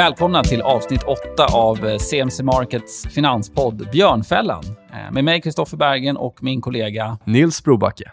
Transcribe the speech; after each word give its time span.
Välkomna 0.00 0.42
till 0.42 0.62
avsnitt 0.62 1.02
8 1.02 1.46
av 1.52 1.98
CMC 1.98 2.42
Markets 2.42 3.06
finanspodd 3.06 3.90
Björnfällan. 3.92 4.64
Eh, 4.92 5.12
med 5.12 5.24
mig, 5.24 5.40
Kristoffer 5.40 5.76
Bergen, 5.76 6.16
och 6.16 6.42
min 6.42 6.60
kollega 6.60 7.18
Nils 7.24 7.64
Brobacke. 7.64 8.12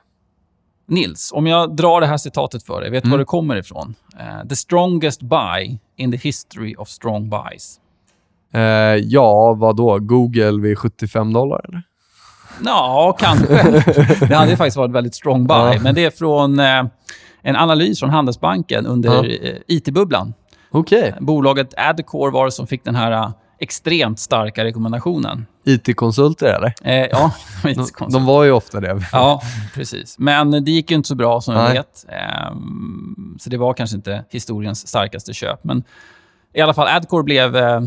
Nils, 0.87 1.31
om 1.33 1.47
jag 1.47 1.75
drar 1.75 2.01
det 2.01 2.07
här 2.07 2.17
citatet 2.17 2.63
för 2.63 2.81
dig, 2.81 2.89
vet 2.89 3.03
du 3.03 3.07
mm. 3.07 3.11
var 3.11 3.19
det 3.19 3.25
kommer 3.25 3.55
ifrån? 3.55 3.95
Uh, 4.19 4.47
the 4.47 4.55
strongest 4.55 5.21
buy 5.21 5.77
in 5.95 6.11
the 6.11 6.17
history 6.17 6.75
of 6.77 6.89
strong 6.89 7.29
buys. 7.29 7.79
Uh, 8.55 8.61
ja, 8.95 9.53
vad 9.53 9.75
då? 9.75 9.99
Google 9.99 10.61
vid 10.61 10.77
75 10.77 11.33
dollar, 11.33 11.65
eller? 11.67 11.81
Ja, 12.65 13.17
kanske. 13.19 13.45
det 14.27 14.35
hade 14.35 14.57
faktiskt 14.57 14.77
varit 14.77 14.91
väldigt 14.91 15.15
strong 15.15 15.47
buy. 15.47 15.57
Ja. 15.57 15.79
Men 15.81 15.95
det 15.95 16.05
är 16.05 16.11
från 16.11 16.59
uh, 16.59 16.85
en 17.41 17.55
analys 17.55 17.99
från 17.99 18.09
Handelsbanken 18.09 18.85
under 18.85 19.25
ja. 19.25 19.51
IT-bubblan. 19.67 20.33
Okay. 20.71 21.13
Bolaget 21.19 21.73
Adcore 21.77 22.31
var 22.31 22.45
det 22.45 22.51
som 22.51 22.67
fick 22.67 22.83
den 22.83 22.95
här 22.95 23.31
extremt 23.59 24.19
starka 24.19 24.63
rekommendationen. 24.63 25.45
IT-konsulter, 25.63 26.53
eller? 26.53 26.73
Eh, 26.83 27.07
ja, 27.11 27.31
IT-konsulter. 27.65 28.19
De, 28.19 28.25
var 28.25 28.43
ju 28.43 28.51
ofta 28.51 28.79
det. 28.79 29.05
ja, 29.11 29.41
precis. 29.73 30.19
Men 30.19 30.51
det 30.51 30.71
gick 30.71 30.91
ju 30.91 30.97
inte 30.97 31.07
så 31.07 31.15
bra, 31.15 31.41
som 31.41 31.55
jag 31.55 31.73
vet. 31.73 32.05
Eh, 32.09 32.55
så 33.39 33.49
det 33.49 33.57
var 33.57 33.73
kanske 33.73 33.95
inte 33.95 34.25
historiens 34.29 34.87
starkaste 34.87 35.33
köp. 35.33 35.63
Men 35.63 35.83
i 36.53 36.61
alla 36.61 36.73
fall, 36.73 36.87
Adcore 36.87 37.23
blev... 37.23 37.55
Eh, 37.55 37.81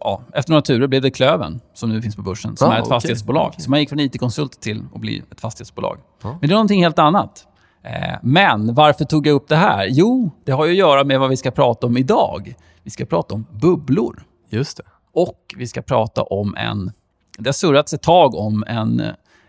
ja, 0.00 0.22
efter 0.34 0.50
några 0.50 0.62
turer 0.62 0.86
blev 0.86 1.02
det 1.02 1.10
Klöven, 1.10 1.60
som 1.74 1.90
nu 1.90 2.02
finns 2.02 2.16
på 2.16 2.22
börsen, 2.22 2.56
som 2.56 2.68
ah, 2.68 2.72
är 2.72 2.78
ett 2.78 2.82
okay. 2.82 2.96
fastighetsbolag. 2.96 3.48
Okay. 3.48 3.60
Så 3.60 3.70
man 3.70 3.80
gick 3.80 3.88
från 3.88 4.00
IT-konsult 4.00 4.60
till 4.60 4.82
att 4.94 5.00
bli 5.00 5.22
ett 5.32 5.40
fastighetsbolag. 5.40 5.98
Ah. 6.22 6.28
Men 6.28 6.40
det 6.40 6.46
är 6.46 6.50
någonting 6.50 6.82
helt 6.82 6.98
annat. 6.98 7.46
Eh, 7.84 8.18
men 8.22 8.74
varför 8.74 9.04
tog 9.04 9.26
jag 9.26 9.34
upp 9.34 9.48
det 9.48 9.56
här? 9.56 9.86
Jo, 9.90 10.30
det 10.44 10.52
har 10.52 10.66
ju 10.66 10.70
att 10.70 10.78
göra 10.78 11.04
med 11.04 11.20
vad 11.20 11.30
vi 11.30 11.36
ska 11.36 11.50
prata 11.50 11.86
om 11.86 11.96
idag. 11.96 12.54
Vi 12.82 12.90
ska 12.90 13.04
prata 13.04 13.34
om 13.34 13.46
bubblor. 13.50 14.22
Just 14.48 14.76
det. 14.76 14.82
Och 15.12 15.54
vi 15.56 15.66
ska 15.66 15.82
prata 15.82 16.22
om 16.22 16.54
en... 16.56 16.92
Det 17.38 17.48
har 17.48 17.52
surrats 17.52 17.94
ett 17.94 18.02
tag 18.02 18.34
om 18.34 18.64
en 18.66 19.02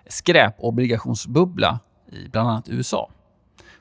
skräpobligationsbubbla 0.08 1.80
i 2.11 2.30
bland 2.30 2.50
annat 2.50 2.69
USA. 2.69 3.09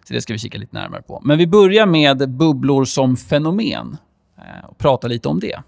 Så 0.08 0.14
det 0.14 0.20
ska 0.20 0.32
vi 0.32 0.38
kika 0.38 0.58
lite 0.58 0.76
närmare 0.76 1.02
på. 1.02 1.20
Men 1.24 1.38
vi 1.38 1.46
börjar 1.46 1.86
med 1.86 2.30
bubblor 2.30 2.84
som 2.84 3.16
fenomen 3.16 3.96
eh, 4.38 4.68
och 4.68 4.78
prata 4.78 5.08
lite 5.08 5.28
om 5.28 5.40
det. 5.40 5.62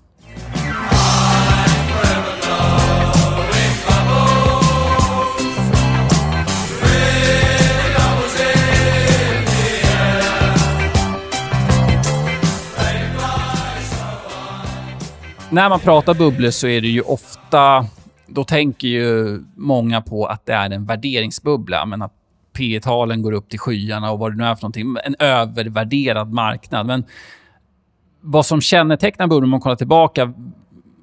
När 15.56 15.68
man 15.68 15.80
pratar 15.80 16.14
bubblor 16.14 16.50
så 16.50 16.66
är 16.66 16.80
det 16.80 16.88
ju 16.88 17.00
ofta... 17.00 17.86
Då 18.26 18.44
tänker 18.44 18.88
ju 18.88 19.40
många 19.56 20.00
på 20.00 20.26
att 20.26 20.46
det 20.46 20.52
är 20.52 20.70
en 20.70 20.84
värderingsbubbla, 20.84 21.86
men 21.86 22.02
att 22.02 22.12
P 22.56 22.80
talen 22.82 23.22
går 23.22 23.32
upp 23.32 23.48
till 23.48 23.58
skyarna 23.58 24.10
och 24.10 24.18
vad 24.18 24.32
det 24.32 24.36
nu 24.36 24.44
är 24.44 24.54
för 24.54 24.62
någonting. 24.62 24.96
En 25.04 25.16
övervärderad 25.18 26.32
marknad. 26.32 26.86
Men 26.86 27.04
vad 28.20 28.46
som 28.46 28.60
kännetecknar 28.60 29.26
bubblor, 29.26 29.44
om 29.44 29.50
man 29.50 29.60
kollar 29.60 29.76
tillbaka 29.76 30.32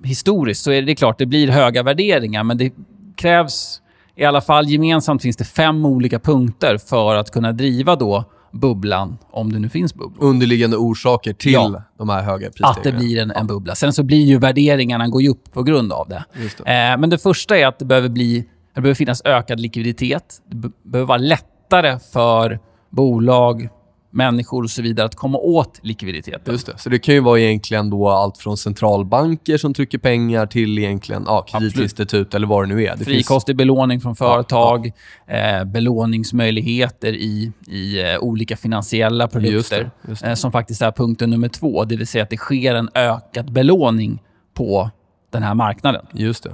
historiskt, 0.03 0.63
så 0.63 0.71
är 0.71 0.81
det 0.81 0.95
klart 0.95 1.17
det 1.17 1.25
blir 1.25 1.47
höga 1.47 1.83
värderingar, 1.83 2.43
men 2.43 2.57
det 2.57 2.73
krävs... 3.15 3.81
I 4.15 4.25
alla 4.25 4.41
fall 4.41 4.69
gemensamt 4.69 5.21
finns 5.21 5.37
det 5.37 5.45
fem 5.45 5.85
olika 5.85 6.19
punkter 6.19 6.77
för 6.77 7.15
att 7.15 7.31
kunna 7.31 7.51
driva 7.51 7.95
då 7.95 8.25
bubblan, 8.53 9.17
om 9.31 9.53
det 9.53 9.59
nu 9.59 9.69
finns 9.69 9.93
bubblor. 9.93 10.23
Underliggande 10.23 10.77
orsaker 10.77 11.33
till 11.33 11.53
ja, 11.53 11.83
de 11.97 12.09
här 12.09 12.21
höga 12.21 12.47
prisstegringarna. 12.47 12.77
Att 12.77 12.83
det 12.83 12.91
blir 12.91 13.21
en, 13.21 13.31
en 13.31 13.47
bubbla. 13.47 13.75
Sen 13.75 13.93
så 13.93 14.03
blir 14.03 14.25
ju 14.25 14.37
värderingarna 14.37 15.07
går 15.07 15.21
ju 15.21 15.29
upp 15.29 15.53
på 15.53 15.63
grund 15.63 15.93
av 15.93 16.09
det. 16.09 16.25
det. 16.33 16.91
Eh, 16.91 16.97
men 16.97 17.09
det 17.09 17.17
första 17.17 17.57
är 17.57 17.67
att 17.67 17.79
det 17.79 17.85
behöver, 17.85 18.09
bli, 18.09 18.45
det 18.75 18.81
behöver 18.81 18.95
finnas 18.95 19.21
ökad 19.25 19.59
likviditet. 19.59 20.41
Det 20.51 20.71
behöver 20.83 21.07
vara 21.07 21.17
lättare 21.17 21.99
för 22.13 22.59
bolag, 22.89 23.69
människor 24.13 24.63
och 24.63 24.69
så 24.69 24.81
vidare 24.81 25.05
att 25.05 25.15
komma 25.15 25.37
åt 25.37 25.79
likviditeten. 25.81 26.53
Just 26.53 26.65
det. 26.65 26.77
Så 26.77 26.89
det 26.89 26.99
kan 26.99 27.15
ju 27.15 27.21
vara 27.21 27.39
egentligen 27.39 27.89
då 27.89 28.09
allt 28.09 28.37
från 28.37 28.57
centralbanker 28.57 29.57
som 29.57 29.73
trycker 29.73 29.97
pengar 29.97 30.45
till 30.45 30.79
egentligen 30.79 31.23
ja, 31.27 31.41
kreditinstitut 31.41 32.33
eller 32.33 32.47
vad 32.47 32.63
det 32.63 32.75
nu 32.75 32.85
är. 32.85 32.95
Det 32.95 33.05
Frikostig 33.05 33.53
finns... 33.53 33.57
belåning 33.57 34.01
från 34.01 34.15
företag, 34.15 34.91
ja, 35.27 35.33
ja. 35.33 35.59
Eh, 35.59 35.65
belåningsmöjligheter 35.65 37.13
i, 37.13 37.51
i 37.67 38.11
eh, 38.11 38.19
olika 38.19 38.57
finansiella 38.57 39.27
produkter 39.27 39.53
just 39.53 39.69
det, 39.69 39.91
just 40.07 40.21
det. 40.21 40.29
Eh, 40.29 40.35
som 40.35 40.51
faktiskt 40.51 40.81
är 40.81 40.91
punkten 40.91 41.29
nummer 41.29 41.47
två. 41.47 41.85
Det 41.85 41.95
vill 41.95 42.07
säga 42.07 42.23
att 42.23 42.29
det 42.29 42.37
sker 42.37 42.75
en 42.75 42.89
ökad 42.93 43.51
belåning 43.51 44.21
på 44.53 44.89
den 45.31 45.43
här 45.43 45.53
marknaden. 45.53 46.05
Just 46.11 46.43
det. 46.43 46.49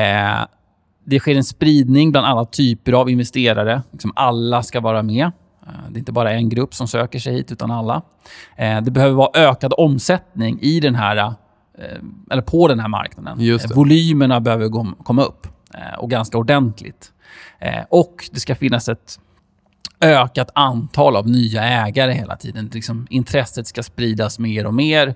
Eh, 0.00 0.46
det 1.04 1.20
sker 1.20 1.34
en 1.34 1.44
spridning 1.44 2.12
bland 2.12 2.26
alla 2.26 2.44
typer 2.44 2.92
av 2.92 3.10
investerare. 3.10 3.82
Liksom 3.92 4.12
alla 4.16 4.62
ska 4.62 4.80
vara 4.80 5.02
med. 5.02 5.30
Eh, 5.68 5.90
det 5.90 5.96
är 5.96 5.98
inte 5.98 6.12
bara 6.12 6.32
en 6.32 6.48
grupp 6.48 6.74
som 6.74 6.88
söker 6.88 7.18
sig 7.18 7.34
hit, 7.34 7.52
utan 7.52 7.70
alla. 7.70 8.02
Eh, 8.56 8.80
det 8.80 8.90
behöver 8.90 9.14
vara 9.14 9.30
ökad 9.34 9.74
omsättning 9.76 10.58
i 10.60 10.80
den 10.80 10.94
här, 10.94 11.16
eh, 11.16 11.98
eller 12.30 12.42
på 12.42 12.68
den 12.68 12.80
här 12.80 12.88
marknaden. 12.88 13.58
Volymerna 13.74 14.40
behöver 14.40 14.94
komma 15.04 15.22
upp, 15.22 15.46
och 15.98 16.10
ganska 16.10 16.38
ordentligt. 16.38 17.12
Och 17.88 18.28
det 18.32 18.40
ska 18.40 18.54
finnas 18.54 18.88
ett 18.88 19.18
ökat 20.00 20.50
antal 20.54 21.16
av 21.16 21.28
nya 21.28 21.62
ägare 21.62 22.12
hela 22.12 22.36
tiden. 22.36 22.70
Liksom, 22.74 23.06
intresset 23.10 23.66
ska 23.66 23.82
spridas 23.82 24.38
mer 24.38 24.66
och 24.66 24.74
mer 24.74 25.14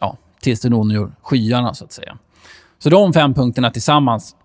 ja, 0.00 0.16
tills 0.40 0.60
det 0.60 0.68
når 0.68 1.12
skyarna, 1.22 1.74
så 1.74 1.84
att 1.84 1.92
säga. 1.92 2.18
Så 2.78 2.90
de 2.90 3.12
fem 3.12 3.34
punkterna 3.34 3.70
tillsammans 3.70 4.36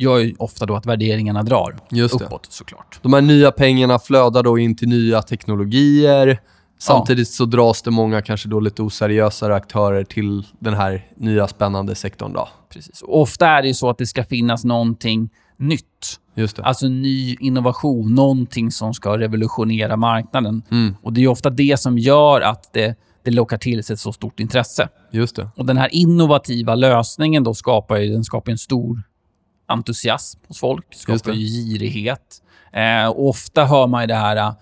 gör 0.00 0.18
ju 0.18 0.34
ofta 0.38 0.66
då 0.66 0.76
att 0.76 0.86
värderingarna 0.86 1.42
drar 1.42 1.76
Just 1.90 2.14
uppåt 2.14 2.42
det. 2.42 2.52
såklart. 2.52 2.98
De 3.02 3.12
här 3.12 3.20
nya 3.20 3.50
pengarna 3.50 3.98
flödar 3.98 4.42
då 4.42 4.58
in 4.58 4.76
till 4.76 4.88
nya 4.88 5.22
teknologier. 5.22 6.40
Samtidigt 6.78 7.28
så 7.28 7.44
dras 7.44 7.82
det 7.82 7.90
många 7.90 8.22
kanske 8.22 8.48
då 8.48 8.60
lite 8.60 8.82
oseriösare 8.82 9.54
aktörer 9.54 10.04
till 10.04 10.46
den 10.58 10.74
här 10.74 11.06
nya 11.16 11.48
spännande 11.48 11.94
sektorn. 11.94 12.32
Då. 12.32 12.48
Precis. 12.72 13.02
Och 13.02 13.20
ofta 13.20 13.46
är 13.46 13.62
det 13.62 13.68
ju 13.68 13.74
så 13.74 13.90
att 13.90 13.98
det 13.98 14.06
ska 14.06 14.24
finnas 14.24 14.64
någonting 14.64 15.30
nytt. 15.56 16.20
Just 16.34 16.56
det. 16.56 16.62
Alltså 16.62 16.88
ny 16.88 17.36
innovation, 17.40 18.14
någonting 18.14 18.70
som 18.70 18.94
ska 18.94 19.18
revolutionera 19.18 19.96
marknaden. 19.96 20.62
Mm. 20.70 20.96
Och 21.02 21.12
Det 21.12 21.20
är 21.24 21.28
ofta 21.28 21.50
det 21.50 21.80
som 21.80 21.98
gör 21.98 22.40
att 22.40 22.72
det, 22.72 22.94
det 23.24 23.30
lockar 23.30 23.58
till 23.58 23.84
sig 23.84 23.94
ett 23.94 24.00
så 24.00 24.12
stort 24.12 24.40
intresse. 24.40 24.88
Just 25.10 25.36
det. 25.36 25.48
Och 25.56 25.66
Den 25.66 25.76
här 25.76 25.94
innovativa 25.94 26.74
lösningen 26.74 27.44
då 27.44 27.54
skapar, 27.54 27.96
ju, 27.96 28.12
den 28.12 28.24
skapar 28.24 28.52
en 28.52 28.58
stor 28.58 29.02
entusiasm 29.70 30.40
hos 30.48 30.60
folk. 30.60 30.84
skapar 30.94 31.32
ju 31.32 31.46
girighet. 31.46 32.42
Eh, 32.72 33.08
och 33.08 33.28
ofta 33.28 33.64
hör 33.64 33.86
man 33.86 34.00
ju 34.00 34.06
det 34.06 34.14
här, 34.14 34.36
eh, 34.36 34.52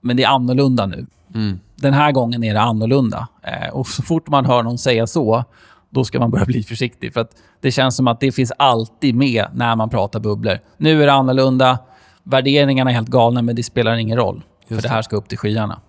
men 0.00 0.16
det 0.16 0.22
är 0.22 0.28
annorlunda 0.28 0.86
nu. 0.86 1.06
Mm. 1.34 1.60
Den 1.76 1.94
här 1.94 2.12
gången 2.12 2.44
är 2.44 2.54
det 2.54 2.60
annorlunda. 2.60 3.28
Eh, 3.42 3.68
och 3.68 3.86
så 3.86 4.02
fort 4.02 4.28
man 4.28 4.46
hör 4.46 4.62
någon 4.62 4.78
säga 4.78 5.06
så, 5.06 5.44
då 5.90 6.04
ska 6.04 6.18
man 6.18 6.30
börja 6.30 6.44
bli 6.46 6.62
försiktig. 6.62 7.12
För 7.12 7.20
att 7.20 7.30
det 7.60 7.70
känns 7.70 7.96
som 7.96 8.08
att 8.08 8.20
det 8.20 8.32
finns 8.32 8.52
alltid 8.56 9.14
med 9.14 9.46
när 9.54 9.76
man 9.76 9.90
pratar 9.90 10.20
bubblor. 10.20 10.58
Nu 10.76 11.02
är 11.02 11.06
det 11.06 11.12
annorlunda. 11.12 11.78
Värderingarna 12.22 12.90
är 12.90 12.94
helt 12.94 13.08
galna, 13.08 13.42
men 13.42 13.56
det 13.56 13.62
spelar 13.62 13.96
ingen 13.96 14.16
roll. 14.16 14.42
Just 14.68 14.82
för 14.82 14.88
det 14.88 14.94
här 14.94 15.02
ska 15.02 15.16
upp 15.16 15.28
till 15.28 15.38
skyarna. 15.38 15.80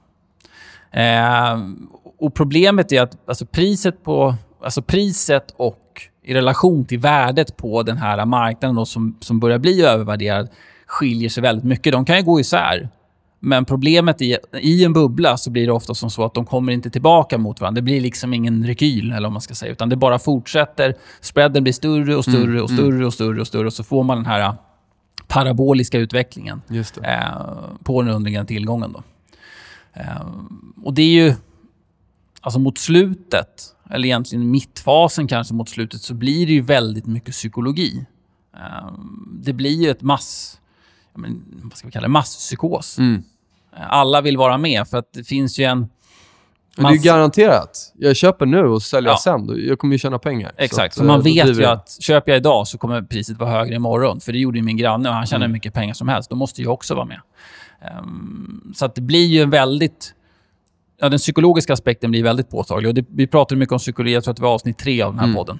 Eh, 0.91 1.59
och 2.19 2.33
Problemet 2.33 2.91
är 2.91 3.01
att 3.01 3.29
alltså 3.29 3.45
priset, 3.45 4.03
på, 4.03 4.35
alltså 4.63 4.81
priset 4.81 5.53
och 5.57 6.01
i 6.29 6.33
relation 6.33 6.85
till 6.85 6.99
värdet 6.99 7.57
på 7.57 7.83
den 7.83 7.97
här 7.97 8.25
marknaden 8.25 8.75
då, 8.75 8.85
som, 8.85 9.17
som 9.19 9.39
börjar 9.39 9.59
bli 9.59 9.81
övervärderad 9.81 10.49
skiljer 10.85 11.29
sig 11.29 11.43
väldigt 11.43 11.65
mycket. 11.65 11.93
De 11.93 12.05
kan 12.05 12.17
ju 12.17 12.23
gå 12.23 12.39
isär. 12.39 12.89
Men 13.39 13.65
problemet 13.65 14.21
i, 14.21 14.37
i 14.53 14.83
en 14.85 14.93
bubbla 14.93 15.37
så 15.37 15.51
blir 15.51 15.65
det 15.65 15.71
ofta 15.71 15.93
som 15.93 16.09
så 16.09 16.25
att 16.25 16.33
de 16.33 16.45
kommer 16.45 16.73
inte 16.73 16.89
tillbaka 16.89 17.37
mot 17.37 17.61
varandra. 17.61 17.75
Det 17.75 17.81
blir 17.81 18.01
liksom 18.01 18.33
ingen 18.33 18.67
rekyl, 18.67 19.11
eller 19.11 19.21
vad 19.21 19.31
man 19.31 19.41
ska 19.41 19.55
säga. 19.55 19.71
Utan 19.71 19.89
det 19.89 19.95
bara 19.95 20.19
fortsätter. 20.19 20.95
Spreaden 21.21 21.63
blir 21.63 21.73
större 21.73 22.15
och 22.15 22.23
större 22.23 22.43
mm, 22.43 22.63
och 22.63 22.69
större 22.69 22.87
mm. 22.87 23.05
och 23.05 23.13
större 23.13 23.41
och 23.41 23.47
större. 23.47 23.67
Och 23.67 23.73
så 23.73 23.83
får 23.83 24.03
man 24.03 24.17
den 24.17 24.25
här 24.25 24.53
paraboliska 25.27 25.97
utvecklingen 25.97 26.61
eh, 27.03 27.19
på 27.83 28.01
den 28.01 28.13
underliggande 28.13 28.47
tillgången. 28.47 28.93
Då. 28.93 29.03
Eh, 29.93 30.27
och 30.83 30.93
det 30.93 31.01
är 31.01 31.25
ju... 31.25 31.33
Alltså 32.41 32.59
mot 32.59 32.77
slutet 32.77 33.75
eller 33.89 34.05
egentligen 34.05 34.51
mittfasen 34.51 35.27
kanske 35.27 35.53
mot 35.53 35.69
slutet, 35.69 36.01
så 36.01 36.13
blir 36.13 36.47
det 36.47 36.53
ju 36.53 36.61
väldigt 36.61 37.05
mycket 37.05 37.33
psykologi. 37.33 38.05
Ehm, 38.57 39.39
det 39.43 39.53
blir 39.53 39.83
ju 39.83 39.89
ett 39.89 40.01
mass... 40.01 40.55
Men, 41.13 41.43
vad 41.63 41.77
ska 41.77 41.87
vi 41.87 41.91
kalla 41.91 42.07
det? 42.07 42.11
Masspsykos. 42.11 42.97
Mm. 42.97 43.23
Alla 43.89 44.21
vill 44.21 44.37
vara 44.37 44.57
med, 44.57 44.87
för 44.87 44.97
att 44.97 45.13
det 45.13 45.23
finns 45.23 45.59
ju 45.59 45.63
en... 45.63 45.87
Men 46.77 46.91
det 46.91 46.99
är 46.99 47.03
garanterat. 47.03 47.93
Jag 47.97 48.15
köper 48.15 48.45
nu 48.45 48.63
och 48.63 48.83
säljer 48.83 49.11
ja. 49.11 49.17
sen. 49.17 49.67
Jag 49.67 49.79
kommer 49.79 49.93
ju 49.93 49.97
tjäna 49.99 50.19
pengar. 50.19 50.51
Exakt. 50.57 50.95
Så, 50.95 51.01
att, 51.01 51.07
man 51.07 51.21
vet 51.21 51.57
ju 51.57 51.65
att 51.65 51.97
köper 52.01 52.31
jag 52.31 52.39
idag 52.39 52.67
så 52.67 52.77
kommer 52.77 53.01
priset 53.01 53.37
vara 53.37 53.49
högre 53.49 53.75
imorgon. 53.75 54.19
För 54.19 54.31
det 54.31 54.39
gjorde 54.39 54.57
ju 54.57 54.63
min 54.63 54.77
granne 54.77 55.09
och 55.09 55.15
han 55.15 55.25
tjänar 55.25 55.45
mm. 55.45 55.53
mycket 55.53 55.73
pengar 55.73 55.93
som 55.93 56.07
helst. 56.07 56.29
Då 56.29 56.35
måste 56.35 56.61
jag 56.61 56.73
också 56.73 56.95
vara 56.95 57.05
med. 57.05 57.21
Um, 58.01 58.73
så 58.75 58.85
att 58.85 58.95
det 58.95 59.01
blir 59.01 59.25
ju 59.25 59.41
en 59.41 59.49
väldigt 59.49 60.13
ja, 60.99 61.09
den 61.09 61.19
psykologiska 61.19 61.73
aspekten 61.73 62.11
blir 62.11 62.23
väldigt 62.23 62.49
påtaglig. 62.49 62.87
Och 62.89 62.93
det, 62.93 63.05
vi 63.09 63.27
pratade 63.27 63.59
mycket 63.59 63.73
om 63.73 63.79
psykologi, 63.79 64.13
jag 64.13 64.23
tror 64.23 64.31
att 64.31 64.37
det 64.37 64.43
var 64.43 64.53
avsnitt 64.53 64.77
tre 64.77 65.01
av 65.01 65.11
den 65.11 65.19
här 65.19 65.25
Mm. 65.25 65.35
podden. 65.35 65.59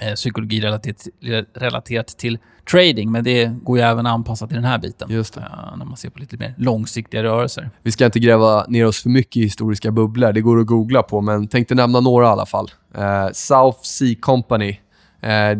Eh, 0.00 0.12
psykologi 0.14 0.60
relaterat, 0.60 1.06
relaterat 1.54 2.06
till 2.06 2.38
trading, 2.70 3.12
men 3.12 3.24
det 3.24 3.46
går 3.62 3.78
ju 3.78 3.84
även 3.84 4.06
att 4.06 4.12
anpassa 4.12 4.46
till 4.46 4.54
den 4.56 4.64
här 4.64 4.78
biten. 4.78 5.08
Just 5.10 5.34
det. 5.34 5.40
Eh, 5.40 5.76
när 5.78 5.84
man 5.84 5.96
ser 5.96 6.10
på 6.10 6.18
lite 6.18 6.36
mer 6.36 6.54
långsiktiga 6.58 7.22
rörelser. 7.22 7.70
Vi 7.82 7.92
ska 7.92 8.04
inte 8.04 8.18
gräva 8.18 8.64
ner 8.68 8.86
oss 8.86 9.02
för 9.02 9.08
mycket 9.10 9.36
i 9.36 9.40
historiska 9.42 9.90
bubblor. 9.90 10.32
Det 10.32 10.40
går 10.40 10.60
att 10.60 10.66
googla 10.66 11.02
på, 11.02 11.20
men 11.20 11.48
tänkte 11.48 11.74
nämna 11.74 12.00
några 12.00 12.26
i 12.26 12.28
alla 12.28 12.46
fall. 12.46 12.70
Eh, 12.94 13.28
South 13.32 13.78
Sea 13.82 14.14
Company. 14.20 14.76
Eh, 15.20 15.58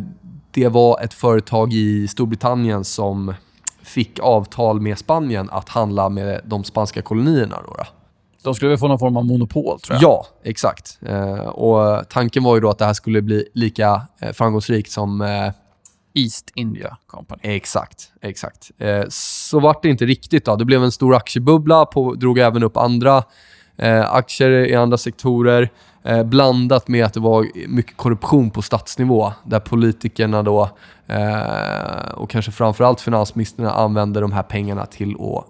det 0.51 0.69
var 0.69 1.01
ett 1.01 1.15
företag 1.15 1.73
i 1.73 2.09
Storbritannien 2.09 2.85
som 2.85 3.35
fick 3.83 4.19
avtal 4.21 4.81
med 4.81 4.99
Spanien 4.99 5.49
att 5.51 5.69
handla 5.69 6.09
med 6.09 6.41
de 6.45 6.65
spanska 6.65 7.03
kolonierna. 7.03 7.57
Då, 7.67 7.75
då. 7.79 7.85
De 8.47 8.55
skulle 8.55 8.69
väl 8.69 8.79
få 8.79 8.89
någon 8.89 8.99
form 8.99 9.17
av 9.17 9.25
monopol, 9.25 9.81
tror 9.81 9.95
jag. 9.95 10.03
Ja, 10.03 10.27
exakt. 10.45 10.99
Eh, 11.07 11.39
och 11.39 12.09
tanken 12.09 12.43
var 12.45 12.55
ju 12.55 12.61
då 12.61 12.71
att 12.71 12.79
det 12.79 12.85
här 12.85 12.93
skulle 12.93 13.23
bli 13.23 13.49
lika 13.55 14.03
eh, 14.21 14.33
framgångsrikt 14.33 14.91
som... 14.91 15.21
Eh, 15.21 15.51
East 16.15 16.51
India 16.55 16.97
Company. 17.07 17.41
exakt, 17.43 18.13
exakt. 18.23 18.71
Eh, 18.79 19.05
så 19.09 19.61
vart 19.61 19.83
det 19.83 19.89
inte 19.89 20.07
riktigt. 20.07 20.45
då. 20.45 20.57
Det 20.57 20.65
blev 20.65 20.85
en 20.85 20.93
stor 20.93 21.15
aktiebubbla, 21.15 21.87
på, 21.87 22.15
drog 22.15 22.39
även 22.39 22.63
upp 22.63 22.77
andra 22.77 23.23
eh, 23.77 24.13
aktier 24.15 24.51
i 24.51 24.75
andra 24.75 24.99
sektorer. 24.99 25.71
Eh, 26.05 26.23
blandat 26.23 26.89
med 26.89 27.05
att 27.05 27.15
det 27.15 27.21
var 27.21 27.47
mycket 27.69 27.97
korruption 27.97 28.51
på 28.51 28.63
statsnivå, 28.63 29.33
där 29.45 29.61
politikerna 29.61 30.43
då, 30.43 30.71
och 32.15 32.31
kanske 32.31 32.53
framförallt 32.53 33.01
finansministrarna, 33.01 33.71
använde 33.71 34.21
de 34.21 34.33
här 34.33 34.43
pengarna 34.43 34.87
till 34.87 35.17
att 35.21 35.47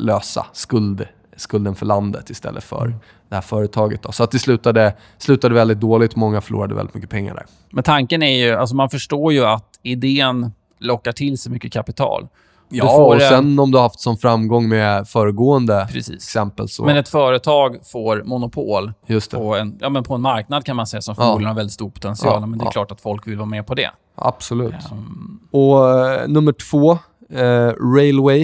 lösa 0.00 0.46
skuld, 0.52 1.06
skulden 1.40 1.74
för 1.74 1.86
landet 1.86 2.30
istället 2.30 2.64
för 2.64 2.94
det 3.28 3.34
här 3.34 3.42
företaget. 3.42 4.02
Då. 4.02 4.12
Så 4.12 4.24
att 4.24 4.30
det 4.30 4.38
slutade, 4.38 4.94
slutade 5.18 5.54
väldigt 5.54 5.80
dåligt. 5.80 6.16
Många 6.16 6.40
förlorade 6.40 6.74
väldigt 6.74 6.94
mycket 6.94 7.10
pengar 7.10 7.34
där. 7.34 7.46
Men 7.70 7.84
tanken 7.84 8.22
är 8.22 8.38
ju, 8.46 8.54
alltså 8.54 8.76
man 8.76 8.90
förstår 8.90 9.32
ju 9.32 9.44
att 9.44 9.66
idén 9.82 10.52
lockar 10.78 11.12
till 11.12 11.38
sig 11.38 11.52
mycket 11.52 11.72
kapital. 11.72 12.28
Ja, 12.72 12.86
får 12.86 13.06
och 13.06 13.14
en- 13.14 13.20
sen 13.28 13.58
om 13.58 13.70
du 13.70 13.78
har 13.78 13.82
haft 13.82 14.00
som 14.00 14.16
framgång 14.16 14.68
med 14.68 15.08
föregående 15.08 15.88
Precis. 15.92 16.14
exempel 16.14 16.68
så... 16.68 16.84
Men 16.84 16.96
ett 16.96 17.08
företag 17.08 17.76
får 17.92 18.22
monopol 18.24 18.92
på 19.30 19.56
en, 19.56 19.78
ja, 19.80 19.88
men 19.88 20.02
på 20.04 20.14
en 20.14 20.20
marknad 20.20 20.64
kan 20.64 20.76
man 20.76 20.86
säga 20.86 21.00
som 21.02 21.14
Ja. 21.18 21.24
förmodligen 21.24 21.48
har 21.48 21.54
väldigt 21.56 21.72
stor 21.72 21.90
potential. 21.90 22.32
Ja, 22.40 22.46
men 22.46 22.58
det 22.58 22.62
är 22.62 22.66
ja. 22.66 22.70
klart 22.70 22.90
att 22.92 23.00
folk 23.00 23.26
vill 23.26 23.36
vara 23.36 23.46
med 23.46 23.66
på 23.66 23.74
det. 23.74 23.90
Absolut. 24.14 24.74
Um, 24.92 25.40
Och 25.50 26.00
eh, 26.10 26.28
nummer 26.28 26.52
två, 26.52 26.92
eh, 27.38 27.72
Railway. 27.96 28.42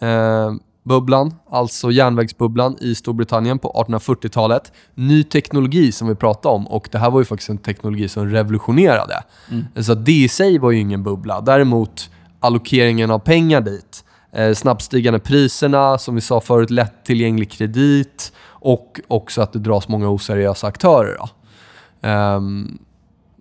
Eh, 0.00 0.50
bubblan, 0.82 1.34
alltså 1.50 1.90
järnvägsbubblan 1.90 2.76
i 2.80 2.94
Storbritannien 2.94 3.58
på 3.58 3.84
1840-talet. 3.88 4.72
Ny 4.94 5.24
teknologi 5.24 5.92
som 5.92 6.08
vi 6.08 6.14
pratade 6.14 6.54
om 6.54 6.66
och 6.66 6.88
det 6.92 6.98
här 6.98 7.10
var 7.10 7.20
ju 7.20 7.24
faktiskt 7.24 7.50
en 7.50 7.58
teknologi 7.58 8.08
som 8.08 8.30
revolutionerade. 8.30 9.22
Mm. 9.50 9.84
Så 9.84 9.94
det 9.94 10.12
i 10.12 10.28
sig 10.28 10.58
var 10.58 10.70
ju 10.70 10.78
ingen 10.78 11.02
bubbla. 11.02 11.40
Däremot 11.40 12.10
allokeringen 12.40 13.10
av 13.10 13.18
pengar 13.18 13.60
dit, 13.60 14.04
eh, 14.32 14.54
snabbstigande 14.54 15.20
priserna, 15.20 15.98
som 15.98 16.14
vi 16.14 16.20
sa 16.20 16.40
förut, 16.40 16.70
lättillgänglig 16.70 17.50
kredit 17.50 18.32
och 18.48 19.00
också 19.08 19.42
att 19.42 19.52
det 19.52 19.58
dras 19.58 19.88
många 19.88 20.08
oseriösa 20.08 20.66
aktörer. 20.66 21.16
Då. 21.18 21.28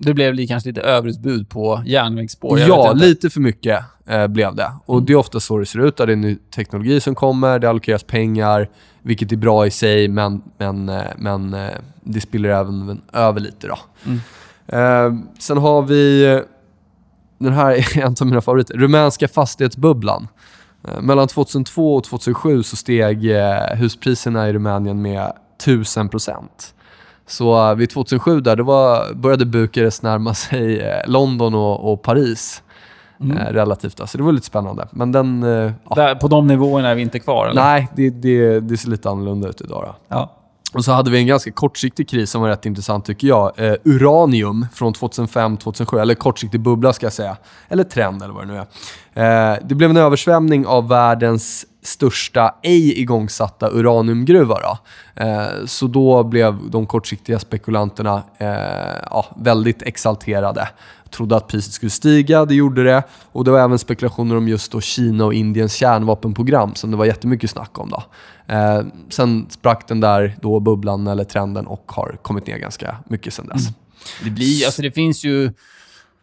Det 0.02 0.14
blev 0.14 0.48
kanske 0.48 0.70
lite 0.70 0.82
överutbud 0.82 1.50
på 1.50 1.84
järnvägsspår. 1.86 2.60
Ja, 2.60 2.94
lite 2.94 3.30
för 3.30 3.40
mycket 3.40 3.84
eh, 4.08 4.28
blev 4.28 4.56
det. 4.56 4.72
Och 4.86 4.96
Mm. 4.96 5.06
Det 5.06 5.14
är 5.14 5.18
ofta 5.18 5.40
så 5.40 5.58
det 5.58 5.66
ser 5.66 5.80
ut. 5.80 5.98
Det 5.98 6.04
är 6.04 6.16
ny 6.16 6.38
teknologi 6.56 7.00
som 7.00 7.16
kommer, 7.16 7.60
det 7.60 7.70
allokeras 7.70 8.04
pengar, 8.04 8.70
vilket 9.02 9.32
är 9.32 9.36
bra 9.36 9.68
i 9.68 9.72
sig, 9.72 10.08
men, 10.08 10.42
men, 10.58 10.90
eh, 10.90 11.04
men 11.18 11.54
eh, 11.54 11.70
det 12.04 12.22
spiller 12.22 12.50
även 12.50 13.02
över 13.14 13.40
lite. 13.40 13.68
Då. 13.68 13.78
Mm. 14.06 14.20
Eh, 14.68 15.26
sen 15.40 15.58
har 15.58 15.82
vi, 15.82 16.26
eh, 16.26 16.40
den 17.38 17.54
här 17.54 17.72
är 17.72 17.98
en 18.06 18.16
av 18.22 18.28
mina 18.28 18.42
favoriter, 18.42 18.74
rumänska 18.74 19.28
fastighetsbubblan. 19.28 20.28
Eh, 20.88 21.02
mellan 21.02 21.28
2002 21.28 21.96
och 21.96 22.04
2007 22.04 22.64
så 22.64 22.76
steg 22.76 23.32
huspriserna 23.76 24.50
i 24.50 24.54
Rumänien 24.54 25.02
med 25.02 25.34
1000 25.58 26.10
procent. 26.10 26.74
Så 27.30 27.70
eh, 27.70 27.76
vid 27.76 27.90
2007 27.90 28.42
där, 28.42 28.56
det 28.56 28.64
var, 28.64 29.14
började 29.14 29.46
Bukarest 29.46 30.04
närma 30.04 30.34
sig 30.34 30.80
eh, 30.80 31.02
London 31.08 31.56
och, 31.56 31.92
och 31.94 32.02
Paris 32.02 32.64
Mm. 33.22 33.38
eh, 33.38 33.46
relativt. 33.54 33.98
Då. 33.98 34.08
Så 34.08 34.18
det 34.18 34.24
var 34.24 34.32
lite 34.32 34.46
spännande. 34.46 34.88
Men 34.92 35.12
den... 35.12 35.44
Eh. 35.44 35.72
Där, 35.96 36.16
på 36.16 36.28
de 36.28 36.48
nivåerna 36.48 36.90
är 36.90 36.96
vi 36.96 37.02
inte 37.02 37.20
kvar, 37.20 37.48
eller? 37.48 37.62
Nej, 37.62 37.88
det, 37.96 38.10
det, 38.10 38.60
det 38.60 38.78
ser 38.78 38.90
lite 38.90 39.10
annorlunda 39.10 39.48
ut 39.50 39.62
idag. 39.62 39.84
Då. 39.88 39.96
Ja. 40.08 40.36
Och 40.74 40.86
så 40.86 40.92
hade 40.92 41.12
vi 41.12 41.18
en 41.18 41.28
ganska 41.28 41.52
kortsiktig 41.52 42.10
kris 42.10 42.32
som 42.32 42.42
var 42.42 42.50
rätt 42.50 42.66
intressant 42.66 43.06
tycker 43.06 43.28
jag. 43.28 43.52
Eh, 43.60 43.74
uranium 43.84 44.66
från 44.74 44.94
2005-2007, 44.94 46.02
eller 46.02 46.16
kortsiktig 46.16 46.60
bubbla 46.62 46.94
ska 46.94 47.06
jag 47.06 47.14
säga. 47.14 47.38
Eller 47.70 47.84
trend 47.84 48.24
eller 48.24 48.34
vad 48.34 48.48
det 48.48 48.54
nu 48.54 48.66
är. 49.14 49.52
Eh, 49.54 49.58
det 49.66 49.76
blev 49.76 49.90
en 49.90 49.98
översvämning 49.98 50.66
av 50.66 50.88
världens 50.88 51.66
största 51.82 52.56
ej 52.64 53.00
igångsatta 53.00 53.70
uraniumgruva. 53.70 54.60
Då. 54.60 54.78
Eh, 55.24 55.66
så 55.66 55.88
då 55.88 56.24
blev 56.24 56.70
de 56.70 56.86
kortsiktiga 56.86 57.40
spekulanterna 57.40 58.24
eh, 58.38 58.48
ja, 59.10 59.26
väldigt 59.38 59.82
exalterade. 59.82 60.70
Trodde 61.10 61.36
att 61.36 61.48
priset 61.48 61.74
skulle 61.74 61.90
stiga, 61.90 62.46
det 62.46 62.56
gjorde 62.56 62.84
det. 62.84 63.04
Och 63.32 63.44
det 63.44 63.52
var 63.52 63.60
även 63.60 63.80
spekulationer 63.80 64.36
om 64.38 64.48
just 64.48 64.72
då 64.72 64.82
Kina 64.82 65.26
och 65.26 65.34
Indiens 65.34 65.74
kärnvapenprogram 65.74 66.76
som 66.76 66.92
det 66.92 66.98
var 66.98 67.06
jättemycket 67.06 67.50
snack 67.50 67.80
om. 67.80 67.90
Då. 67.90 68.04
Eh, 68.54 68.82
sen 69.10 69.46
sprack 69.50 69.88
den 69.88 70.00
där 70.00 70.36
då 70.42 70.60
bubblan 70.60 71.08
eller 71.08 71.24
trenden 71.24 71.68
och 71.68 71.92
har 71.96 72.18
kommit 72.22 72.48
ner 72.48 72.58
ganska 72.58 72.96
mycket 73.08 73.34
sen 73.34 73.48
dess. 73.48 73.68
Det, 74.24 74.30
blir, 74.30 74.66
alltså 74.66 74.82
det 74.82 74.92
finns 74.92 75.24
ju... 75.24 75.52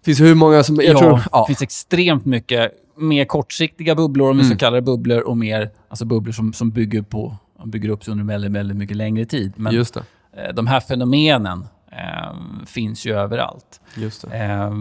finns 0.04 0.20
hur 0.20 0.34
många 0.34 0.62
som... 0.62 0.76
Jag 0.76 0.84
ja, 0.84 0.98
tror, 0.98 1.16
det 1.16 1.24
ja, 1.32 1.46
finns 1.46 1.62
extremt 1.62 2.24
mycket 2.24 2.72
mer 2.96 3.24
kortsiktiga 3.24 3.94
bubblor, 3.94 4.30
om 4.30 4.36
vi 4.36 4.42
Mm. 4.44 4.52
så 4.54 4.58
kallar 4.58 4.76
det 4.76 4.82
bubblor, 4.82 5.20
och 5.20 5.36
mer 5.36 5.70
alltså 5.88 6.04
bubblor 6.04 6.32
som, 6.32 6.52
som 6.52 6.70
bygger, 6.70 7.02
på, 7.02 7.36
bygger 7.64 7.88
upp 7.88 8.04
sig 8.04 8.12
under 8.12 8.24
väldigt, 8.24 8.52
väldigt 8.52 8.76
mycket 8.76 8.96
längre 8.96 9.24
tid. 9.24 9.52
Men 9.56 9.74
just 9.74 9.94
det. 9.94 10.02
eh, 10.42 10.54
de 10.54 10.66
här 10.66 10.80
fenomenen 10.80 11.66
eh, 11.92 12.36
finns 12.66 13.06
ju 13.06 13.12
överallt. 13.18 13.80
Just. 13.96 14.24
Eh, 14.24 14.72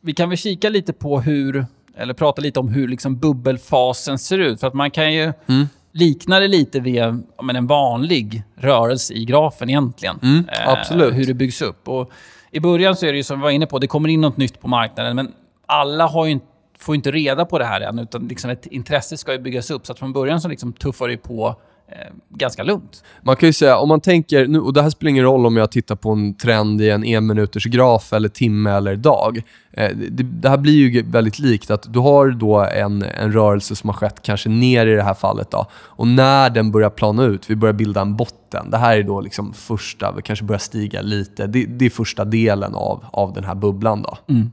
vi 0.00 0.12
kan 0.12 0.28
väl 0.28 0.38
kika 0.38 0.68
lite 0.68 0.92
på 0.92 1.20
hur, 1.20 1.66
eller 1.96 2.14
prata 2.14 2.42
lite 2.42 2.60
om 2.60 2.68
hur 2.68 2.88
liksom 2.88 3.16
bubbelfasen 3.18 4.18
ser 4.18 4.38
ut. 4.38 4.60
För 4.60 4.66
att 4.66 4.74
man 4.74 4.90
kan 4.90 5.12
ju 5.14 5.32
Mm. 5.46 5.66
likna 5.92 6.40
det 6.40 6.48
lite 6.48 6.80
vid 6.80 7.02
men 7.42 7.56
en 7.56 7.66
vanlig 7.66 8.42
rörelse 8.56 9.14
i 9.14 9.24
grafen 9.24 9.70
egentligen. 9.70 10.18
Mm, 10.22 10.38
Eh, 10.52 10.68
absolut. 10.68 11.14
Hur 11.14 11.24
det 11.26 11.34
byggs 11.34 11.62
upp. 11.62 11.88
Och 11.88 12.10
I 12.50 12.60
början 12.60 12.96
så 12.96 13.06
är 13.06 13.12
det 13.12 13.16
ju 13.16 13.22
som 13.24 13.38
vi 13.38 13.42
var 13.42 13.50
inne 13.50 13.66
på, 13.66 13.78
det 13.78 13.86
kommer 13.86 14.08
in 14.08 14.20
något 14.20 14.36
nytt 14.36 14.60
på 14.60 14.68
marknaden, 14.68 15.16
men 15.16 15.32
alla 15.66 16.06
har 16.06 16.26
inte 16.26 16.46
får 16.78 16.94
inte 16.94 17.10
reda 17.10 17.44
på 17.44 17.58
det 17.58 17.64
här 17.64 17.80
än, 17.80 17.98
utan 17.98 18.28
liksom 18.28 18.50
ett 18.50 18.66
intresse 18.66 19.16
ska 19.16 19.32
ju 19.32 19.38
byggas 19.38 19.70
upp. 19.70 19.86
Så 19.86 19.92
att 19.92 19.98
från 19.98 20.12
början 20.12 20.40
så 20.40 20.48
liksom 20.48 20.72
tuffar 20.72 21.08
det 21.08 21.16
på 21.16 21.56
eh, 21.88 22.14
ganska 22.28 22.62
lugnt. 22.62 23.04
Man 23.22 23.36
kan 23.36 23.48
ju 23.48 23.52
säga, 23.52 23.78
om 23.78 23.88
man 23.88 24.00
tänker, 24.00 24.46
nu, 24.46 24.60
och 24.60 24.72
det 24.72 24.82
här 24.82 24.90
spelar 24.90 25.10
ingen 25.10 25.24
roll 25.24 25.46
om 25.46 25.56
jag 25.56 25.70
tittar 25.70 25.96
på 25.96 26.10
en 26.10 26.34
trend 26.34 26.80
i 26.80 26.90
en 26.90 27.04
enminuters 27.04 27.64
graf 27.64 28.12
eller 28.12 28.28
timme 28.28 28.70
eller 28.70 28.96
dag. 28.96 29.42
Eh, 29.72 29.96
det, 29.96 30.22
det 30.22 30.48
här 30.48 30.56
blir 30.56 30.72
ju 30.72 31.02
väldigt 31.02 31.38
likt, 31.38 31.70
att 31.70 31.92
du 31.92 31.98
har 31.98 32.30
då 32.30 32.60
en, 32.60 33.02
en 33.02 33.32
rörelse 33.32 33.76
som 33.76 33.88
har 33.88 33.96
skett 33.96 34.22
kanske 34.22 34.48
ner 34.48 34.86
i 34.86 34.94
det 34.94 35.02
här 35.02 35.14
fallet. 35.14 35.50
Då, 35.50 35.66
och 35.72 36.06
när 36.06 36.50
den 36.50 36.70
börjar 36.70 36.90
plana 36.90 37.24
ut, 37.24 37.50
vi 37.50 37.56
börjar 37.56 37.74
bilda 37.74 38.00
en 38.00 38.16
botten. 38.16 38.70
Det 38.70 38.78
här 38.78 38.98
är 38.98 39.02
då 39.02 39.20
liksom 39.20 39.52
första, 39.52 40.12
vi 40.12 40.22
kanske 40.22 40.44
börjar 40.44 40.58
stiga 40.58 41.02
lite. 41.02 41.46
Det, 41.46 41.64
det 41.64 41.86
är 41.86 41.90
första 41.90 42.24
delen 42.24 42.74
av, 42.74 43.04
av 43.12 43.32
den 43.32 43.44
här 43.44 43.54
bubblan. 43.54 44.02
Då. 44.02 44.18
Mm. 44.28 44.52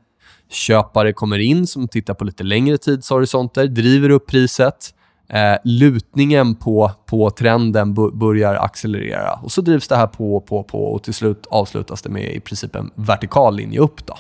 Köpare 0.51 1.13
kommer 1.13 1.39
in 1.39 1.67
som 1.67 1.88
tittar 1.88 2.13
på 2.13 2.25
lite 2.25 2.43
längre 2.43 2.77
tidshorisonter, 2.77 3.67
driver 3.67 4.10
upp 4.10 4.27
priset. 4.27 4.93
Eh, 5.29 5.58
lutningen 5.63 6.55
på, 6.55 6.91
på 7.05 7.29
trenden 7.29 7.93
börjar 8.20 8.55
accelerera. 8.55 9.34
Och 9.34 9.51
så 9.51 9.62
drivs 9.62 9.88
det 9.88 9.96
här 9.96 10.08
på 10.08 10.36
och 10.36 10.46
på, 10.46 10.63
på 10.63 10.84
och 10.86 11.03
till 11.03 11.13
slut 11.13 11.48
avslutas 11.50 12.01
det 12.01 12.10
med 12.10 12.36
i 12.36 12.39
princip 12.39 12.75
en 12.75 12.91
vertikal 12.96 13.55
linje 13.55 13.79
upp. 13.79 14.05
Då. 14.05 14.17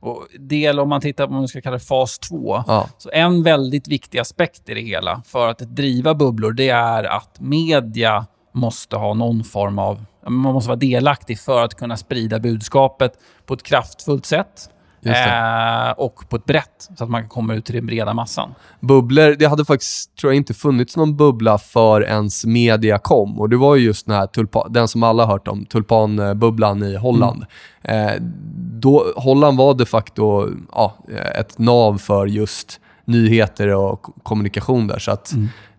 Och 0.00 0.26
del, 0.38 0.80
om 0.80 0.88
man 0.88 1.00
tittar 1.00 1.26
på 1.26 1.32
vad 1.32 1.40
man 1.40 1.48
ska 1.48 1.60
kalla 1.60 1.78
fas 1.78 2.18
2, 2.18 2.64
Ja. 2.66 2.88
Så 2.98 3.10
en 3.12 3.42
väldigt 3.42 3.88
viktig 3.88 4.18
aspekt 4.18 4.68
i 4.68 4.74
det 4.74 4.80
hela 4.80 5.22
för 5.26 5.48
att 5.48 5.58
driva 5.58 6.14
bubblor, 6.14 6.52
det 6.52 6.68
är 6.68 7.04
att 7.04 7.40
media 7.40 8.26
måste 8.52 8.96
ha 8.96 9.14
någon 9.14 9.44
form 9.44 9.78
av... 9.78 10.04
Man 10.28 10.54
måste 10.54 10.68
vara 10.68 10.78
delaktig 10.78 11.38
för 11.38 11.64
att 11.64 11.74
kunna 11.74 11.96
sprida 11.96 12.38
budskapet 12.38 13.12
på 13.46 13.54
ett 13.54 13.62
kraftfullt 13.62 14.26
sätt. 14.26 14.70
Eh, 15.06 15.90
och 15.96 16.28
på 16.28 16.36
ett 16.36 16.44
brett, 16.44 16.88
så 16.98 17.04
att 17.04 17.10
man 17.10 17.22
kan 17.22 17.28
komma 17.28 17.54
ut 17.54 17.64
till 17.64 17.74
den 17.74 17.86
breda 17.86 18.14
massan. 18.14 18.54
Bubblor, 18.80 19.36
det 19.38 19.46
hade 19.46 19.64
faktiskt 19.64 20.16
tror 20.16 20.32
jag 20.32 20.36
inte 20.36 20.54
funnits 20.54 20.96
någon 20.96 21.16
bubbla 21.16 21.58
för 21.58 22.04
ens 22.04 22.44
media 22.44 22.98
kom. 22.98 23.40
Och 23.40 23.48
det 23.48 23.56
var 23.56 23.76
ju 23.76 23.84
just 23.84 24.06
den, 24.06 24.14
här 24.16 24.26
tulpa, 24.26 24.68
den 24.68 24.88
som 24.88 25.02
alla 25.02 25.24
har 25.24 25.32
hört 25.32 25.48
om, 25.48 25.64
tulpanbubblan 25.64 26.82
i 26.82 26.96
Holland. 26.96 27.44
Eh, 27.82 28.12
då, 28.56 29.12
Holland 29.16 29.58
var 29.58 29.74
de 29.74 29.86
facto 29.86 30.48
ja, 30.72 30.96
ett 31.34 31.58
nav 31.58 31.98
för 31.98 32.26
just 32.26 32.80
nyheter 33.04 33.68
och 33.68 34.06
kommunikation 34.22 34.86
där. 34.86 34.98
Så 34.98 35.10
att, 35.10 35.34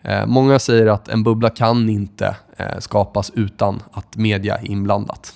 Eh, 0.05 0.25
många 0.25 0.59
säger 0.59 0.87
att 0.87 1.07
en 1.07 1.23
bubbla 1.23 1.49
kan 1.49 1.89
inte 1.89 2.35
eh, 2.57 2.79
skapas 2.79 3.31
utan 3.35 3.83
att 3.91 4.15
media 4.15 4.55
är 4.55 4.71
inblandat. 4.71 5.33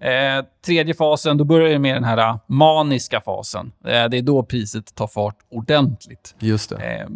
Eh, 0.00 0.44
tredje 0.66 0.94
fasen, 0.94 1.36
då 1.36 1.44
börjar 1.44 1.68
det 1.68 1.78
med 1.78 1.96
den 1.96 2.04
här 2.04 2.30
uh, 2.30 2.36
maniska 2.46 3.20
fasen. 3.20 3.72
Eh, 3.84 4.04
det 4.08 4.18
är 4.18 4.22
då 4.22 4.42
priset 4.42 4.94
tar 4.94 5.06
fart 5.06 5.36
ordentligt. 5.50 6.34
Just 6.38 6.70
det. 6.70 6.76
Eh, 6.76 7.06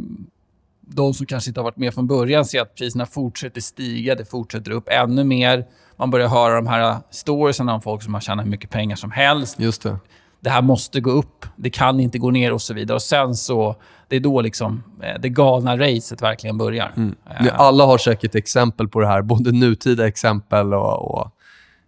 de 0.81 1.15
som 1.15 1.27
kanske 1.27 1.51
inte 1.51 1.61
har 1.61 1.65
varit 1.65 1.77
med 1.77 1.95
från 1.95 2.07
början 2.07 2.45
ser 2.45 2.61
att 2.61 2.75
priserna 2.75 3.07
fortsätter 3.07 3.61
stiga, 3.61 4.15
det 4.15 4.25
fortsätter 4.25 4.71
upp 4.71 4.89
ännu 4.89 5.25
mer. 5.25 5.67
Man 5.97 6.11
börjar 6.11 6.29
höra 6.29 6.55
de 6.55 6.67
här 6.67 6.97
storiesen 7.11 7.69
om 7.69 7.83
folk 7.83 8.03
som 8.03 8.15
har 8.15 8.21
tjänat 8.21 8.45
hur 8.45 8.51
mycket 8.51 8.71
pengar 8.71 8.97
som 8.97 9.11
helst. 9.11 9.61
Just 9.61 9.83
det. 9.83 9.97
Det 10.41 10.51
här 10.51 10.63
måste 10.63 11.01
gå 11.01 11.11
upp, 11.11 11.47
det 11.57 11.71
kan 11.71 12.01
inte 12.01 12.19
gå 12.19 12.31
ner 12.31 12.53
och 12.53 12.63
så 12.63 12.75
vidare. 12.75 12.95
Och 12.95 13.03
sen 13.03 13.35
så, 13.35 13.77
det 14.09 14.17
är 14.17 14.21
då 14.21 14.41
liksom 14.41 14.83
eh, 15.03 15.21
det 15.21 15.29
galna 15.29 15.77
racet 15.77 16.23
verkligen 16.23 16.59
börjar. 16.59 16.93
Mm. 16.97 17.15
Alla 17.53 17.85
har 17.85 17.99
säkert 17.99 18.35
exempel 18.35 18.89
på 18.89 19.01
det 19.01 19.07
här, 19.07 19.23
både 19.23 19.53
nutida 19.53 20.07
exempel 20.07 20.75
och, 20.75 21.15
och 21.15 21.31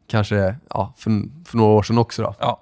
kanske 0.06 0.56
ja, 0.70 0.92
för, 0.96 1.10
för 1.44 1.56
några 1.56 1.72
år 1.72 1.82
sedan 1.82 1.98
också. 1.98 2.22
Då. 2.22 2.34
Ja. 2.40 2.60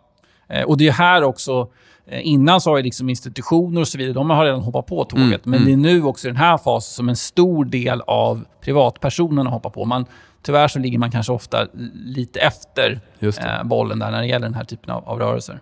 Eh, 0.48 0.62
och 0.64 0.76
det 0.76 0.88
är 0.88 0.92
här 0.92 1.22
också, 1.22 1.68
eh, 2.06 2.26
innan 2.26 2.60
så 2.60 2.70
har 2.70 2.76
ju 2.76 2.82
liksom 2.82 3.08
institutioner 3.08 3.80
och 3.80 3.88
så 3.88 3.98
vidare, 3.98 4.12
de 4.12 4.30
har 4.30 4.44
redan 4.44 4.60
hoppat 4.60 4.86
på 4.86 5.04
tåget. 5.04 5.46
Mm, 5.46 5.60
Men 5.60 5.64
det 5.64 5.72
är 5.72 5.76
nu 5.76 6.04
också 6.04 6.28
i 6.28 6.30
den 6.30 6.36
här 6.36 6.58
fasen 6.58 6.94
som 6.94 7.08
en 7.08 7.16
stor 7.16 7.64
del 7.64 8.00
av 8.00 8.44
privatpersonerna 8.60 9.50
hoppar 9.50 9.70
på. 9.70 9.84
Man, 9.84 10.06
tyvärr 10.42 10.68
så 10.68 10.78
ligger 10.78 10.98
man 10.98 11.10
kanske 11.10 11.32
ofta 11.32 11.66
lite 11.94 12.40
efter 12.40 13.00
eh, 13.20 13.64
bollen 13.64 13.98
där 13.98 14.10
när 14.10 14.20
det 14.20 14.26
gäller 14.26 14.46
den 14.46 14.54
här 14.54 14.64
typen 14.64 14.90
av, 14.90 15.08
av 15.08 15.18
rörelser. 15.18 15.60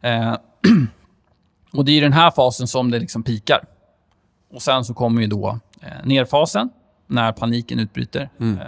Eh, 0.00 0.34
och 1.72 1.84
Det 1.84 1.92
är 1.92 1.96
i 1.96 2.00
den 2.00 2.12
här 2.12 2.30
fasen 2.30 2.66
som 2.66 2.90
det 2.90 2.98
liksom 2.98 3.22
pikar. 3.22 3.64
Och 4.54 4.62
Sen 4.62 4.84
så 4.84 4.94
kommer 4.94 5.20
ju 5.22 5.26
då 5.26 5.58
eh, 5.82 5.88
nerfasen, 6.04 6.70
när 7.08 7.32
paniken 7.32 7.78
utbryter. 7.78 8.30
Mm. 8.40 8.58
Eh, 8.58 8.64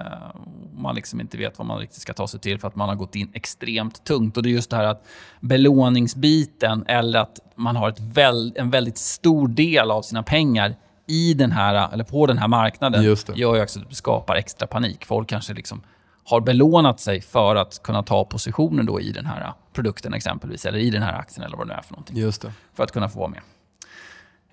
man 0.75 0.95
liksom 0.95 1.21
inte 1.21 1.37
vet 1.37 1.59
vad 1.59 1.67
man 1.67 1.79
riktigt 1.79 2.01
ska 2.01 2.13
ta 2.13 2.29
sig 2.29 2.41
till 2.41 2.59
för 2.59 2.69
att 2.69 2.77
man 2.77 2.89
har 2.89 2.97
gått 2.97 3.15
in 3.15 3.31
extremt 3.35 4.05
tungt. 4.05 4.37
Och 4.37 4.43
Det 4.43 4.49
är 4.49 4.51
just 4.51 4.71
det 4.71 4.77
här 4.77 4.85
att 4.85 5.07
belåningsbiten 5.41 6.85
eller 6.87 7.19
att 7.19 7.39
man 7.55 7.77
har 7.77 7.89
ett 7.89 8.01
väl, 8.01 8.53
en 8.57 8.71
väldigt 8.71 8.99
stor 8.99 9.49
del 9.49 9.91
av 9.91 10.03
sina 10.03 10.23
pengar 10.23 10.75
i 11.07 11.35
den 11.35 11.53
här, 11.53 11.93
eller 11.93 12.05
på 12.05 12.27
den 12.27 12.39
här 12.39 12.49
marknaden 12.49 13.03
gör 13.35 13.57
ju 13.57 13.63
också 13.63 13.81
att 13.81 13.89
det 13.89 13.95
skapar 13.95 14.35
extra 14.35 14.67
panik. 14.67 15.05
Folk 15.05 15.29
kanske 15.29 15.55
liksom 15.55 15.83
har 16.25 16.41
belånat 16.41 17.01
sig 17.01 17.21
för 17.21 17.57
att 17.57 17.83
kunna 17.83 18.03
ta 18.03 18.25
positioner 18.25 18.83
då 18.83 19.01
i 19.01 19.13
den 19.13 19.27
här 19.27 19.53
produkten 19.73 20.15
exempelvis, 20.15 20.67
eller 20.67 20.79
i 20.79 20.91
den 20.91 21.03
här 21.03 21.19
aktien 21.19 21.47
eller 21.47 21.57
vad 21.57 21.69
det 21.69 21.75
är 21.75 21.83
för 21.83 21.93
någonting. 21.93 22.17
Just 22.17 22.43
det. 22.43 22.53
För 22.75 22.85
att 22.85 22.93
kunna 22.93 23.09
få 23.09 23.19
vara 23.19 23.31
med. 23.31 23.43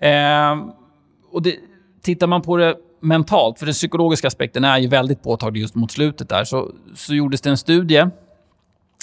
Eh, 0.00 0.66
och 1.30 1.42
det, 1.42 1.56
tittar 2.02 2.26
man 2.26 2.42
på 2.42 2.56
det 2.56 2.76
mentalt, 3.00 3.58
för 3.58 3.66
den 3.66 3.72
psykologiska 3.72 4.26
aspekten 4.26 4.64
är 4.64 4.78
ju 4.78 4.88
väldigt 4.88 5.22
påtaglig 5.22 5.60
just 5.60 5.74
mot 5.74 5.90
slutet 5.90 6.28
där, 6.28 6.44
så, 6.44 6.72
så 6.94 7.14
gjordes 7.14 7.40
det 7.40 7.50
en 7.50 7.58
studie 7.58 8.06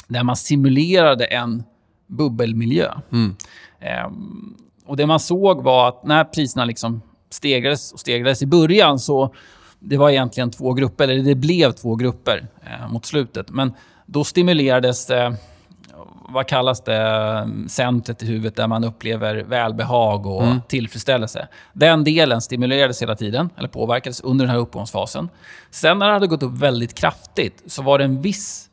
där 0.08 0.24
man 0.24 0.36
simulerade 0.36 1.26
en 1.26 1.64
bubbelmiljö. 2.08 2.94
Mm. 3.12 3.36
Eh, 3.80 4.12
och 4.86 4.98
Det 4.98 5.06
man 5.06 5.20
såg 5.20 5.64
var 5.64 5.88
att 5.88 6.04
när 6.04 6.24
priserna 6.24 6.66
liksom 6.66 7.02
stegrades 7.30 7.92
och 7.92 8.00
stegrades 8.00 8.42
i 8.42 8.46
början 8.46 9.00
så 9.00 9.34
det 9.80 9.98
var 9.98 10.10
egentligen 10.10 10.52
två 10.52 10.74
grupper, 10.74 11.08
eller 11.08 11.24
det 11.24 11.36
blev 11.36 11.72
två 11.72 11.96
grupper 11.96 12.48
eh, 12.64 12.92
mot 12.92 13.06
slutet. 13.06 13.50
Men 13.50 13.74
då 14.06 14.24
stimulerades, 14.24 15.10
eh, 15.10 15.34
vad 16.30 16.48
kallas 16.48 16.84
det, 16.84 17.50
centret 17.68 18.24
i 18.24 18.26
huvudet 18.26 18.56
där 18.56 18.68
man 18.68 18.84
upplever 18.84 19.36
välbehag 19.36 20.26
och 20.26 20.44
mm. 20.44 20.62
tillfredsställelse. 20.68 21.48
Den 21.74 22.04
delen 22.04 22.42
stimulerades 22.42 23.02
hela 23.02 23.16
tiden, 23.16 23.50
eller 23.58 23.68
påverkades 23.68 24.22
under 24.22 24.46
den 24.46 24.52
här 24.52 24.62
uppgångsfasen. 24.62 25.30
Sen 25.72 26.00
när 26.00 26.06
det 26.06 26.14
hade 26.14 26.28
gått 26.28 26.44
upp 26.44 26.58
väldigt 26.58 26.94
kraftigt 26.94 27.64
så 27.68 27.82
var 27.82 27.98
det 27.98 28.04
en 28.04 28.22
viss, 28.22 28.70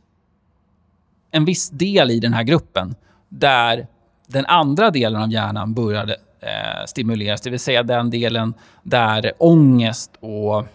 en 1.30 1.44
viss 1.44 1.70
del 1.70 2.10
i 2.10 2.20
den 2.20 2.32
här 2.32 2.42
gruppen 2.42 2.94
där 3.28 3.86
den 4.26 4.46
andra 4.46 4.90
delen 4.90 5.22
av 5.22 5.32
hjärnan 5.32 5.74
började 5.74 6.12
eh, 6.40 6.84
stimuleras. 6.86 7.40
Det 7.40 7.50
vill 7.50 7.60
säga 7.60 7.82
den 7.82 8.10
delen 8.10 8.54
där 8.82 9.32
ångest 9.38 10.10
och 10.20 10.66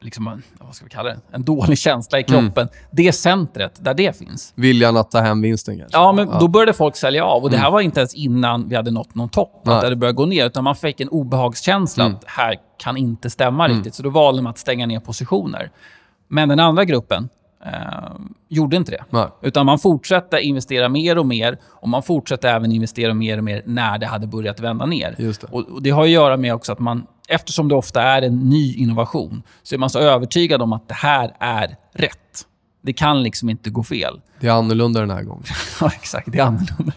liksom, 0.00 0.42
vad 0.60 0.74
ska 0.74 0.84
vi 0.84 0.90
kalla 0.90 1.08
det? 1.08 1.18
en 1.32 1.44
dålig 1.44 1.78
känsla 1.78 2.18
i 2.20 2.24
mm. 2.28 2.42
kroppen. 2.42 2.62
Mm. 2.62 2.74
Det 2.90 3.12
centret, 3.12 3.84
där 3.84 3.94
det 3.94 4.18
finns. 4.18 4.52
Viljan 4.56 4.96
att 4.96 5.10
ta 5.10 5.20
hem 5.20 5.42
vinsten 5.42 5.78
kanske? 5.78 5.98
Ja, 5.98 6.12
men 6.12 6.28
ja. 6.28 6.38
då 6.40 6.48
började 6.48 6.72
folk 6.72 6.96
sälja 6.96 7.24
av. 7.24 7.42
Och 7.42 7.50
Det 7.50 7.56
här 7.56 7.64
mm. 7.64 7.72
var 7.72 7.80
inte 7.80 8.00
ens 8.00 8.14
innan 8.14 8.68
vi 8.68 8.76
hade 8.76 8.90
nått 8.90 9.14
någon 9.14 9.28
topp, 9.28 9.68
att 9.68 9.82
det 9.82 9.96
började 9.96 10.16
gå 10.16 10.26
ner. 10.26 10.46
Utan 10.46 10.64
man 10.64 10.76
fick 10.76 11.00
en 11.00 11.08
obehagskänsla 11.08 12.04
mm. 12.04 12.16
att 12.16 12.24
här 12.26 12.56
kan 12.78 12.96
inte 12.96 13.30
stämma 13.30 13.64
mm. 13.64 13.76
riktigt. 13.76 13.94
Så 13.94 14.02
då 14.02 14.10
valde 14.10 14.42
man 14.42 14.50
att 14.50 14.58
stänga 14.58 14.86
ner 14.86 15.00
positioner. 15.00 15.70
Men 16.28 16.48
den 16.48 16.60
andra 16.60 16.84
gruppen, 16.84 17.28
eh, 17.64 17.72
gjorde 18.48 18.76
inte 18.76 18.90
det. 18.90 19.04
Nej. 19.10 19.26
Utan 19.42 19.66
man 19.66 19.78
fortsatte 19.78 20.40
investera 20.40 20.88
mer 20.88 21.18
och 21.18 21.26
mer 21.26 21.58
och 21.64 21.88
man 21.88 22.02
fortsatte 22.02 22.50
även 22.50 22.72
investera 22.72 23.14
mer 23.14 23.38
och 23.38 23.44
mer 23.44 23.62
när 23.66 23.98
det 23.98 24.06
hade 24.06 24.26
börjat 24.26 24.60
vända 24.60 24.86
ner. 24.86 25.14
Det. 25.18 25.44
Och, 25.44 25.68
och 25.68 25.82
det 25.82 25.90
har 25.90 26.02
att 26.02 26.08
göra 26.08 26.36
med 26.36 26.54
också 26.54 26.72
att 26.72 26.78
man, 26.78 27.06
eftersom 27.28 27.68
det 27.68 27.74
ofta 27.74 28.02
är 28.02 28.22
en 28.22 28.38
ny 28.48 28.74
innovation, 28.74 29.42
så 29.62 29.74
är 29.74 29.78
man 29.78 29.90
så 29.90 29.98
övertygad 29.98 30.62
om 30.62 30.72
att 30.72 30.88
det 30.88 30.94
här 30.94 31.36
är 31.40 31.76
rätt. 31.94 32.46
Det 32.82 32.92
kan 32.92 33.22
liksom 33.22 33.48
inte 33.50 33.70
gå 33.70 33.82
fel. 33.82 34.20
Det 34.40 34.46
är 34.46 34.52
annorlunda 34.52 35.00
den 35.00 35.10
här 35.10 35.22
gången. 35.22 35.44
ja, 35.80 35.90
exakt. 35.94 36.32
Det 36.32 36.38
är 36.38 36.42
annorlunda. 36.44 36.92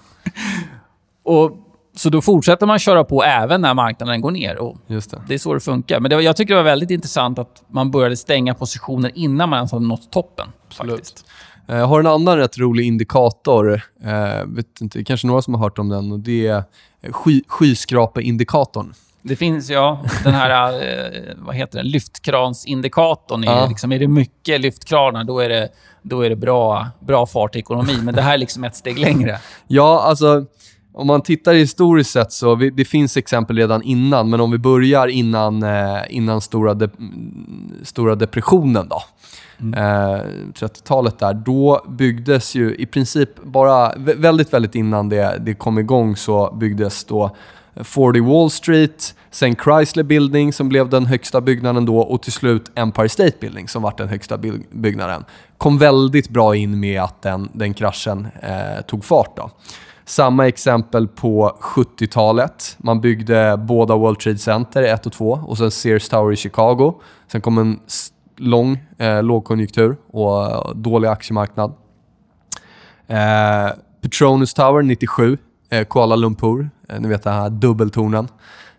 och 1.24 1.51
så 1.95 2.09
då 2.09 2.21
fortsätter 2.21 2.65
man 2.65 2.79
köra 2.79 3.03
på 3.03 3.24
även 3.24 3.62
när 3.62 3.74
marknaden 3.74 4.21
går 4.21 4.31
ner. 4.31 4.57
Och 4.57 4.77
Just 4.88 5.12
det. 5.12 5.21
det 5.27 5.33
är 5.33 5.38
så 5.38 5.53
det 5.53 5.59
funkar. 5.59 6.00
Men 6.00 6.09
det 6.09 6.21
jag 6.21 6.36
tycker 6.36 6.53
det 6.53 6.59
var 6.59 6.69
väldigt 6.69 6.91
intressant 6.91 7.39
att 7.39 7.63
man 7.67 7.91
började 7.91 8.17
stänga 8.17 8.53
positioner 8.53 9.12
innan 9.15 9.50
man 9.50 9.57
ens 9.57 9.71
hade 9.71 9.86
nått 9.86 10.12
toppen. 10.12 10.48
Faktiskt. 10.77 11.25
Jag 11.65 11.88
har 11.88 12.00
en 12.00 12.07
annan 12.07 12.38
rätt 12.38 12.57
rolig 12.57 12.86
indikator. 12.86 13.81
Eh, 14.03 14.45
vet 14.45 14.81
inte, 14.81 15.03
kanske 15.03 15.27
några 15.27 15.41
som 15.41 15.53
har 15.53 15.62
hört 15.62 15.79
om 15.79 15.89
den. 15.89 16.12
och 16.12 16.19
Det 16.19 16.48
är 16.48 16.63
sky, 17.12 17.43
skyskrapeindikatorn. 17.48 18.93
Det 19.22 19.36
finns, 19.36 19.70
ja. 19.70 20.06
Den 20.24 20.34
här 20.34 20.74
eh, 20.74 21.34
vad 21.38 21.56
heter 21.56 21.78
den? 21.78 21.88
lyftkransindikatorn. 21.88 23.44
Är, 23.44 23.48
ja. 23.48 23.68
liksom, 23.68 23.92
är 23.92 24.00
det 24.00 24.08
mycket 24.08 24.62
lyftkranar, 24.62 25.24
då 25.24 25.40
är 25.40 25.50
det, 25.50 25.70
då 26.02 26.22
är 26.22 26.30
det 26.30 26.36
bra, 26.36 26.88
bra 27.00 27.26
fart 27.26 27.56
i 27.56 27.60
ekonomin. 27.60 28.06
Men 28.06 28.16
det 28.16 28.22
här 28.22 28.34
är 28.34 28.38
liksom 28.38 28.64
ett 28.64 28.76
steg 28.76 29.00
längre. 29.00 29.40
Ja, 29.68 30.02
alltså 30.02 30.46
om 30.94 31.08
man 31.08 31.22
tittar 31.22 31.54
historiskt 31.54 32.12
sett 32.12 32.32
så 32.32 32.56
vi, 32.56 32.70
det 32.70 32.86
finns 32.86 33.18
exempel 33.18 33.58
redan 33.58 33.84
innan, 33.84 34.30
men 34.30 34.42
om 34.42 34.52
vi 34.52 34.58
börjar 34.58 35.08
innan, 35.08 35.64
eh, 35.64 36.00
innan 36.10 36.42
stora, 36.42 36.74
de, 36.74 36.90
stora 37.84 38.16
depressionen 38.16 38.88
då. 38.90 39.02
Mm. 39.60 39.74
Eh, 39.74 40.24
30-talet 40.54 41.20
där, 41.20 41.34
då 41.34 41.86
byggdes 41.90 42.56
ju 42.56 42.76
i 42.76 42.86
princip 42.86 43.44
bara 43.44 43.94
väldigt, 43.98 44.54
väldigt 44.54 44.76
innan 44.76 45.10
det, 45.10 45.38
det 45.40 45.54
kom 45.54 45.80
igång 45.80 46.16
så 46.16 46.52
byggdes 46.60 47.04
då 47.04 47.36
40 47.83 48.19
Wall 48.19 48.50
Street, 48.50 49.15
sen 49.31 49.55
Chrysler 49.55 50.03
Building 50.03 50.53
som 50.53 50.69
blev 50.69 50.89
den 50.89 51.05
högsta 51.05 51.41
byggnaden 51.41 51.86
då 51.86 52.00
och 52.00 52.21
till 52.21 52.31
slut 52.31 52.71
Empire 52.75 53.09
State 53.09 53.38
Building 53.39 53.67
som 53.67 53.81
var 53.81 53.93
den 53.98 54.09
högsta 54.09 54.38
byggnaden. 54.71 55.25
Kom 55.57 55.77
väldigt 55.77 56.29
bra 56.29 56.55
in 56.55 56.79
med 56.79 57.01
att 57.01 57.21
den, 57.21 57.50
den 57.53 57.74
kraschen 57.74 58.27
eh, 58.41 58.81
tog 58.88 59.05
fart. 59.05 59.38
Då. 59.38 59.50
Samma 60.05 60.48
exempel 60.48 61.07
på 61.07 61.57
70-talet. 61.62 62.77
Man 62.77 63.01
byggde 63.01 63.57
båda 63.57 63.95
World 63.95 64.19
Trade 64.19 64.38
Center, 64.38 64.83
1 64.83 65.05
och 65.05 65.13
2, 65.13 65.39
och 65.48 65.57
sen 65.57 65.71
Sears 65.71 66.09
Tower 66.09 66.33
i 66.33 66.36
Chicago. 66.36 66.93
Sen 67.31 67.41
kom 67.41 67.57
en 67.57 67.79
lång 68.38 68.77
eh, 68.98 69.24
lågkonjunktur 69.24 69.98
och 70.12 70.45
eh, 70.45 70.71
dålig 70.75 71.07
aktiemarknad. 71.07 71.74
Eh, 73.07 73.69
Petronas 74.01 74.53
Tower 74.53 74.81
97, 74.81 75.38
eh, 75.70 75.86
Kuala 75.86 76.16
Lumpur, 76.16 76.70
eh, 76.90 77.00
ni 77.00 77.08
vet 77.08 77.24
den 77.24 77.34
här 77.34 77.50
dubbeltornen, 77.50 78.28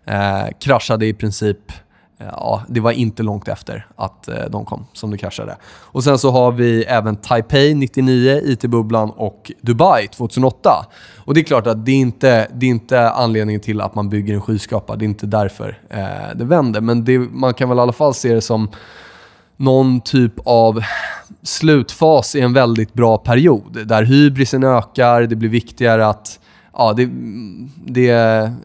eh, 0.05 0.57
kraschade 0.59 1.05
i 1.05 1.13
princip 1.13 1.71
eh, 2.17 2.27
ja, 2.31 2.61
det 2.67 2.79
var 2.79 2.91
inte 2.91 3.23
långt 3.23 3.47
efter 3.47 3.87
att 3.95 4.27
eh, 4.27 4.45
de 4.49 4.65
kom 4.65 4.85
som 4.93 5.11
det 5.11 5.17
kraschade. 5.17 5.57
Och 5.65 6.03
Sen 6.03 6.17
så 6.17 6.31
har 6.31 6.51
vi 6.51 6.83
även 6.83 7.15
Taipei 7.15 7.73
99, 7.73 8.41
IT-bubblan 8.43 9.09
och 9.09 9.51
Dubai 9.61 10.07
2008. 10.07 10.85
Och 11.17 11.33
Det 11.33 11.41
är 11.41 11.43
klart 11.43 11.67
att 11.67 11.85
det 11.85 11.91
är 11.91 11.95
inte 11.95 12.47
det 12.53 12.65
är 12.65 12.69
inte 12.69 13.09
anledningen 13.09 13.61
till 13.61 13.81
att 13.81 13.95
man 13.95 14.09
bygger 14.09 14.33
en 14.33 14.41
skyskrapa. 14.41 14.95
Det 14.95 15.05
är 15.05 15.07
inte 15.07 15.25
därför 15.25 15.79
eh, 15.89 16.35
det 16.35 16.45
vänder. 16.45 16.81
Men 16.81 17.05
det, 17.05 17.19
man 17.19 17.53
kan 17.53 17.69
väl 17.69 17.77
i 17.77 17.81
alla 17.81 17.93
fall 17.93 18.13
se 18.13 18.33
det 18.33 18.41
som 18.41 18.69
någon 19.57 20.01
typ 20.01 20.33
av 20.45 20.83
slutfas 21.43 22.35
i 22.35 22.41
en 22.41 22.53
väldigt 22.53 22.93
bra 22.93 23.17
period. 23.17 23.87
Där 23.87 24.03
hybrisen 24.03 24.63
ökar, 24.63 25.21
det 25.21 25.35
blir 25.35 25.49
viktigare 25.49 26.07
att 26.07 26.39
ja, 26.73 26.93
det, 26.93 27.09
det, 27.85 28.09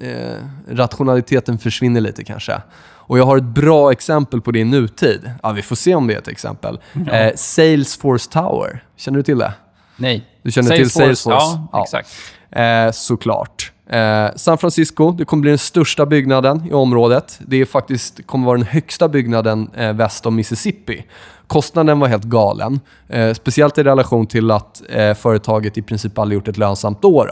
eh, 0.00 0.34
rationaliteten 0.68 1.58
försvinner 1.58 2.00
lite 2.00 2.24
kanske. 2.24 2.62
Och 3.08 3.18
jag 3.18 3.26
har 3.26 3.36
ett 3.36 3.44
bra 3.44 3.92
exempel 3.92 4.40
på 4.40 4.50
det 4.50 4.58
i 4.58 4.64
nutid. 4.64 5.30
Ja, 5.42 5.52
vi 5.52 5.62
får 5.62 5.76
se 5.76 5.94
om 5.94 6.06
det 6.06 6.14
är 6.14 6.18
ett 6.18 6.28
exempel. 6.28 6.80
Ja. 7.06 7.12
Eh, 7.12 7.32
Salesforce 7.36 8.30
Tower. 8.30 8.84
Känner 8.96 9.16
du 9.16 9.22
till 9.22 9.38
det? 9.38 9.52
Nej. 9.96 10.24
Du 10.42 10.52
känner 10.52 10.68
Salesforce, 10.68 11.06
till 11.06 11.16
Salesforce? 11.16 11.68
Ja, 11.72 11.82
exakt. 11.82 12.08
Eh, 12.50 12.90
såklart. 12.90 13.72
Eh, 13.90 14.28
San 14.36 14.58
Francisco, 14.58 15.12
det 15.12 15.24
kommer 15.24 15.40
bli 15.40 15.50
den 15.50 15.58
största 15.58 16.06
byggnaden 16.06 16.66
i 16.70 16.72
området. 16.72 17.40
Det 17.46 17.60
är 17.60 17.64
faktiskt, 17.64 18.26
kommer 18.26 18.46
vara 18.46 18.58
den 18.58 18.66
högsta 18.66 19.08
byggnaden 19.08 19.70
eh, 19.74 19.92
väst 19.92 20.26
om 20.26 20.36
Mississippi. 20.36 21.04
Kostnaden 21.46 21.98
var 21.98 22.08
helt 22.08 22.24
galen. 22.24 22.80
Eh, 23.08 23.32
speciellt 23.34 23.78
i 23.78 23.82
relation 23.82 24.26
till 24.26 24.50
att 24.50 24.82
eh, 24.88 25.14
företaget 25.14 25.78
i 25.78 25.82
princip 25.82 26.18
aldrig 26.18 26.36
gjort 26.36 26.48
ett 26.48 26.58
lönsamt 26.58 27.04
år. 27.04 27.30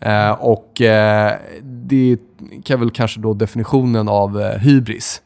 Eh, 0.00 0.30
och 0.30 0.80
eh, 0.80 1.32
det 1.62 2.16
kan 2.64 2.80
väl 2.80 2.90
kanske 2.90 3.20
då 3.20 3.34
definitionen 3.34 4.08
av 4.08 4.40
eh, 4.40 4.58
hybris. 4.58 5.22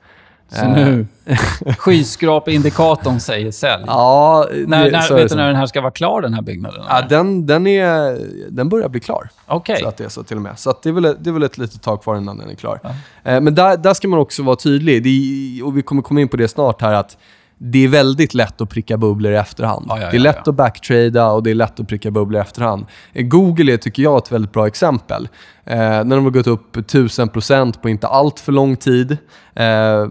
Så 0.55 0.69
nu, 0.69 1.07
skyskrapeindikatorn 1.79 3.21
säger 3.21 3.51
sälj. 3.51 3.85
Ja, 3.87 4.47
när, 4.67 4.91
när, 4.91 5.01
så 5.01 5.15
vet 5.15 5.29
du 5.29 5.37
när 5.37 5.47
den 5.47 5.57
här 5.57 5.67
ska 5.67 5.81
vara 5.81 5.91
klar, 5.91 6.23
den 6.23 6.35
här 6.35 6.43
byggnaden? 6.43 6.83
Ja, 6.89 6.99
eller? 6.99 7.09
den, 7.09 7.47
den, 7.47 7.67
är, 7.67 8.19
den 8.51 8.69
börjar 8.69 8.89
bli 8.89 9.01
klar. 9.01 9.29
Okej. 9.47 9.79
Så 9.81 9.89
att 9.89 9.97
det 9.97 10.05
är 10.05 10.09
så 10.09 10.23
till 10.23 10.37
och 10.37 10.43
med. 10.43 10.59
Så 10.59 10.71
att 10.71 10.83
det, 10.83 10.89
är 10.89 10.93
väl, 10.93 11.17
det 11.19 11.31
är 11.31 11.33
väl 11.33 11.43
ett 11.43 11.59
litet 11.59 11.83
tag 11.83 12.03
kvar 12.03 12.17
innan 12.17 12.39
den 12.39 12.51
är 12.51 12.55
klar. 12.55 12.81
Eh, 13.25 13.41
men 13.41 13.55
där, 13.55 13.77
där 13.77 13.95
ska 13.95 14.09
man 14.09 14.19
också 14.19 14.43
vara 14.43 14.57
tydlig. 14.57 15.03
Det 15.03 15.09
är, 15.09 15.67
och 15.67 15.77
vi 15.77 15.83
kommer 15.83 16.03
komma 16.03 16.21
in 16.21 16.29
på 16.29 16.37
det 16.37 16.49
snart 16.49 16.81
här. 16.81 16.93
att 16.93 17.17
det 17.59 17.85
är 17.85 17.89
väldigt 17.89 18.35
lätt 18.35 18.61
att 18.61 18.69
pricka 18.69 18.97
bubblor 18.97 19.33
i 19.33 19.37
efterhand. 19.37 19.87
Ja, 19.89 20.01
ja, 20.01 20.11
det 20.11 20.17
är 20.17 20.19
ja, 20.19 20.23
lätt 20.23 20.41
ja. 20.45 20.51
att 20.51 20.55
backtrada 20.55 21.31
och 21.31 21.43
det 21.43 21.51
är 21.51 21.55
lätt 21.55 21.81
att 21.81 21.89
pricka 21.89 22.11
bubblor 22.11 22.39
i 22.39 22.43
efterhand. 22.43 22.87
Eh, 23.13 23.27
Google 23.27 23.73
är, 23.73 23.77
tycker 23.77 24.03
jag, 24.03 24.19
ett 24.19 24.33
väldigt 24.33 24.53
bra 24.53 24.67
exempel. 24.67 25.29
Eh, 25.67 25.77
när 25.77 26.17
de 26.17 26.25
har 26.25 26.31
gått 26.31 26.47
upp 26.47 26.77
1000% 26.77 27.81
på 27.81 27.89
inte 27.89 28.07
allt 28.09 28.41
för 28.41 28.53
lång 28.53 28.77
tid. 28.77 29.19
Eh, 29.55 30.07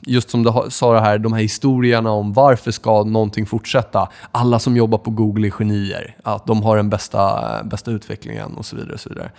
just 0.00 0.30
som 0.30 0.42
du 0.42 0.52
sa 0.68 0.94
det 0.94 1.00
här, 1.00 1.18
de 1.18 1.32
här 1.32 1.40
historierna 1.40 2.10
om 2.10 2.32
varför 2.32 2.70
ska 2.70 3.04
någonting 3.04 3.46
fortsätta. 3.46 4.08
Alla 4.32 4.58
som 4.58 4.76
jobbar 4.76 4.98
på 4.98 5.10
Google 5.10 5.46
är 5.46 5.50
genier. 5.50 6.16
Att 6.22 6.46
de 6.46 6.62
har 6.62 6.76
den 6.76 6.90
bästa, 6.90 7.44
bästa 7.64 7.90
utvecklingen 7.90 8.54
och 8.54 8.66
så 8.66 8.76
vidare. 8.76 8.92
Och 8.92 9.00
så 9.00 9.08
vidare. 9.08 9.30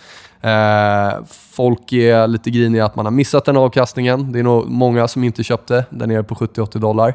Eh, 0.41 1.25
folk 1.29 1.93
är 1.93 2.27
lite 2.27 2.49
griniga 2.49 2.85
att 2.85 2.95
man 2.95 3.05
har 3.05 3.11
missat 3.11 3.45
den 3.45 3.57
avkastningen. 3.57 4.31
Det 4.31 4.39
är 4.39 4.43
nog 4.43 4.69
många 4.69 5.07
som 5.07 5.23
inte 5.23 5.43
köpte 5.43 5.85
där 5.89 6.07
nere 6.07 6.23
på 6.23 6.35
70-80 6.35 6.79
dollar. 6.79 7.09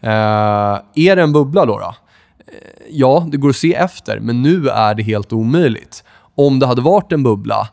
Eh, 0.00 0.80
är 0.94 1.16
det 1.16 1.22
en 1.22 1.32
bubbla 1.32 1.66
då? 1.66 1.78
då? 1.78 1.94
Eh, 2.38 2.54
ja, 2.90 3.26
det 3.30 3.36
går 3.36 3.48
att 3.48 3.56
se 3.56 3.74
efter, 3.74 4.20
men 4.20 4.42
nu 4.42 4.68
är 4.68 4.94
det 4.94 5.02
helt 5.02 5.32
omöjligt. 5.32 6.04
Om 6.34 6.58
det 6.58 6.66
hade 6.66 6.82
varit 6.82 7.12
en 7.12 7.22
bubbla, 7.22 7.68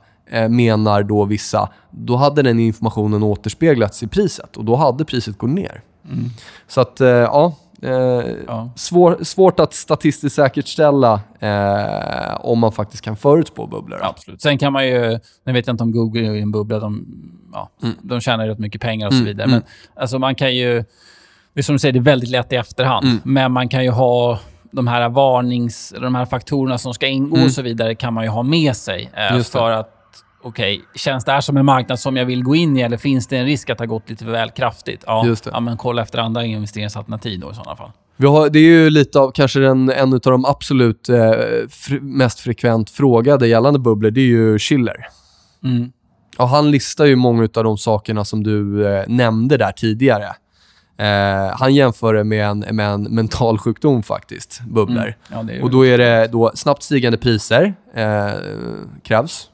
menar 0.50 1.04
då 1.04 1.26
vissa, 1.26 1.70
då 1.92 2.16
hade 2.16 2.42
den 2.42 2.60
informationen 2.60 3.24
återspeglats 3.24 4.04
i 4.04 4.08
priset 4.08 4.58
och 4.58 4.66
då 4.66 4.76
hade 4.76 5.06
priset 5.06 5.38
gått 5.38 5.50
ner. 5.50 5.82
Så 6.68 6.82
att, 6.82 7.02
eh, 7.02 7.08
ja. 7.08 7.56
Eh, 7.82 7.92
Ja. 8.48 8.70
svår, 8.76 9.18
svårt 9.24 9.60
att 9.60 9.74
statistiskt 9.74 10.36
säkerställa 10.36 11.22
eh, 11.40 12.46
om 12.46 12.60
man 12.60 12.72
faktiskt 12.72 13.04
kan 13.04 13.16
förutspå 13.16 13.68
bubblor. 13.68 14.00
Absolut. 14.02 14.42
Sen 14.42 14.58
kan 14.58 14.74
man 14.74 14.88
ju... 14.88 15.20
Nu 15.46 15.54
vet 15.54 15.68
jag 15.68 15.74
inte 15.74 15.84
om 15.84 15.92
Google 15.92 16.28
är 16.28 16.42
en 16.42 16.52
bubbla. 16.52 16.80
De, 16.80 17.06
ja, 17.54 17.70
de 18.02 18.22
tjänar 18.22 18.48
rätt 18.48 18.60
mycket 18.60 18.82
pengar 18.82 19.08
och 19.08 19.14
så 19.14 19.18
Mm, 19.20 19.26
vidare. 19.28 19.44
mm. 19.48 19.52
Men 19.60 19.64
alltså, 20.02 20.20
man 20.20 20.36
kan 20.36 20.56
ju... 20.56 20.84
Det 21.54 21.60
är 21.60 21.64
som 21.64 21.76
du 21.76 21.80
säger, 21.80 21.94
det 21.94 22.00
är 22.00 22.02
väldigt 22.02 22.30
lätt 22.30 22.54
i 22.54 22.56
efterhand. 22.56 23.06
Mm. 23.06 23.20
Men 23.24 23.52
man 23.52 23.70
kan 23.70 23.84
ju 23.84 23.90
ha 23.90 24.40
de 24.72 24.88
här 24.88 25.10
varnings... 25.10 25.94
De 26.02 26.16
här 26.16 26.26
faktorerna 26.26 26.78
som 26.78 26.94
ska 26.94 27.08
ingå 27.08 27.36
Mm. 27.36 27.46
och 27.46 27.52
så 27.52 27.62
vidare 27.62 27.96
kan 27.96 28.14
man 28.14 28.24
ju 28.24 28.30
ha 28.30 28.44
med 28.44 28.76
sig. 28.76 29.12
Eh, 29.14 29.40
för 29.40 29.72
att, 29.72 29.90
okej, 30.44 30.82
känns 30.96 31.26
det 31.26 31.32
här 31.32 31.42
som 31.42 31.58
en 31.58 31.66
marknad 31.66 32.00
som 32.00 32.18
jag 32.18 32.26
vill 32.26 32.44
gå 32.44 32.56
in 32.56 32.78
i 32.78 32.82
eller 32.82 32.98
finns 32.98 33.28
det 33.28 33.38
en 33.38 33.46
risk 33.46 33.70
att 33.70 33.78
det 33.78 33.82
har 33.82 33.88
gått 33.88 34.10
lite 34.10 34.26
väl 34.26 34.50
kraftigt? 34.52 35.04
Ja, 35.08 35.36
ja 35.52 35.60
men 35.60 35.78
kolla 35.78 36.02
efter 36.02 36.20
andra 36.20 36.46
investeringsalternativ 36.46 37.40
då 37.40 37.52
i 37.52 37.56
sådana 37.56 37.76
fall. 37.76 37.92
Vi 38.18 38.28
har, 38.28 38.50
det 38.50 38.60
är 38.60 38.64
ju 38.64 38.90
lite 38.90 39.20
av 39.20 39.32
kanske 39.32 39.60
den, 39.60 39.90
en 39.90 40.14
av 40.14 40.20
de 40.20 40.46
absolut 40.46 41.10
eh, 41.10 41.16
fr- 41.68 42.02
mest 42.02 42.40
frekvent 42.40 42.90
frågade 42.90 43.48
gällande 43.48 43.80
bubblor. 43.80 44.12
Det 44.12 44.22
är 44.22 44.26
ju 44.26 44.60
Schiller. 44.60 45.08
Mm. 45.64 45.92
Och 46.38 46.48
han 46.50 46.72
listar 46.72 47.06
ju 47.06 47.16
många 47.16 47.44
av 47.56 47.64
de 47.64 47.78
sakerna 47.78 48.26
som 48.26 48.44
du 48.44 48.88
eh, 48.88 49.04
nämnde 49.08 49.58
där 49.58 49.72
tidigare. 49.72 50.36
Eh, 50.98 51.58
han 51.58 51.76
jämför 51.76 52.14
det 52.14 52.24
med 52.24 52.46
en, 52.48 52.60
med 52.60 52.90
en 52.90 53.04
mental 53.04 53.58
sjukdom 53.58 54.04
faktiskt, 54.04 54.62
bubblor. 54.68 55.16
Mm. 55.32 55.48
Ja, 55.50 55.64
Och 55.64 55.72
då 55.72 55.86
är 55.86 55.98
det 55.98 56.28
då 56.32 56.52
snabbt 56.56 56.84
stigande 56.84 57.18
priser 57.18 57.74
eh, 57.96 58.32
krävs. 59.04 59.50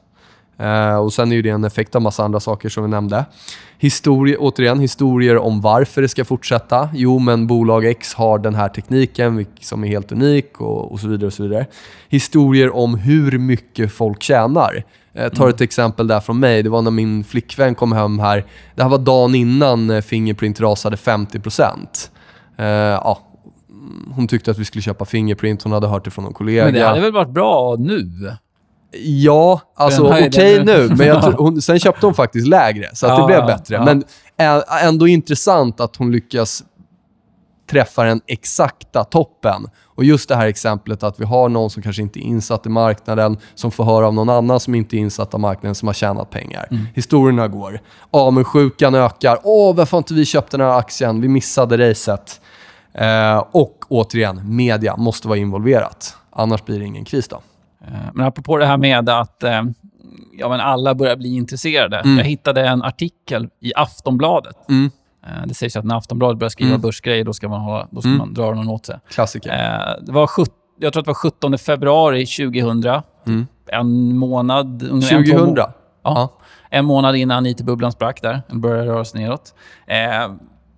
Eh, 0.60 0.96
och 0.96 1.12
sen 1.12 1.32
är 1.32 1.42
det 1.42 1.48
en 1.48 1.64
effekt 1.64 1.94
av 1.94 2.02
massa 2.02 2.24
andra 2.24 2.40
saker 2.40 2.68
som 2.68 2.84
vi 2.84 2.90
nämnde. 2.90 3.24
Historie, 3.78 4.36
återigen, 4.36 4.80
historier 4.80 5.36
om 5.36 5.60
varför 5.60 6.02
det 6.02 6.08
ska 6.08 6.24
fortsätta. 6.24 6.88
Jo, 6.94 7.18
men 7.18 7.46
bolag 7.46 7.86
X 7.86 8.14
har 8.14 8.38
den 8.38 8.54
här 8.54 8.68
tekniken 8.68 9.46
som 9.60 9.84
är 9.84 9.88
helt 9.88 10.12
unik 10.12 10.60
och, 10.60 10.92
och 10.92 11.00
så 11.00 11.08
vidare. 11.08 11.26
och 11.26 11.32
så 11.32 11.42
vidare. 11.42 11.66
Historier 12.08 12.76
om 12.76 12.94
hur 12.94 13.38
mycket 13.38 13.92
folk 13.92 14.22
tjänar. 14.22 14.84
Jag 15.12 15.34
tar 15.34 15.48
ett 15.48 15.60
exempel 15.60 16.06
där 16.06 16.20
från 16.20 16.40
mig. 16.40 16.62
Det 16.62 16.68
var 16.68 16.82
när 16.82 16.90
min 16.90 17.24
flickvän 17.24 17.74
kom 17.74 17.92
hem 17.92 18.18
här. 18.18 18.44
Det 18.74 18.82
här 18.82 18.90
var 18.90 18.98
dagen 18.98 19.34
innan 19.34 19.90
eh, 19.90 20.00
Fingerprint 20.00 20.60
rasade 20.60 20.96
50%. 20.96 21.76
Eh, 22.56 22.66
ja, 22.66 23.18
hon 24.14 24.28
tyckte 24.28 24.50
att 24.50 24.58
vi 24.58 24.64
skulle 24.64 24.82
köpa 24.82 25.04
Fingerprint. 25.04 25.62
Hon 25.62 25.72
hade 25.72 25.86
hört 25.86 26.04
det 26.04 26.10
från 26.10 26.24
någon 26.24 26.34
kollega. 26.34 26.64
Men 26.64 26.74
det 26.74 26.84
hade 26.84 27.00
väl 27.00 27.12
varit 27.12 27.30
bra 27.30 27.76
nu? 27.78 28.06
Ja, 28.92 29.60
alltså 29.74 30.06
okej 30.06 30.30
höjden 30.36 30.66
nu. 30.66 30.88
men 30.88 31.20
tror, 31.22 31.32
hon, 31.32 31.62
sen 31.62 31.78
köpte 31.78 32.06
hon 32.06 32.14
faktiskt 32.14 32.46
lägre, 32.46 32.90
så 32.92 33.06
att 33.06 33.18
det 33.18 33.26
blev 33.26 33.46
bättre. 33.46 33.84
Men 33.84 34.04
ändå 34.82 35.08
intressant 35.08 35.80
att 35.80 35.96
hon 35.96 36.12
lyckas 36.12 36.64
träffa 37.70 38.04
den 38.04 38.20
exakta 38.26 39.04
toppen. 39.04 39.66
Och 39.84 40.04
just 40.04 40.28
det 40.28 40.36
här 40.36 40.46
exemplet 40.46 41.02
att 41.02 41.20
vi 41.20 41.24
har 41.24 41.48
någon 41.48 41.70
som 41.70 41.82
kanske 41.82 42.02
inte 42.02 42.18
är 42.18 42.22
insatt 42.22 42.66
i 42.66 42.68
marknaden, 42.68 43.38
som 43.54 43.70
får 43.70 43.84
höra 43.84 44.06
av 44.06 44.14
någon 44.14 44.28
annan 44.28 44.60
som 44.60 44.74
inte 44.74 44.96
är 44.96 44.98
insatt 44.98 45.34
i 45.34 45.38
marknaden, 45.38 45.74
som 45.74 45.88
har 45.88 45.94
tjänat 45.94 46.30
pengar. 46.30 46.68
Mm. 46.70 46.86
Historierna 46.94 47.48
går. 47.48 47.80
Avundsjukan 48.10 48.94
ökar. 48.94 49.38
Åh, 49.42 49.76
varför 49.76 49.92
har 49.92 49.98
inte 49.98 50.14
vi 50.14 50.24
köpt 50.24 50.52
den 50.52 50.60
här 50.60 50.78
aktien? 50.78 51.20
Vi 51.20 51.28
missade 51.28 51.90
racet. 51.90 52.40
Eh, 52.94 53.44
och 53.50 53.84
återigen, 53.88 54.56
media 54.56 54.96
måste 54.96 55.28
vara 55.28 55.38
involverat. 55.38 56.16
Annars 56.30 56.64
blir 56.64 56.78
det 56.78 56.84
ingen 56.84 57.04
kris 57.04 57.28
då. 57.28 57.40
Eh, 57.90 58.10
Men 58.14 58.26
apropå 58.26 58.56
det 58.56 58.66
här 58.66 58.76
med 58.76 59.08
att 59.08 59.42
eh, 59.42 59.62
ja, 60.38 60.48
men 60.48 60.60
alla 60.60 60.94
börjar 60.94 61.16
bli 61.16 61.34
intresserade. 61.36 61.98
Mm. 61.98 62.18
Jag 62.18 62.24
hittade 62.24 62.68
en 62.68 62.82
artikel 62.82 63.48
i 63.60 63.72
Aftonbladet. 63.76 64.56
Mm. 64.68 64.90
Eh, 65.26 65.46
Det 65.46 65.54
sägs 65.54 65.76
att 65.76 65.84
när 65.84 65.96
Aftonbladet 65.96 66.38
börjar 66.38 66.50
skriva 66.50 66.70
Mm. 66.70 66.80
börsgrejer, 66.80 67.24
då 67.24 67.32
ska 67.32 67.48
man, 67.48 67.60
ha, 67.60 67.88
då 67.90 68.00
ska 68.00 68.08
Mm. 68.08 68.18
man 68.18 68.34
dra 68.34 68.54
någon 68.54 68.68
åt 68.68 68.86
sig. 68.86 68.98
Klassiker. 69.10 69.50
Det 70.02 70.12
var 70.12 70.26
sjut- 70.26 70.54
jag 70.80 70.92
tror 70.92 71.00
att 71.00 71.04
det 71.04 71.08
var 71.10 71.14
17 71.14 71.58
februari 71.58 72.26
2000. 72.26 73.02
Mm. 73.26 73.46
En 73.66 74.16
månad... 74.16 74.82
ungefär 74.90 75.16
en, 75.16 75.24
två 75.24 75.30
2000? 75.38 75.54
må- 75.54 75.72
Ja. 76.02 76.38
En 76.70 76.84
månad 76.84 77.16
innan 77.16 77.46
IT-bubblan 77.46 77.92
sprack 77.92 78.22
där. 78.22 78.42
Den 78.48 78.60
började 78.60 78.86
röra 78.90 79.04
sig 79.04 79.20
neråt. 79.20 79.54
Eh, 79.86 80.32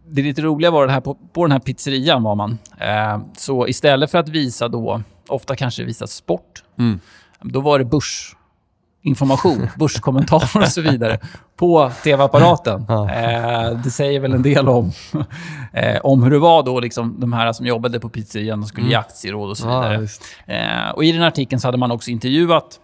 det 0.08 0.22
lite 0.22 0.42
roliga 0.42 0.70
var 0.70 0.86
det 0.86 0.92
här 0.92 1.00
på, 1.00 1.14
på 1.14 1.44
den 1.44 1.52
här 1.52 1.58
pizzerian 1.58 2.22
var 2.22 2.34
man. 2.34 2.58
Eh, 2.78 3.18
så 3.36 3.68
istället 3.68 4.10
för 4.10 4.18
att 4.18 4.28
visa 4.28 4.68
då, 4.68 5.02
ofta 5.28 5.56
kanske 5.56 5.84
visa 5.84 6.06
sport, 6.06 6.62
Mm. 6.78 7.00
då 7.40 7.60
var 7.60 7.78
det 7.78 7.84
börsinformation, 7.84 9.68
börskommentarer 9.78 10.62
och 10.62 10.68
så 10.68 10.80
vidare 10.80 11.18
på 11.56 11.90
tv-apparaten. 12.04 12.84
Ja. 12.88 13.10
Eh, 13.10 13.70
det 13.84 13.90
säger 13.90 14.20
väl 14.20 14.32
en 14.32 14.42
del 14.42 14.68
om, 14.68 14.92
eh, 15.72 16.00
om 16.02 16.22
hur 16.22 16.30
det 16.30 16.38
var 16.38 16.62
då, 16.62 16.80
liksom, 16.80 17.20
de 17.20 17.32
här 17.32 17.52
som 17.52 17.66
jobbade 17.66 18.00
på 18.00 18.08
pizzerian 18.08 18.60
och 18.62 18.68
skulle 18.68 18.88
ge 18.88 18.94
aktieråd 18.94 19.50
och 19.50 19.56
så 19.58 19.66
Ja, 19.68 19.80
vidare. 19.80 19.98
visst. 20.00 20.22
Eh, 20.46 20.88
och 20.94 21.04
I 21.04 21.12
den 21.12 21.22
artikeln 21.22 21.60
så 21.60 21.68
hade 21.68 21.78
man 21.78 21.90
också 21.90 22.10
intervjuat 22.10 22.80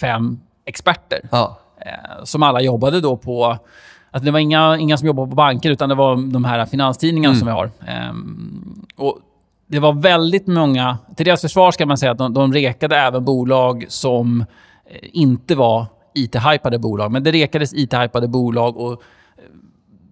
fem 0.00 0.38
experter 0.64 1.20
Ja. 1.30 1.58
eh, 1.86 2.24
som 2.24 2.42
alla 2.42 2.60
jobbade 2.60 3.00
då 3.00 3.16
på... 3.16 3.58
Alltså 4.14 4.24
det 4.24 4.30
var 4.30 4.38
inga, 4.38 4.76
inga 4.78 4.96
som 4.96 5.06
jobbade 5.06 5.28
på 5.30 5.34
banker, 5.34 5.70
utan 5.70 5.88
det 5.88 5.94
var 5.94 6.32
de 6.32 6.44
här 6.44 6.66
finanstidningarna 6.66 7.32
Mm. 7.34 7.38
som 7.38 7.46
vi 7.46 7.52
har. 7.52 7.70
Ehm, 7.86 8.84
och 8.96 9.18
det 9.72 9.80
var 9.80 9.92
väldigt 9.92 10.46
många... 10.46 10.98
Till 11.16 11.26
deras 11.26 11.40
försvar 11.40 11.70
ska 11.70 11.86
man 11.86 11.98
säga 11.98 12.12
att 12.12 12.18
de, 12.18 12.34
de 12.34 12.52
rekade 12.52 12.96
även 12.96 13.24
bolag 13.24 13.84
som 13.88 14.40
eh, 14.40 14.46
inte 15.12 15.54
var 15.54 15.86
IT-hypade 16.14 16.78
bolag. 16.78 17.12
Men 17.12 17.22
det 17.22 17.32
rekades 17.32 17.74
IT-hypade 17.74 18.28
bolag 18.28 18.76
och 18.76 18.92
eh, 18.92 18.98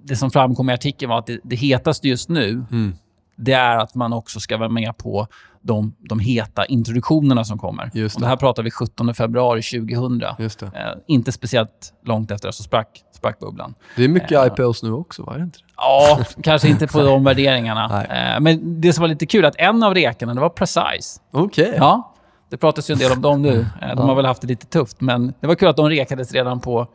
det 0.05 0.17
som 0.17 0.31
framkom 0.31 0.71
i 0.71 0.73
artikeln 0.73 1.11
var 1.11 1.19
att 1.19 1.27
det, 1.27 1.41
det 1.45 1.57
hetaste 1.57 2.09
just 2.09 2.29
nu, 2.29 2.65
Mm. 2.71 2.95
det 3.37 3.53
är 3.53 3.79
att 3.79 3.95
man 3.95 4.13
också 4.13 4.41
ska 4.41 4.57
vara 4.57 4.69
med 4.69 4.97
på 4.99 5.27
de, 5.63 5.95
de 6.09 6.19
heta 6.21 6.65
introduktionerna 6.65 7.45
som 7.45 7.59
kommer. 7.59 7.91
Just 7.95 8.15
Och 8.15 8.21
det. 8.21 8.25
det 8.27 8.29
här 8.29 8.37
pratar 8.37 8.63
vi 8.63 8.71
17 8.71 9.15
februari 9.15 9.63
2000. 9.63 10.23
Just 10.39 10.59
det. 10.61 10.67
Eh, 10.67 10.73
inte 11.07 11.33
speciellt 11.33 11.93
långt 12.05 12.31
efter 12.31 12.51
så 12.51 12.63
sprack, 12.63 12.89
sprack 13.17 13.39
bubblan. 13.39 13.75
Det 13.97 14.05
är 14.05 14.09
mycket 14.09 14.31
Ja. 14.31 14.47
IPOs 14.47 14.83
nu 14.83 14.93
också, 14.93 15.23
va? 15.23 15.35
Det 15.37 15.43
inte 15.43 15.59
det? 15.59 15.65
Ja, 15.77 16.19
kanske 16.43 16.69
inte 16.69 16.87
på 16.87 17.03
de 17.03 17.25
värderingarna. 17.25 18.05
Eh, 18.05 18.41
men 18.41 18.81
det 18.81 18.93
som 18.93 19.03
var 19.03 19.09
lite 19.09 19.27
kul 19.27 19.45
att 19.45 19.55
en 19.59 19.83
av 19.83 19.95
rekarna, 19.95 20.35
det 20.35 20.41
var 20.41 20.49
Precise. 20.49 21.21
Okej. 21.33 21.75
Ja, 21.77 22.15
det 22.51 22.57
pratas 22.57 22.91
ju 22.91 22.93
en 22.93 22.99
del 22.99 23.13
om 23.13 23.23
dem 23.23 23.43
nu. 23.43 23.67
Eh, 23.83 23.97
de 23.97 24.09
har 24.09 24.15
väl 24.15 24.25
haft 24.25 24.41
det 24.43 24.49
lite 24.49 24.67
tufft, 24.67 25.01
men 25.01 25.35
det 25.41 25.47
var 25.47 25.55
kul 25.55 25.69
att 25.69 25.77
de 25.77 25.89
rekades 25.89 26.33
redan 26.33 26.61
på 26.61 26.87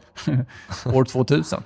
år 0.93 1.05
2000. 1.05 1.63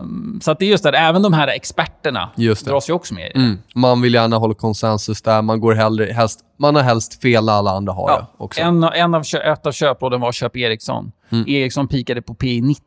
Um, 0.00 0.40
så 0.42 0.50
att 0.50 0.58
det 0.58 0.64
är 0.64 0.70
just 0.70 0.84
det, 0.84 0.90
även 0.98 1.22
de 1.22 1.32
här 1.32 1.48
experterna 1.48 2.30
det. 2.36 2.70
dras 2.70 2.88
ju 2.88 2.92
också 2.92 3.14
med 3.14 3.26
i 3.26 3.32
det. 3.34 3.38
Mm. 3.40 3.58
Man 3.74 4.00
vill 4.02 4.14
gärna 4.14 4.36
hålla 4.36 4.54
konsensus 4.54 5.22
där. 5.22 5.42
Man, 5.42 5.60
går 5.60 5.74
hellre, 5.74 6.12
helst, 6.12 6.40
man 6.58 6.74
har 6.76 6.82
helst 6.82 7.22
fel 7.22 7.44
när 7.44 7.52
alla 7.52 7.70
andra 7.70 7.92
har 7.92 8.06
det 8.08 8.12
Ja, 8.14 8.26
också. 8.36 8.60
en, 8.60 8.84
en 8.84 9.14
av, 9.14 9.22
ett 9.44 9.66
av 9.66 9.72
köpråden 9.72 10.20
var 10.20 10.32
köp 10.32 10.56
Ericsson. 10.56 11.12
Ericsson 11.46 11.88
pikade 11.88 12.22
på 12.22 12.34
P 12.34 12.60
90, 12.62 12.84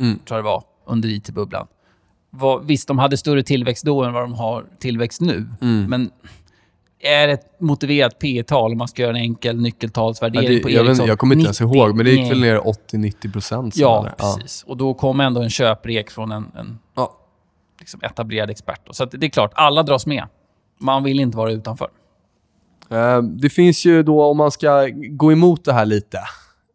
Mm. 0.00 0.18
tror 0.18 0.38
jag 0.38 0.44
det 0.44 0.48
var, 0.48 0.62
under 0.86 1.08
IT-bubblan. 1.08 1.66
Visst, 2.62 2.88
de 2.88 2.98
hade 2.98 3.16
större 3.16 3.42
tillväxt 3.42 3.84
då 3.84 4.04
än 4.04 4.12
vad 4.12 4.22
de 4.22 4.34
har 4.34 4.64
tillväxt 4.80 5.20
nu. 5.20 5.48
Mm. 5.60 5.84
Men 5.90 6.10
är 7.02 7.28
ett 7.28 7.60
motiverat 7.60 8.18
P 8.18 8.42
tal 8.46 8.72
om 8.72 8.78
man 8.78 8.88
ska 8.88 9.02
göra 9.02 9.10
en 9.16 9.22
enkel 9.22 9.56
Ja, 9.56 9.62
nyckeltalsvärdering 9.62 10.48
det, 10.48 10.60
på 10.62 10.70
jag, 10.70 10.80
vet, 10.82 10.88
Ericsson? 10.88 11.06
jag 11.06 11.18
kommer 11.18 11.34
inte 11.34 11.44
ens 11.44 11.60
90? 11.60 11.76
ihåg, 11.76 11.96
men 11.96 12.04
det 12.06 12.12
gick 12.12 12.30
väl 12.30 12.40
ner 12.40 12.58
80-90 12.58 13.32
procent. 13.32 13.76
Ja, 13.76 14.08
precis. 14.18 14.62
Och 14.66 14.76
då 14.76 14.94
kom 14.94 15.20
ändå 15.20 15.42
en 15.42 15.50
köprek 15.50 16.10
från 16.10 16.32
en, 16.32 16.46
en 16.58 16.78
Ja. 16.96 17.12
liksom 17.80 18.00
etablerad 18.02 18.50
expert. 18.50 18.80
Så 18.90 19.04
det 19.04 19.26
är 19.26 19.30
klart, 19.30 19.52
alla 19.54 19.82
dras 19.82 20.06
med. 20.06 20.24
Man 20.80 21.04
vill 21.04 21.20
inte 21.20 21.36
vara 21.36 21.52
utanför. 21.52 21.88
Eh, 22.90 23.22
Det 23.22 23.50
finns 23.50 23.84
ju 23.86 24.02
då, 24.02 24.24
om 24.24 24.36
man 24.36 24.50
ska 24.50 24.88
gå 25.10 25.32
emot 25.32 25.64
det 25.64 25.72
här 25.72 25.86
lite, 25.86 26.18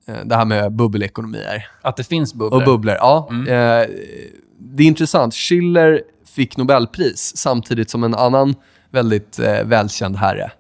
eh, 0.07 0.15
det 0.25 0.35
här 0.35 0.45
med 0.45 0.71
bubbelekonomier. 0.71 1.67
Att 1.81 1.97
det 1.97 2.03
finns 2.03 2.33
bubblor. 2.33 2.59
Och 2.61 2.65
bubblor, 2.65 2.95
ja. 2.95 3.27
Eh, 3.31 3.89
Det 4.59 4.83
är 4.83 4.87
intressant. 4.87 5.33
Schiller 5.35 6.01
fick 6.25 6.57
Nobelpris 6.57 7.37
samtidigt 7.37 7.89
som 7.89 8.03
en 8.03 8.15
annan 8.15 8.55
väldigt 8.95 9.39
eh, 9.39 9.63
välkänd 9.63 10.15
herre, 10.15 10.51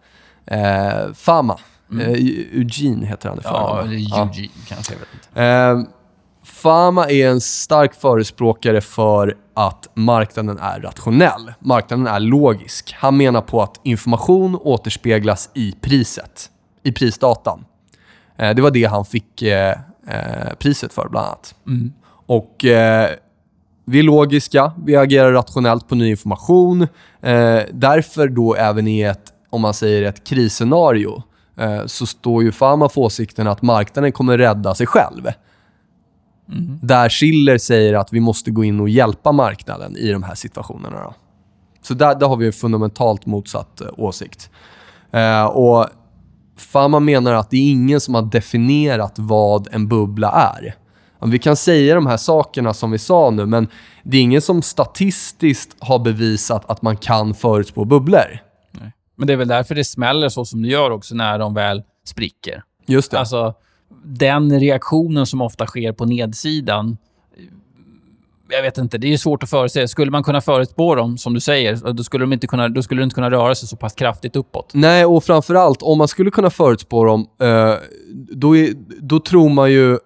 eh, 0.45 1.13
Fama. 1.13 1.59
Eh, 1.99 2.09
Eugene 2.09 3.05
heter 3.05 3.29
han 3.29 3.37
i 3.37 3.41
ja, 3.43 3.81
eller 3.81 3.93
Ja. 3.97 4.29
Eugene 4.33 4.49
kanske. 4.67 4.93
Jag 4.93 4.99
vet. 4.99 5.83
Eh, 5.85 5.91
Fama 6.43 7.09
är 7.09 7.27
en 7.29 7.41
stark 7.41 7.93
förespråkare 7.95 8.81
för 8.81 9.37
att 9.53 9.87
marknaden 9.93 10.59
är 10.59 10.79
rationell. 10.79 11.53
Marknaden 11.59 12.07
är 12.07 12.19
logisk. 12.19 12.95
Han 12.99 13.17
menar 13.17 13.41
på 13.41 13.61
att 13.61 13.79
information 13.83 14.55
återspeglas 14.55 15.49
i 15.53 15.75
priset, 15.81 16.49
i 16.83 16.91
prisdatan. 16.91 17.65
Eh, 18.37 18.55
det 18.55 18.61
var 18.61 18.71
det 18.71 18.85
han 18.85 19.05
fick 19.05 19.41
eh, 19.41 19.75
priset 20.59 20.93
för, 20.93 21.07
bland 21.09 21.27
annat. 21.27 21.55
Och 22.27 22.65
eh, 22.65 23.09
vi 23.85 23.99
är 23.99 24.03
logiska, 24.03 24.71
vi 24.85 24.95
agerar 24.95 25.31
rationellt 25.31 25.87
på 25.87 25.95
ny 25.95 26.09
information. 26.09 26.81
Eh, 27.21 27.59
därför 27.71 28.27
då 28.27 28.55
även 28.55 28.87
i 28.87 29.01
ett, 29.01 29.33
om 29.49 29.61
man 29.61 29.73
säger 29.73 30.03
ett 30.03 30.23
krisscenario, 30.23 31.23
eh, 31.57 31.85
så 31.85 32.05
står 32.05 32.43
ju 32.43 32.51
Fama 32.51 32.89
för 32.89 33.01
åsikten 33.01 33.47
att 33.47 33.61
marknaden 33.61 34.11
kommer 34.11 34.37
rädda 34.37 34.75
sig 34.75 34.87
själv. 34.87 35.31
Där 36.81 37.09
Schiller 37.09 37.57
säger 37.57 37.93
att 37.93 38.13
vi 38.13 38.19
måste 38.19 38.51
gå 38.51 38.63
in 38.63 38.79
och 38.79 38.89
hjälpa 38.89 39.31
marknaden 39.31 39.97
i 39.97 40.11
de 40.11 40.23
här 40.23 40.35
situationerna. 40.35 41.03
Då. 41.03 41.13
Så 41.81 41.93
där, 41.93 42.15
där 42.15 42.27
har 42.27 42.37
vi 42.37 42.45
en 42.45 42.53
fundamentalt 42.53 43.25
motsatt 43.25 43.81
eh, 43.81 43.87
åsikt. 43.97 44.49
Eh, 45.11 45.45
och 45.45 45.87
Fama 46.57 46.99
menar 46.99 47.33
att 47.33 47.49
det 47.49 47.57
är 47.57 47.71
ingen 47.71 48.01
som 48.01 48.15
har 48.15 48.21
definierat 48.21 49.13
vad 49.17 49.67
en 49.71 49.87
bubbla 49.87 50.31
är. 50.31 50.75
Vi 51.21 51.39
kan 51.39 51.55
säga 51.55 51.95
de 51.95 52.07
här 52.07 52.17
sakerna 52.17 52.73
som 52.73 52.91
vi 52.91 52.97
sa 52.97 53.29
nu, 53.29 53.45
men 53.45 53.67
det 54.03 54.17
är 54.17 54.21
ingen 54.21 54.41
som 54.41 54.61
statistiskt 54.61 55.75
har 55.79 55.99
bevisat 55.99 56.69
att 56.69 56.81
man 56.81 56.97
kan 56.97 57.33
förutspå 57.33 57.85
bubblor. 57.85 58.39
Nej. 58.71 58.91
Men 59.15 59.27
det 59.27 59.33
är 59.33 59.37
väl 59.37 59.47
därför 59.47 59.75
det 59.75 59.83
smäller 59.83 60.29
så 60.29 60.45
som 60.45 60.61
det 60.61 60.67
gör 60.67 60.91
också 60.91 61.15
när 61.15 61.39
de 61.39 61.53
väl 61.53 61.83
spricker. 62.05 62.63
Just 62.87 63.11
det. 63.11 63.19
Alltså, 63.19 63.53
den 64.03 64.59
reaktionen 64.59 65.25
som 65.25 65.41
ofta 65.41 65.65
sker 65.65 65.91
på 65.91 66.05
nedsidan. 66.05 66.97
Jag 68.49 68.61
vet 68.61 68.77
inte, 68.77 68.97
det 68.97 69.13
är 69.13 69.17
svårt 69.17 69.43
att 69.43 69.49
förutse. 69.49 69.87
Skulle 69.87 70.11
man 70.11 70.23
kunna 70.23 70.41
förutspå 70.41 70.95
dem, 70.95 71.17
som 71.17 71.33
du 71.33 71.39
säger, 71.39 71.93
då 71.93 72.03
skulle 72.03 72.23
de 72.23 72.33
inte 72.33 72.47
kunna, 72.47 72.69
då 72.69 72.81
skulle 72.81 73.01
de 73.01 73.03
inte 73.03 73.13
kunna 73.13 73.31
röra 73.31 73.55
sig 73.55 73.67
så 73.67 73.77
pass 73.77 73.93
kraftigt 73.93 74.35
uppåt. 74.35 74.71
Nej, 74.73 75.05
och 75.05 75.23
framförallt 75.23 75.81
om 75.81 75.97
man 75.97 76.07
skulle 76.07 76.31
kunna 76.31 76.49
förutspå 76.49 77.05
dem, 77.05 77.27
eh, 77.41 77.73
då, 78.31 78.57
är, 78.57 78.69
då 78.99 79.19
tror 79.19 79.49
man 79.49 79.71
ju 79.71 79.97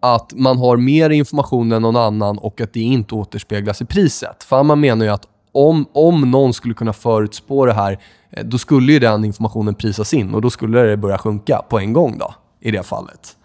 att 0.00 0.32
man 0.34 0.58
har 0.58 0.76
mer 0.76 1.10
information 1.10 1.72
än 1.72 1.82
någon 1.82 1.96
annan 1.96 2.38
och 2.38 2.60
att 2.60 2.72
det 2.72 2.80
inte 2.80 3.14
återspeglas 3.14 3.82
i 3.82 3.84
priset. 3.84 4.44
För 4.44 4.62
man 4.62 4.80
menar 4.80 5.04
ju 5.04 5.10
att 5.10 5.26
om, 5.52 5.86
om 5.92 6.30
någon 6.30 6.54
skulle 6.54 6.74
kunna 6.74 6.92
förutspå 6.92 7.66
det 7.66 7.72
här, 7.72 7.98
eh, 8.30 8.44
då 8.44 8.58
skulle 8.58 8.92
ju 8.92 8.98
den 8.98 9.24
informationen 9.24 9.74
prisas 9.74 10.14
in 10.14 10.34
och 10.34 10.42
då 10.42 10.50
skulle 10.50 10.82
det 10.82 10.96
börja 10.96 11.18
sjunka 11.18 11.62
på 11.68 11.78
en 11.78 11.92
gång 11.92 12.18
då, 12.18 12.34
i 12.60 12.70
det 12.70 12.82
fallet. 12.82 13.36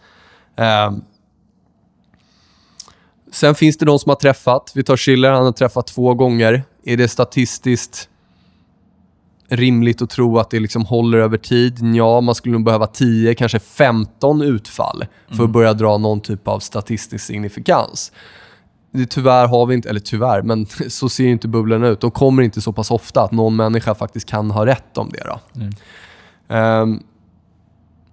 Ehm. 0.55 1.01
Sen 3.31 3.55
finns 3.55 3.77
det 3.77 3.85
de 3.85 3.99
som 3.99 4.09
har 4.09 4.15
träffat. 4.15 4.71
Vi 4.75 4.83
tar 4.83 4.97
Schiller, 4.97 5.31
han 5.31 5.45
har 5.45 5.51
träffat 5.51 5.87
två 5.87 6.13
gånger. 6.13 6.63
Är 6.83 6.97
det 6.97 7.07
statistiskt 7.07 8.09
rimligt 9.49 10.01
att 10.01 10.09
tro 10.09 10.39
att 10.39 10.49
det 10.49 10.59
liksom 10.59 10.85
håller 10.85 11.17
över 11.17 11.37
tid? 11.37 11.95
Ja, 11.95 12.21
man 12.21 12.35
skulle 12.35 12.53
nog 12.53 12.63
behöva 12.63 12.87
10, 12.87 13.35
kanske 13.35 13.59
15 13.59 14.41
utfall 14.41 15.05
för 15.27 15.43
att 15.43 15.49
börja 15.49 15.73
dra 15.73 15.97
någon 15.97 16.21
typ 16.21 16.47
av 16.47 16.59
statistisk 16.59 17.25
signifikans. 17.25 18.11
Det, 18.91 19.05
tyvärr 19.05 19.47
har 19.47 19.65
vi 19.65 19.75
inte, 19.75 19.89
eller 19.89 19.99
tyvärr, 19.99 20.41
men 20.41 20.65
så 20.89 21.09
ser 21.09 21.23
ju 21.23 21.31
inte 21.31 21.47
bubblorna 21.47 21.87
ut. 21.87 21.99
De 21.99 22.11
kommer 22.11 22.43
inte 22.43 22.61
så 22.61 22.73
pass 22.73 22.91
ofta 22.91 23.21
att 23.21 23.31
någon 23.31 23.55
människa 23.55 23.95
faktiskt 23.95 24.29
kan 24.29 24.51
ha 24.51 24.65
rätt 24.65 24.97
om 24.97 25.09
det. 25.09 25.23
Ehm, 26.55 26.99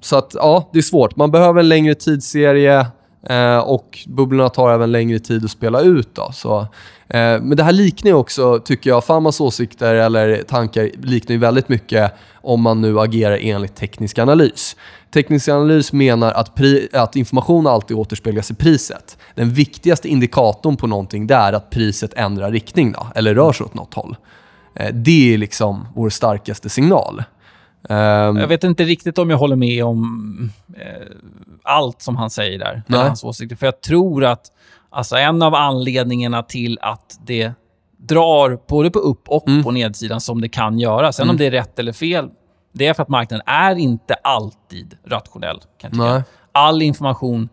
så 0.01 0.17
att, 0.17 0.35
ja, 0.35 0.71
det 0.73 0.79
är 0.79 0.83
svårt. 0.83 1.17
Man 1.17 1.31
behöver 1.31 1.61
en 1.61 1.69
längre 1.69 1.95
tidsserie 1.95 2.87
eh, 3.29 3.59
och 3.59 3.99
bubblorna 4.07 4.49
tar 4.49 4.73
även 4.73 4.93
längre 4.93 5.19
tid 5.19 5.45
att 5.45 5.51
spela 5.51 5.81
ut. 5.81 6.15
Då, 6.15 6.31
så, 6.33 6.61
eh, 7.09 7.41
men 7.41 7.57
det 7.57 7.63
här 7.63 7.73
liknar 7.73 8.11
ju 8.11 8.15
också, 8.15 8.59
tycker 8.59 8.91
jag, 8.91 9.05
Famas 9.05 9.41
åsikter 9.41 9.95
eller 9.95 10.43
tankar 10.43 10.91
liknar 11.03 11.33
ju 11.35 11.39
väldigt 11.39 11.69
mycket 11.69 12.13
om 12.35 12.63
man 12.63 12.81
nu 12.81 13.01
agerar 13.01 13.39
enligt 13.41 13.75
teknisk 13.75 14.19
analys. 14.19 14.77
Teknisk 15.15 15.49
analys 15.49 15.93
menar 15.93 16.33
att, 16.33 16.55
pri- 16.57 16.97
att 16.97 17.17
information 17.17 17.67
alltid 17.67 17.97
återspeglas 17.97 18.51
i 18.51 18.55
priset. 18.55 19.19
Den 19.35 19.51
viktigaste 19.51 20.09
indikatorn 20.09 20.77
på 20.77 20.87
någonting 20.87 21.27
det 21.27 21.35
är 21.35 21.53
att 21.53 21.71
priset 21.71 22.15
ändrar 22.15 22.51
riktning 22.51 22.93
då, 22.93 23.07
eller 23.15 23.35
rör 23.35 23.53
sig 23.53 23.65
åt 23.65 23.75
något 23.75 23.95
håll. 23.95 24.17
Eh, 24.75 24.95
det 24.95 25.35
är 25.35 25.39
liksom 25.39 25.89
vår 25.95 26.11
starkaste 26.11 26.69
signal. 26.69 27.23
Ehm, 27.89 28.37
Jag 28.37 28.49
vet 28.49 28.65
inte 28.65 28.85
riktigt 28.85 29.19
om 29.19 29.31
jag 29.31 29.39
håller 29.39 29.57
med 29.57 29.85
om 29.85 30.51
eh, 30.77 31.07
allt 31.63 32.03
som 32.03 32.17
han 32.17 32.31
säger 32.31 32.59
där. 32.59 32.83
Eller 32.89 32.99
hans 33.05 33.25
åsikter. 33.25 33.57
För 33.57 33.67
jag 33.67 33.81
tror 33.81 34.25
att 34.25 34.47
alltså, 34.91 35.17
en 35.17 35.43
av 35.43 35.55
anledningarna 35.55 36.43
till 36.43 36.79
att 36.83 37.19
det 37.27 37.53
drar 37.99 38.59
både 38.69 38.91
på 38.91 38.99
upp 38.99 39.29
och 39.29 39.49
Mm. 39.49 39.63
på 39.65 39.71
nedsidan 39.71 40.21
som 40.21 40.41
det 40.41 40.49
kan 40.49 40.79
göra. 40.79 41.13
Sen 41.13 41.31
om 41.31 41.37
det 41.37 41.47
är 41.47 41.51
rätt 41.51 41.79
eller 41.79 41.93
fel, 41.93 42.29
det 42.73 42.87
är 42.87 42.95
för 42.95 43.03
att 43.03 43.09
marknaden 43.09 43.43
är 43.47 43.77
inte 43.77 44.15
alltid 44.15 44.97
rationell. 45.07 45.61
All 46.53 46.83
information 46.83 47.49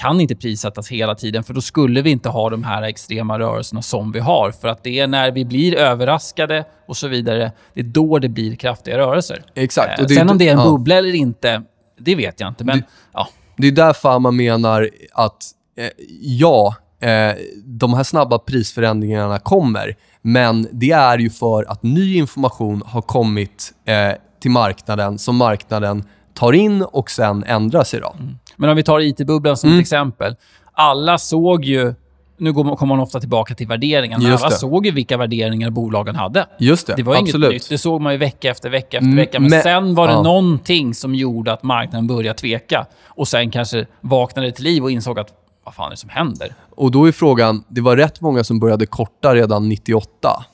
kan 0.00 0.20
inte 0.20 0.36
prissättas 0.36 0.88
hela 0.88 1.14
tiden, 1.14 1.44
för 1.44 1.54
då 1.54 1.60
skulle 1.60 2.02
vi 2.02 2.10
inte 2.10 2.28
ha 2.28 2.50
de 2.50 2.64
här 2.64 2.82
extrema 2.82 3.38
rörelserna 3.38 3.82
som 3.82 4.12
vi 4.12 4.20
har. 4.20 4.50
För 4.50 4.68
att 4.68 4.84
det 4.84 4.98
är 5.00 5.06
när 5.06 5.30
vi 5.30 5.44
blir 5.44 5.74
överraskade 5.78 6.64
och 6.88 6.96
så 6.96 7.08
vidare, 7.08 7.52
det 7.74 7.80
är 7.80 7.84
då 7.84 8.18
det 8.18 8.28
blir 8.28 8.56
kraftiga 8.56 8.98
rörelser. 8.98 9.42
Exakt. 9.54 9.98
Eh, 9.98 10.02
Och 10.02 10.08
det 10.08 10.14
är 10.14 10.16
Sen 10.16 10.22
inte- 10.22 10.32
om 10.32 10.38
det 10.38 10.48
är 10.48 10.52
en 10.52 10.58
ja. 10.58 10.64
bubbla 10.64 10.94
eller 10.94 11.14
inte, 11.14 11.62
det 11.98 12.14
vet 12.14 12.40
jag 12.40 12.48
inte. 12.48 12.64
Men 12.64 12.78
Det- 12.78 12.84
ja, 13.12 13.28
Det 13.56 13.66
är 13.66 13.72
därför 13.72 14.18
man 14.18 14.36
menar 14.36 14.88
att 15.12 15.44
eh, 15.78 15.88
ja, 16.20 16.74
eh, 17.02 17.32
de 17.64 17.94
här 17.94 18.02
snabba 18.04 18.38
prisförändringarna 18.38 19.38
kommer. 19.38 19.96
Men 20.22 20.68
det 20.72 20.90
är 20.90 21.18
ju 21.18 21.30
för 21.30 21.70
att 21.70 21.82
ny 21.82 22.16
information 22.16 22.82
har 22.86 23.02
kommit 23.02 23.72
eh, 23.84 24.12
till 24.40 24.50
marknaden 24.50 25.18
som 25.18 25.36
marknaden 25.36 26.04
tar 26.34 26.52
in 26.52 26.82
och 26.82 27.10
sen 27.10 27.44
ändrar 27.44 27.84
sig. 27.84 28.00
Då. 28.00 28.14
Men 28.60 28.70
om 28.70 28.76
vi 28.76 28.82
tar 28.82 29.00
IT-bubblan 29.00 29.56
som 29.56 29.68
Mm. 29.68 29.78
ett 29.78 29.82
exempel. 29.84 30.36
Alla 30.72 31.18
såg 31.18 31.64
ju... 31.64 31.94
Nu 32.38 32.52
kommer 32.52 32.86
man 32.86 33.00
ofta 33.00 33.20
tillbaka 33.20 33.54
till 33.54 33.66
värderingarna. 33.66 34.28
Just 34.28 34.44
Alla 34.44 34.50
det. 34.50 34.56
såg 34.56 34.86
ju 34.86 34.92
vilka 34.92 35.16
värderingar 35.16 35.70
bolagen 35.70 36.16
hade. 36.16 36.46
Just 36.58 36.86
det, 36.86 36.94
Det 36.96 37.02
var 37.02 37.16
absolut. 37.16 37.50
inget 37.50 37.62
nytt. 37.62 37.68
Det 37.68 37.78
såg 37.78 38.00
man 38.00 38.12
ju 38.12 38.18
vecka 38.18 38.50
efter 38.50 38.70
vecka 38.70 38.96
efter 38.96 39.04
Mm, 39.06 39.16
vecka. 39.16 39.40
Men, 39.40 39.50
men- 39.50 39.62
sen 39.62 39.94
var 39.94 40.06
det 40.06 40.12
ja. 40.12 40.22
någonting 40.22 40.94
som 40.94 41.14
gjorde 41.14 41.52
att 41.52 41.62
marknaden 41.62 42.06
började 42.06 42.38
tveka. 42.38 42.86
Och 43.06 43.28
sen 43.28 43.50
kanske 43.50 43.86
vaknade 44.00 44.52
till 44.52 44.64
liv 44.64 44.82
och 44.82 44.90
insåg 44.90 45.18
att 45.18 45.28
vad 45.64 45.74
fan 45.74 45.86
är 45.86 45.90
det 45.90 45.96
som 45.96 46.10
händer? 46.10 46.54
Och 46.76 46.90
då 46.90 47.08
är 47.08 47.12
frågan, 47.12 47.64
det 47.68 47.80
var 47.80 47.96
rätt 47.96 48.20
många 48.20 48.44
som 48.44 48.60
började 48.60 48.86
korta 48.86 49.34
redan 49.34 49.68
98. 49.68 50.44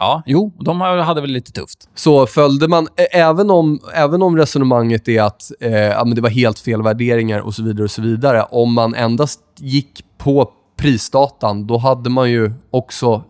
Ja, 0.00 0.22
jo, 0.26 0.52
de 0.60 0.80
hade 0.80 1.20
väl 1.20 1.30
lite 1.30 1.52
tufft. 1.52 1.88
Så 1.94 2.26
följde 2.26 2.68
man, 2.68 2.88
även 3.12 3.50
om, 3.50 3.80
även 3.94 4.22
om 4.22 4.36
resonemanget 4.36 5.08
är 5.08 5.22
att 5.22 5.42
eh, 5.60 5.72
ja, 5.72 6.04
men 6.04 6.14
det 6.14 6.20
var 6.20 6.30
helt 6.30 6.58
fel 6.58 6.82
värderingar 6.82 7.40
och 7.40 7.54
så 7.54 7.62
vidare, 7.62 7.84
och 7.84 7.90
så 7.90 8.02
vidare. 8.02 8.42
Om 8.42 8.74
man 8.74 8.94
endast 8.94 9.40
gick 9.58 10.04
på 10.18 10.50
prisdatan, 10.76 11.66
då 11.66 11.78
hade 11.78 12.10
man 12.10 12.30
ju 12.30 12.52
också 12.70 13.22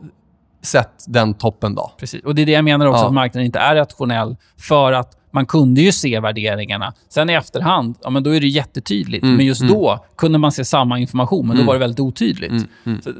sett 0.62 1.04
den 1.06 1.34
toppen 1.34 1.74
då. 1.74 1.92
Precis. 1.98 2.24
Och 2.24 2.34
Det 2.34 2.42
är 2.42 2.46
det 2.46 2.52
jag 2.52 2.64
menar 2.64 2.86
också, 2.86 3.02
Ja. 3.02 3.06
att 3.06 3.12
marknaden 3.14 3.46
inte 3.46 3.58
är 3.58 3.74
rationell. 3.74 4.36
För 4.60 4.92
att 4.92 5.14
man 5.30 5.46
kunde 5.46 5.80
ju 5.80 5.92
se 5.92 6.20
värderingarna. 6.20 6.94
Sen 7.08 7.30
i 7.30 7.32
efterhand, 7.32 7.94
ja, 8.02 8.10
men 8.10 8.22
då 8.22 8.30
är 8.36 8.40
det 8.40 8.46
jättetydligt. 8.48 9.22
Mm, 9.24 9.36
men 9.36 9.46
just 9.46 9.60
då 9.62 10.04
kunde 10.16 10.38
man 10.38 10.52
se 10.52 10.64
samma 10.64 10.98
information, 10.98 11.48
men 11.48 11.56
då 11.56 11.62
var 11.62 11.74
det 11.74 11.80
väldigt 11.80 12.00
otydligt. 12.00 12.50
mm. 12.86 13.02
Så 13.02 13.10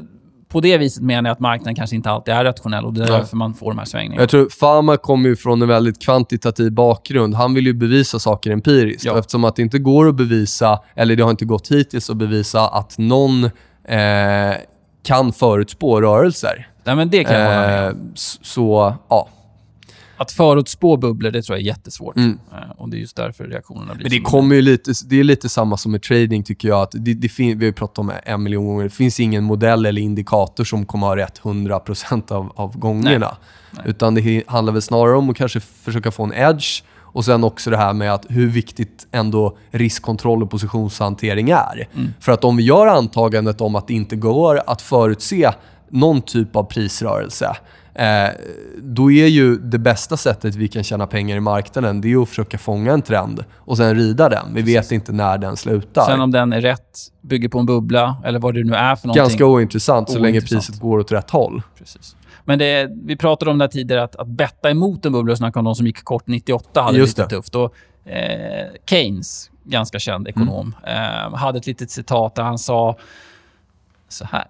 på 0.49 0.61
det 0.61 0.77
viset 0.77 1.03
menar 1.03 1.29
jag 1.29 1.33
att 1.33 1.39
marknaden 1.39 1.75
kanske 1.75 1.95
inte 1.95 2.09
alltid 2.09 2.33
är 2.33 2.43
rationell 2.43 2.85
och 2.85 2.93
det 2.93 3.03
är 3.03 3.07
därför 3.07 3.37
man 3.37 3.53
får 3.53 3.71
de 3.71 3.77
här 3.77 3.85
svängningarna. 3.85 4.21
Jag 4.21 4.29
tror 4.29 4.49
Fama 4.49 4.97
kommer 4.97 5.29
ju 5.29 5.35
från 5.35 5.61
en 5.61 5.67
väldigt 5.67 6.01
kvantitativ 6.01 6.71
bakgrund. 6.71 7.35
Han 7.35 7.53
vill 7.53 7.65
ju 7.65 7.73
bevisa 7.73 8.19
saker 8.19 8.51
empiriskt. 8.51 9.05
Ja. 9.05 9.19
Eftersom 9.19 9.43
att 9.43 9.55
det 9.55 9.61
inte 9.61 9.79
går 9.79 10.07
att 10.07 10.15
bevisa, 10.15 10.79
eller 10.95 11.15
det 11.15 11.23
har 11.23 11.29
inte 11.29 11.45
gått 11.45 11.71
hittills 11.71 12.09
att 12.09 12.17
bevisa 12.17 12.67
att 12.67 12.97
någon 12.97 13.43
eh, 13.43 13.51
kan 15.03 15.33
förutspå 15.33 16.01
rörelser. 16.01 16.67
Nej, 16.83 16.95
men 16.95 17.09
det 17.09 17.23
kan 17.23 17.35
jag. 17.35 17.87
Eh, 17.87 17.93
så, 18.15 18.95
ja. 19.09 19.27
Att 20.19 20.31
förutspå 20.31 20.97
bubblor, 20.97 21.31
det 21.31 21.41
tror 21.41 21.57
jag 21.57 21.61
är 21.61 21.67
jättesvårt. 21.67 22.15
Mm. 22.15 22.39
Eh, 22.51 22.71
Och 22.77 22.89
det 22.89 22.97
är 22.97 22.99
just 22.99 23.15
därför 23.15 23.43
reaktionerna 23.43 23.93
blir 23.93 24.03
Men 24.03 24.11
det 24.11 24.19
kommer 24.19 24.55
ju 24.55 24.61
lite, 24.61 24.91
det 25.05 25.19
är 25.19 25.23
lite 25.23 25.49
samma 25.49 25.77
som 25.77 25.91
med 25.91 26.01
trading 26.01 26.43
tycker 26.43 26.67
jag. 26.67 26.81
Att 26.81 26.91
det, 26.91 27.13
det 27.13 27.29
fin, 27.29 27.59
vi 27.59 27.65
har 27.65 27.69
ju 27.69 27.73
pratat 27.73 27.99
om 27.99 28.07
det 28.07 28.13
en 28.13 28.43
miljon 28.43 28.65
gånger. 28.65 28.83
Det 28.83 28.89
finns 28.89 29.19
ingen 29.19 29.43
modell 29.43 29.85
eller 29.85 30.01
indikator 30.01 30.63
som 30.63 30.85
kommer 30.85 31.07
ha 31.07 31.15
rätt 31.15 31.41
100% 31.41 32.31
av, 32.31 32.51
av 32.55 32.77
gångerna. 32.77 33.37
Nej. 33.71 33.83
Utan 33.87 34.15
det 34.15 34.43
handlar 34.47 34.73
väl 34.73 34.81
snarare 34.81 35.17
om 35.17 35.29
att 35.29 35.37
kanske 35.37 35.59
försöka 35.59 36.11
få 36.11 36.23
en 36.23 36.33
edge 36.33 36.83
och 37.11 37.25
sen 37.25 37.43
också 37.43 37.69
det 37.69 37.77
här 37.77 37.93
med 37.93 38.13
att 38.13 38.25
hur 38.29 38.47
viktigt 38.47 39.07
ändå 39.11 39.57
riskkontroll 39.71 40.43
och 40.43 40.51
positionshantering 40.51 41.49
är. 41.49 41.87
Mm. 41.95 42.13
För 42.19 42.31
att 42.31 42.43
om 42.43 42.57
vi 42.57 42.63
gör 42.63 42.87
antagandet 42.87 43.61
om 43.61 43.75
att 43.75 43.87
det 43.87 43.93
inte 43.93 44.15
går 44.15 44.61
att 44.67 44.81
förutse 44.81 45.51
någon 45.89 46.21
typ 46.21 46.55
av 46.55 46.63
prisrörelse 46.63 47.55
Eh, 47.99 48.29
då 48.77 49.11
är 49.11 49.27
ju 49.27 49.55
det 49.55 49.77
bästa 49.79 50.17
sättet 50.17 50.55
vi 50.55 50.67
kan 50.67 50.83
tjäna 50.83 51.07
pengar 51.07 51.37
i 51.37 51.39
marknaden, 51.39 52.01
det 52.01 52.11
är 52.13 52.21
att 52.21 52.29
försöka 52.29 52.57
fånga 52.57 52.93
en 52.93 53.01
trend 53.01 53.43
och 53.55 53.77
sen 53.77 53.95
rida 53.95 54.29
den. 54.29 54.53
Vi 54.53 54.61
vet 54.61 54.91
inte 54.91 55.11
när 55.11 55.37
den 55.37 55.57
slutar. 55.57 56.05
Sen 56.05 56.21
om 56.21 56.31
den 56.31 56.53
är 56.53 56.61
rätt, 56.61 56.97
bygger 57.21 57.49
på 57.49 57.59
en 57.59 57.65
bubbla 57.65 58.21
eller 58.25 58.39
vad 58.39 58.53
det 58.53 58.63
nu 58.63 58.73
är 58.73 58.95
för 58.95 59.07
någonting. 59.07 59.21
Ganska 59.23 59.45
ointressant 59.45 60.09
så 60.09 60.19
länge 60.19 60.37
Ointressant. 60.37 60.65
priset 60.67 60.81
går 60.81 60.99
åt 60.99 61.11
rätt 61.11 61.29
håll. 61.29 61.61
Precis. 61.77 62.15
Men 62.45 62.59
det, 62.59 62.89
vi 63.05 63.15
pratade 63.17 63.51
om 63.51 63.57
det 63.57 63.63
här 63.63 63.69
tidigare, 63.69 64.03
att, 64.03 64.15
att 64.15 64.27
betta 64.27 64.69
emot 64.69 65.05
en 65.05 65.11
bubbla 65.11 65.31
och 65.31 65.37
snacka 65.37 65.59
om 65.59 65.65
de 65.65 65.75
som 65.75 65.87
gick 65.87 66.03
kort 66.03 66.27
98 66.27 66.81
hade 66.81 66.97
Just 66.97 67.15
det 67.17 67.23
lite 67.23 67.35
tufft. 67.35 67.55
Och, 67.55 67.73
eh, 68.11 68.67
Keynes, 68.85 69.51
ganska 69.63 69.99
känd 69.99 70.27
ekonom, 70.27 70.75
Mm. 70.83 71.33
eh, 71.33 71.39
hade 71.39 71.57
ett 71.57 71.67
litet 71.67 71.91
citat 71.91 72.35
där 72.35 72.43
han 72.43 72.57
sa 72.57 72.97
så 74.09 74.25
här. 74.25 74.45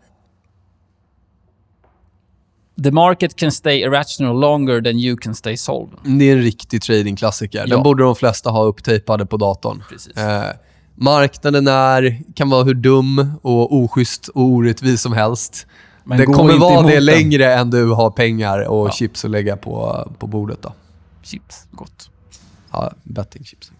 The 2.84 2.92
market 2.92 3.36
can 3.36 3.52
stay 3.52 3.82
irrational 3.82 4.40
longer 4.40 4.82
than 4.82 4.98
you 5.00 5.18
can 5.18 5.36
stay 5.36 5.58
solvent. 5.58 6.00
Det 6.04 6.30
är 6.30 6.34
en 6.38 6.42
riktig 6.44 6.82
tradingklassiker. 6.82 7.60
Den 7.60 7.70
Ja. 7.70 7.84
borde 7.84 8.04
de 8.04 8.16
flesta 8.16 8.50
ha 8.50 8.64
upptejpade 8.64 9.26
på 9.26 9.38
datorn. 9.38 9.84
Precis. 9.90 10.18
Eh, 10.18 10.44
marknaden 10.96 11.68
är, 11.68 12.22
kan 12.36 12.50
vara 12.50 12.64
hur 12.64 12.74
dum 12.74 13.32
och 13.42 13.76
oschysst 13.76 14.28
och 14.28 14.42
orättvis 14.42 15.02
som 15.02 15.14
helst. 15.14 15.68
Men 16.04 16.18
det 16.18 16.26
gå 16.26 16.34
kommer 16.34 16.58
vara 16.58 16.88
det 16.88 16.94
den. 16.94 17.06
längre 17.06 17.54
än 17.54 17.70
du 17.70 17.90
har 17.92 18.10
pengar 18.12 18.68
och 18.68 18.88
Ja. 18.88 18.92
chips 18.92 19.26
att 19.26 19.32
lägga 19.32 19.58
på, 19.58 20.08
på 20.20 20.28
bordet. 20.28 20.62
Då. 20.62 20.74
Chips, 21.24 21.68
gott. 21.72 22.10
Ja, 22.72 22.92
bettingchips. 23.04 23.72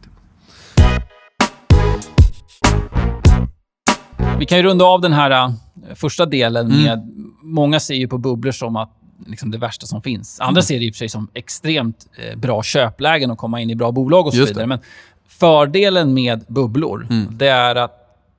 Vi 4.40 4.46
kan 4.46 4.58
ju 4.58 4.64
runda 4.64 4.86
av 4.86 5.02
den 5.02 5.14
här 5.14 5.32
äh, 5.32 5.52
första 5.96 6.26
delen 6.26 6.66
Mm. 6.72 6.84
med... 6.84 7.12
Många 7.44 7.80
ser 7.80 7.96
ju 7.96 8.08
på 8.08 8.18
bubblor 8.18 8.52
som 8.52 8.76
att 8.76 8.90
liksom 9.28 9.52
det 9.52 9.58
värsta 9.58 9.86
som 9.86 10.02
finns. 10.02 10.40
Mm. 10.40 10.48
Andra 10.48 10.62
ser 10.62 10.80
det 10.80 10.86
i 10.86 10.90
och 10.90 10.94
för 10.94 10.98
sig 10.98 11.10
som 11.10 11.28
extremt 11.34 12.08
eh, 12.32 12.38
bra 12.40 12.64
köplägen 12.64 13.32
att 13.32 13.38
komma 13.38 13.62
in 13.62 13.70
i 13.70 13.76
bra 13.76 13.92
bolag 13.92 14.26
och 14.28 14.34
så 14.34 14.40
Just 14.40 14.50
vidare. 14.50 14.64
det. 14.64 14.68
Men 14.68 14.80
fördelen 15.28 16.14
med 16.14 16.46
bubblor, 16.48 17.08
Mm. 17.10 17.28
det 17.38 17.48
är 17.48 17.76
att 17.76 17.96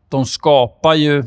de 0.09 0.25
skapar 0.25 0.95
ju 0.95 1.25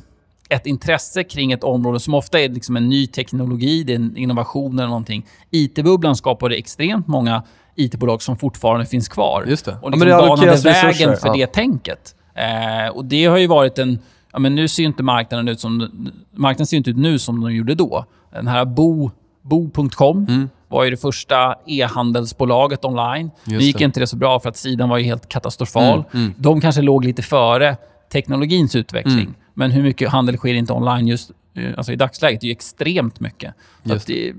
ett 0.50 0.66
intresse 0.66 1.24
kring 1.24 1.52
ett 1.52 1.64
område 1.64 2.00
som 2.00 2.14
ofta 2.14 2.40
är 2.40 2.50
liksom 2.50 2.78
en 2.78 2.90
ny 2.90 3.08
teknologi, 3.08 3.84
det 3.84 3.94
är 3.94 3.96
en 3.96 4.18
innovation 4.18 4.80
eller 4.80 4.88
någonting. 4.90 5.26
IT-bubblan 5.52 6.16
skapade 6.16 6.56
extremt 6.56 7.08
många 7.08 7.44
IT-bolag 7.76 8.22
som 8.22 8.38
fortfarande 8.38 8.86
finns 8.86 9.08
kvar. 9.08 9.46
Just 9.48 9.66
det. 9.66 9.72
Och 9.72 9.78
Ja, 9.82 9.90
liksom 9.90 10.00
men 10.00 10.18
det 10.20 10.28
banade 10.28 10.56
vägen 10.62 11.18
för 11.18 11.28
ja. 11.28 11.34
det 11.34 11.48
tänket. 11.54 12.16
Eh, 12.36 12.96
och 12.96 13.06
det 13.06 13.26
har 13.26 13.38
ju 13.38 13.48
varit 13.48 13.78
en... 13.80 14.00
Ja, 14.34 14.40
men 14.40 14.56
nu 14.56 14.68
ser 14.68 14.84
inte 14.84 15.04
marknaden 15.04 15.48
ut 15.48 15.60
som... 15.60 15.90
Marknaden 16.32 16.66
ser 16.68 16.78
inte 16.78 16.90
ut 16.90 16.98
nu 16.98 17.20
som 17.20 17.42
den 17.42 17.56
gjorde 17.56 17.76
då. 17.76 18.06
Den 18.34 18.48
här 18.48 18.66
Bo, 18.66 19.12
Bo.com 19.42 20.26
Mm. 20.30 20.50
var 20.68 20.84
ju 20.84 20.90
det 20.90 20.98
första 20.98 21.56
e-handelsbolaget 21.68 22.86
online. 22.86 23.32
Just 23.46 23.66
gick 23.66 23.78
det. 23.78 23.84
inte 23.84 24.00
det 24.00 24.08
så 24.08 24.16
bra 24.18 24.40
för 24.40 24.50
att 24.50 24.58
sidan 24.58 24.90
var 24.90 24.98
ju 24.98 25.04
helt 25.04 25.30
katastrofal. 25.30 25.94
Mm, 25.94 26.06
mm. 26.26 26.34
De 26.38 26.62
kanske 26.62 26.82
låg 26.82 27.06
lite 27.06 27.22
före 27.22 27.78
teknologins 28.12 28.76
utveckling. 28.76 29.20
Mm. 29.20 29.34
Men 29.54 29.72
hur 29.72 29.84
mycket 29.84 30.10
handel 30.10 30.38
sker 30.38 30.54
inte 30.54 30.74
online 30.74 31.08
just 31.08 31.32
eh, 31.58 31.72
alltså 31.78 31.92
i 31.92 31.96
dagsläget? 31.96 32.42
Det 32.42 32.46
är 32.46 32.50
ju 32.50 32.52
extremt 32.52 33.20
mycket. 33.20 33.54
Det, 33.84 34.34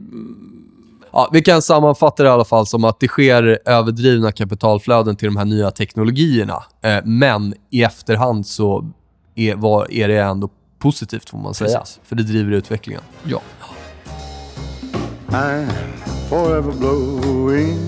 Ja, 1.13 1.29
vi 1.33 1.43
kan 1.43 1.63
sammanfatta 1.63 2.23
det 2.23 2.29
i 2.29 2.33
alla 2.33 2.45
fall 2.45 2.67
som 2.67 2.85
att 2.85 3.01
det 3.01 3.09
sker 3.09 3.59
överdrivna 3.65 4.33
kapitalflöden 4.33 5.17
till 5.17 5.29
de 5.29 5.37
här 5.37 5.45
nya 5.45 5.71
teknologierna. 5.71 6.63
Eh, 6.83 7.05
men 7.05 7.55
i 7.71 7.83
efterhand 7.83 8.47
så 8.47 8.91
är, 9.35 9.55
var, 9.55 9.93
är 9.93 10.09
det 10.09 10.19
ändå 10.23 10.49
positivt 10.79 11.31
får 11.31 11.39
man 11.39 11.55
säga. 11.55 11.79
Precis. 11.79 12.01
För 12.05 12.17
det 12.17 12.23
driver 12.23 12.53
utvecklingen. 12.53 13.03
ja. 13.25 13.41
I'm 15.29 15.69
forever 16.29 16.73
blowing 16.73 17.79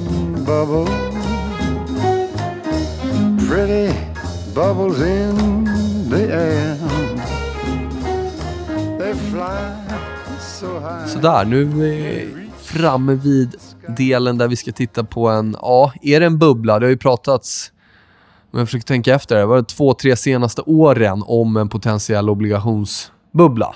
bubbles. 0.47 0.91
Pretty 3.49 3.93
bubbles 4.55 5.01
in 5.01 5.65
the 6.11 6.33
air. 6.33 6.77
They 8.99 9.15
fly 9.15 9.99
so 10.41 10.79
high. 10.79 11.07
Sådär, 11.07 11.45
nu 11.45 11.61
är 11.61 11.65
vi 11.65 12.29
framme 12.57 13.15
vid 13.15 13.57
delen 13.97 14.39
där 14.39 14.49
vi 14.49 14.57
ska 14.57 14.73
titta 14.73 15.05
på 15.05 15.29
en... 15.29 15.57
Ja, 15.61 15.93
är 16.03 16.21
det 16.21 16.27
en 16.27 16.39
bubbla? 16.39 16.79
Det 16.79 16.87
har 16.87 16.91
ju 16.91 16.97
pratats, 16.97 17.73
om 18.57 18.61
jag 18.61 18.69
försöker 18.69 18.87
tänka 18.87 19.15
efter, 19.15 19.37
det 19.37 19.47
var 19.47 19.57
det 19.57 19.65
två, 19.65 19.95
tre 19.95 20.17
senaste 20.17 20.63
åren 20.63 21.23
om 21.27 21.57
en 21.57 21.69
potentiell 21.69 22.31
obligationsbubbla. 22.31 23.75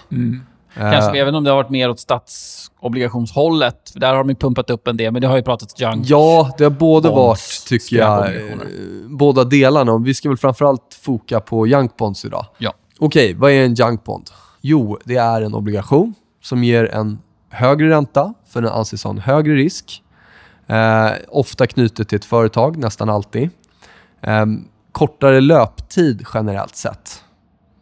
Kanske, 0.74 1.06
Eh, 1.06 1.12
vet 1.12 1.26
inte 1.26 1.36
om 1.36 1.44
det 1.44 1.50
har 1.50 1.56
varit 1.56 1.70
mer 1.70 1.90
åt 1.90 2.00
statsobligationshållet. 2.00 3.90
För 3.92 4.00
där 4.00 4.08
har 4.08 4.16
de 4.16 4.28
ju 4.28 4.34
pumpat 4.34 4.70
upp 4.70 4.88
en 4.88 4.96
del, 4.96 5.12
men 5.12 5.22
det 5.22 5.28
har 5.28 5.36
ju 5.36 5.42
pratats 5.42 5.80
junk. 5.80 6.06
Ja, 6.06 6.54
det 6.58 6.64
har 6.64 6.70
både 6.70 7.08
Bonds, 7.08 7.16
varit, 7.16 7.68
tycker 7.68 7.96
jag, 7.96 8.36
eh, 8.36 8.42
båda 9.08 9.44
delarna. 9.44 9.98
Vi 9.98 10.14
ska 10.14 10.28
väl 10.28 10.38
framförallt 10.38 10.98
foka 11.02 11.40
på 11.40 11.66
junk 11.66 11.96
bonds 11.96 12.24
idag. 12.24 12.46
Ja. 12.58 12.74
Okej, 12.98 13.34
vad 13.34 13.50
är 13.50 13.64
en 13.64 13.74
junk 13.74 14.04
bond? 14.04 14.30
Jo, 14.60 14.98
det 15.04 15.16
är 15.16 15.42
en 15.42 15.54
obligation 15.54 16.14
som 16.42 16.64
ger 16.64 16.94
en 16.94 17.18
högre 17.50 17.90
ränta, 17.90 18.34
för 18.48 18.62
den 18.62 18.72
anses 18.72 19.04
ha 19.04 19.10
en 19.10 19.18
högre 19.18 19.54
risk. 19.54 20.02
Eh, 20.66 21.10
ofta 21.28 21.66
knutet 21.66 22.08
till 22.08 22.16
ett 22.16 22.24
företag, 22.24 22.76
nästan 22.76 23.08
alltid. 23.10 23.50
Eh, 24.22 24.46
kortare 24.92 25.40
löptid 25.40 26.26
generellt 26.34 26.76
sett. 26.76 27.24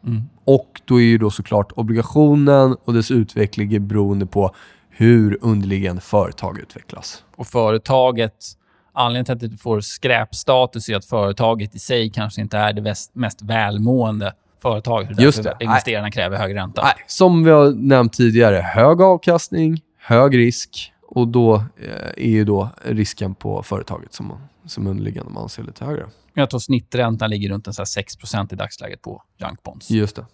Mm. 0.06 0.22
Och 0.44 0.80
då 0.84 1.00
är 1.00 1.04
ju 1.04 1.18
då 1.18 1.30
såklart 1.30 1.72
obligationen 1.76 2.76
och 2.84 2.94
dess 2.94 3.10
utveckling 3.10 3.88
beroende 3.88 4.26
på 4.26 4.54
hur 4.90 5.38
underliggande 5.40 6.02
företag 6.02 6.58
utvecklas. 6.58 7.24
Och 7.36 7.46
företaget... 7.46 8.34
Anledningen 8.92 9.24
till 9.24 9.46
att 9.46 9.52
det 9.52 9.58
får 9.58 9.80
skräpstatus 9.80 10.88
är 10.88 10.96
att 10.96 11.04
företaget 11.04 11.74
i 11.74 11.78
sig 11.78 12.10
kanske 12.10 12.40
inte 12.40 12.58
är 12.58 12.72
det 12.72 12.82
mest, 12.82 13.14
mest 13.14 13.42
välmående 13.42 14.32
företaget. 14.62 15.20
Just 15.20 15.42
det. 15.42 15.56
Investerarna 15.60 16.10
kräver 16.10 16.36
högre 16.36 16.58
ränta. 16.58 16.82
Nej, 16.82 16.94
som 17.06 17.44
vi 17.44 17.50
har 17.50 17.70
nämnt 17.70 18.12
tidigare, 18.12 18.56
hög 18.56 19.00
avkastning, 19.02 19.80
hög 19.98 20.38
risk 20.38 20.92
och 21.08 21.28
då 21.28 21.54
eh, 21.54 22.24
är 22.24 22.30
ju 22.30 22.44
då 22.44 22.68
risken 22.82 23.34
på 23.34 23.62
företaget 23.62 24.14
som, 24.14 24.32
som 24.68 24.86
underliggande 24.86 25.32
man 25.32 25.48
ser 25.48 25.62
lite 25.62 25.84
högre. 25.84 26.06
Jag 26.34 26.50
tror 26.50 26.60
snitträntan 26.60 27.30
ligger 27.30 27.48
runt 27.48 27.66
en 27.66 27.72
så 27.74 27.82
här 27.82 27.86
6% 27.86 28.52
i 28.52 28.56
dagsläget 28.56 29.02
på 29.02 29.22
junk 29.40 29.62
bonds. 29.62 29.90
Just 29.90 30.16
det. 30.16 30.26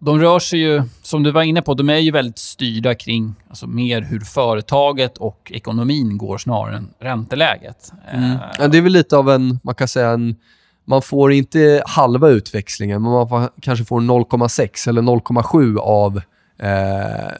De 0.00 0.20
rör 0.20 0.38
sig 0.38 0.60
ju, 0.60 0.82
som 1.02 1.22
du 1.22 1.30
var 1.30 1.42
inne 1.42 1.62
på, 1.62 1.74
de 1.74 1.88
är 1.88 1.98
ju 1.98 2.10
väldigt 2.10 2.38
styrda 2.38 2.94
kring 2.94 3.34
alltså 3.48 3.66
mer 3.66 4.02
hur 4.02 4.20
företaget 4.20 5.18
och 5.18 5.52
ekonomin 5.54 6.18
går 6.18 6.38
snarare 6.38 6.76
än 6.76 6.94
ränteläget. 6.98 7.92
Eh, 8.12 8.34
Ja, 8.58 8.68
det 8.68 8.78
är 8.78 8.82
väl 8.82 8.92
lite 8.92 9.16
av 9.16 9.30
en, 9.30 9.58
man 9.62 9.74
kan 9.74 9.88
säga 9.88 10.10
en, 10.10 10.36
man 10.84 11.02
får 11.02 11.32
inte 11.32 11.82
halva 11.86 12.28
utväxlingen, 12.28 13.02
men 13.02 13.12
man 13.12 13.28
får, 13.28 13.50
kanske 13.60 13.84
får 13.84 14.00
0,6 14.00 14.88
eller 14.88 15.02
0,7 15.02 15.78
av 15.78 16.20
eh, 16.58 17.32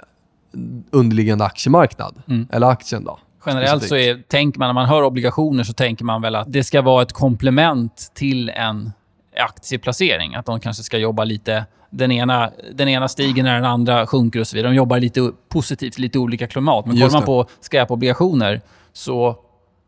underliggande 0.90 1.44
aktiemarknad. 1.44 2.22
Mm. 2.29 2.48
Eller 2.53 2.66
aktien 2.66 3.05
då. 3.05 3.18
Generellt 3.46 3.83
så 3.85 3.96
är, 3.96 4.22
tänker 4.29 4.59
man, 4.59 4.68
när 4.68 4.72
man 4.74 4.87
hör 4.87 5.03
obligationer 5.03 5.64
så 5.64 5.72
tänker 5.72 6.05
man 6.05 6.22
väl 6.22 6.35
att 6.35 6.53
det 6.53 6.64
ska 6.64 6.83
vara 6.83 7.03
ett 7.03 7.12
komplement 7.12 8.11
till 8.14 8.48
en 8.51 8.92
aktieplacering. 9.37 10.35
Att 10.35 10.46
de 10.46 10.61
kanske 10.61 10.83
ska 10.83 10.98
jobba 10.98 11.24
lite... 11.24 11.64
Den 11.90 12.12
ena, 12.12 12.51
den 12.74 12.88
ena 12.88 13.09
stiger 13.09 13.42
när 13.42 13.55
den 13.55 13.64
andra 13.64 14.07
sjunker 14.07 14.40
och 14.40 14.46
så 14.46 14.57
vidare. 14.57 14.72
De 14.72 14.77
jobbar 14.77 14.98
lite 15.01 15.33
positivt 15.48 15.98
i 15.98 16.03
lite 16.03 16.18
olika 16.18 16.46
klimat. 16.46 16.87
Men 16.87 16.96
kollar 16.96 17.12
man 17.12 17.22
på 17.22 17.46
skräpobligationer 17.61 18.61
så 18.92 19.37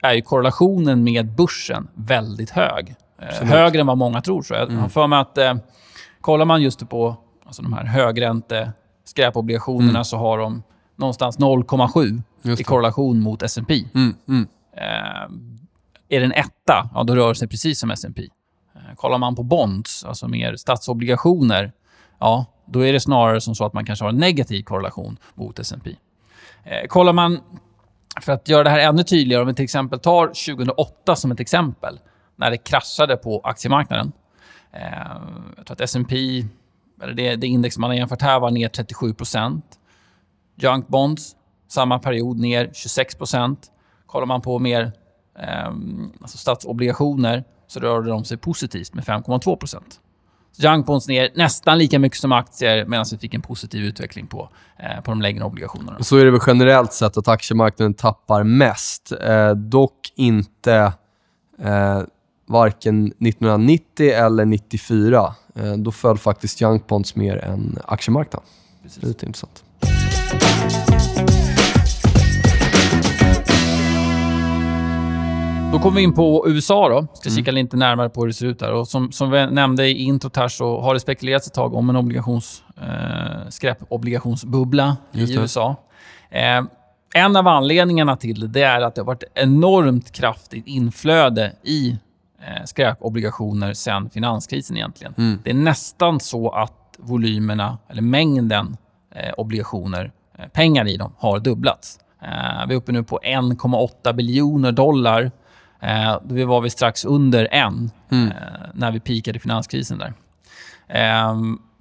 är 0.03 0.13
ju 0.15 0.23
korrelationen 0.23 1.05
med 1.05 1.27
börsen 1.35 1.89
väldigt 1.95 2.51
hög. 2.51 2.95
Eh, 3.23 3.49
högre 3.49 3.81
än 3.81 3.87
vad 3.87 3.99
många 3.99 4.21
tror. 4.21 4.43
Så 4.43 4.55
jag 4.55 4.71
Mm. 4.71 4.91
för 4.91 5.07
mig 5.07 5.19
att... 5.19 5.39
Eh, 5.39 5.55
kollar 6.21 6.45
man 6.45 6.63
just 6.63 6.89
på 6.89 7.17
alltså 7.47 7.63
de 7.63 7.73
här 7.73 7.85
högränte 7.85 8.73
skräpobligationerna 9.05 9.91
Mm. 9.91 10.05
så 10.05 10.17
har 10.17 10.39
de 10.39 10.63
någonstans 10.97 11.39
0,7 11.39 12.05
Just 12.07 12.23
i 12.45 12.65
korrelation 12.65 13.21
mot 13.21 13.43
S&P. 13.43 13.85
Mm, 13.95 14.15
mm. 14.29 14.47
Eh, 14.77 15.31
är 16.09 16.21
det 16.21 16.27
en 16.27 16.33
etta, 16.33 16.91
ja, 16.95 17.05
då 17.05 17.17
rör 17.17 17.29
det 17.29 17.35
sig 17.35 17.49
precis 17.49 17.79
som 17.79 17.91
S&P. 17.91 18.29
Eh, 18.75 18.95
kollar 18.97 19.19
man 19.19 19.37
på 19.37 19.43
bonds, 19.43 20.05
alltså 20.05 20.29
mer 20.29 20.57
statsobligationer, 20.57 21.73
ja, 22.19 22.47
då 22.67 22.87
är 22.87 22.93
det 22.93 23.01
snarare 23.01 23.41
som 23.41 23.55
så 23.55 23.65
att 23.65 23.73
man 23.73 23.85
kanske 23.85 24.05
har 24.05 24.11
en 24.11 24.17
negativ 24.17 24.63
korrelation 24.63 25.17
mot 25.35 25.59
S&P. 25.59 25.97
Eh, 26.65 26.87
kollar 26.87 27.13
man, 27.13 27.41
för 28.21 28.33
att 28.33 28.49
göra 28.49 28.65
det 28.65 28.71
här 28.71 28.79
ännu 28.79 29.03
tydligare, 29.03 29.43
om 29.43 29.49
vi 29.49 29.55
till 29.55 29.65
exempel 29.65 30.01
tar 30.01 30.27
2008 30.27 31.17
som 31.17 31.31
ett 31.31 31.41
exempel, 31.41 32.01
när 32.37 32.51
det 32.51 32.57
kraschade 32.57 33.17
på 33.17 33.41
aktiemarknaden. 33.45 34.13
Eh, 34.73 34.83
jag 35.57 35.67
tror 35.67 35.75
att 35.75 35.81
S&P, 35.81 36.45
eller 37.03 37.15
det, 37.15 37.37
det 37.37 37.47
index 37.47 37.79
man 37.79 37.91
har 37.91 37.97
jämfört 37.97 38.23
här, 38.23 38.41
var 38.41 38.51
ner 38.51 38.69
37 38.69 39.15
Junk 40.57 40.89
bonds, 40.89 41.37
samma 41.71 41.99
period 41.99 42.39
ner 42.39 42.67
26% 42.67 43.57
Kollar 44.07 44.27
man 44.27 44.41
på 44.41 44.59
mer 44.59 44.93
eh, 45.39 45.67
alltså 46.21 46.39
statsobligationer 46.39 47.45
så 47.67 47.81
rör 47.81 48.03
de 48.03 48.25
sig 48.25 48.37
positivt 48.37 48.95
med 48.95 49.05
5,2 49.05 49.81
Junk 50.57 50.87
bonds 50.87 51.09
ner 51.09 51.31
nästan 51.35 51.79
lika 51.79 51.99
mycket 51.99 52.19
som 52.19 52.33
aktier 52.33 52.85
medan 52.85 53.07
vi 53.11 53.19
fick 53.19 53.35
en 53.35 53.43
positiv 53.43 53.85
utveckling 53.85 54.27
på, 54.27 54.49
eh, 54.79 55.01
på 55.01 55.11
de 55.11 55.23
längre 55.23 55.45
obligationerna. 55.45 56.03
Så 56.03 56.17
är 56.17 56.25
det 56.25 56.31
väl 56.31 56.41
generellt 56.47 56.93
sett 56.93 57.17
att 57.17 57.29
aktiemarknaden 57.29 57.95
tappar 57.95 58.43
mest. 58.43 59.13
Eh, 59.13 59.51
dock 59.51 60.13
inte 60.17 60.93
eh, 61.59 62.03
varken 62.47 63.07
1990 63.07 64.11
eller 64.11 64.45
94. 64.45 65.35
Eh, 65.55 65.73
då 65.73 65.93
föll 65.93 66.19
faktiskt 66.19 66.61
junk 66.61 66.87
bonds 66.87 67.17
mer 67.17 67.37
än 67.37 67.79
aktiemarknaden. 67.85 68.49
Det 68.83 69.03
är 69.03 69.07
lite 69.07 69.27
intressant. 69.27 69.65
Då 75.73 75.79
kommer 75.79 75.97
vi 75.97 76.03
in 76.03 76.13
på 76.13 76.45
USA. 76.49 76.89
då. 76.89 77.07
Ska 77.15 77.31
kika 77.31 77.51
lite 77.51 77.77
närmare 77.77 78.09
på 78.09 78.21
hur 78.21 78.29
det 78.29 78.35
ser 78.35 78.47
ut 78.47 78.59
där. 78.59 78.73
Och 78.73 78.89
som, 78.89 79.13
som 79.13 79.31
vi 79.31 79.47
nämnde 79.47 79.89
i 79.89 80.03
introt 80.03 80.37
här 80.37 80.49
så 80.49 80.81
har 80.81 80.95
det 80.95 81.01
spekulerats 81.01 81.47
ett 81.47 81.55
tag 81.55 81.75
om 81.75 81.91
en 81.91 81.97
obligations, 81.97 82.63
eh, 82.83 83.49
skräpobligationsbubbla 83.49 84.97
i. 85.13 85.37
USA. 85.37 85.77
Eh, 86.31 86.63
en 87.15 87.37
av 87.37 87.49
anledningarna 87.49 88.17
till 88.17 88.41
det, 88.41 88.47
det 88.47 88.63
är 88.63 88.81
att 88.81 88.95
det 88.95 89.01
har 89.01 89.07
varit 89.07 89.25
enormt 89.35 90.13
kraftigt 90.13 90.67
inflöde 90.67 91.53
i 91.63 91.99
eh, 92.41 92.65
skräpobligationer 92.65 93.73
sen 93.73 94.11
finanskrisen 94.11 94.77
egentligen. 94.77 95.15
Mm. 95.19 95.39
Det 95.45 95.51
är 95.51 95.55
nästan 95.55 96.21
så 96.21 96.51
att 96.51 96.97
volymerna, 96.99 97.79
eller 97.89 98.03
mängden 98.03 98.77
eh, 99.15 99.33
obligationer, 99.37 100.13
eh, 100.39 100.47
pengar 100.49 100.89
i 100.89 100.97
dem, 100.97 101.13
har 101.19 101.39
dubblats. 101.39 101.99
Eh, 102.23 102.67
vi 102.69 102.75
är 102.75 102.79
uppe 102.79 102.93
nu 102.93 103.03
på 103.03 103.21
1,8 103.23 104.13
biljoner 104.13 104.73
dollar. 104.73 105.31
Eh, 105.81 106.19
då 106.25 106.47
var 106.47 106.61
vi 106.61 106.71
strax 106.71 107.05
under 107.05 107.49
en 107.51 107.91
Mm. 108.13 108.29
eh, 108.29 108.35
när 108.75 108.93
vi 108.93 109.01
peakade 109.01 109.39
finanskrisen. 109.39 109.99
där. 109.99 110.13
Eh, 110.89 111.35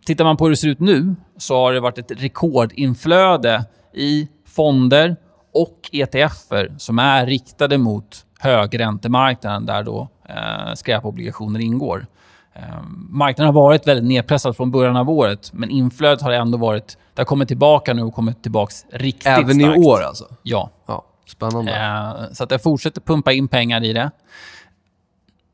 tittar 0.05 0.23
man 0.25 0.37
på 0.37 0.45
hur 0.45 0.49
det 0.49 0.57
ser 0.57 0.67
ut 0.67 0.79
nu 0.79 1.15
så 1.37 1.55
har 1.55 1.73
det 1.73 1.79
varit 1.79 1.97
ett 1.97 2.11
rekordinflöde 2.21 3.65
i 3.93 4.27
fonder 4.47 5.15
och 5.53 5.89
ETFer 5.91 6.75
som 6.77 6.99
är 6.99 7.25
riktade 7.25 7.77
mot 7.77 8.25
högräntemarknaden 8.39 9.65
där 9.65 9.83
då 9.83 10.07
eh, 10.29 10.73
skräpobligationer 10.73 11.59
ingår. 11.59 12.07
Eh, 12.55 12.61
marknaden 13.09 13.55
har 13.55 13.61
varit 13.61 13.87
väldigt 13.87 14.05
nedpressad 14.05 14.57
från 14.57 14.71
början 14.71 14.97
av 14.97 15.09
året 15.09 15.53
men 15.53 15.69
inflödet 15.69 16.21
har 16.21 16.31
ändå 16.31 16.57
varit... 16.57 16.97
Det 17.13 17.21
har 17.21 17.25
kommit 17.25 17.47
tillbaka 17.47 17.93
nu 17.93 18.01
och 18.03 18.13
kommit 18.13 18.43
tillbaka 18.43 18.73
riktigt 18.91 19.27
Även 19.27 19.55
starkt. 19.59 19.77
i 19.77 19.81
år 19.81 20.01
alltså? 20.03 20.25
Ja. 20.43 20.69
Ja, 20.87 21.05
spännande. 21.29 21.75
Eh, 21.75 22.33
så 22.33 22.43
att 22.43 22.51
jag 22.51 22.63
fortsätter 22.63 23.01
pumpa 23.01 23.31
in 23.31 23.47
pengar 23.47 23.83
i 23.83 23.93
det. 23.93 24.11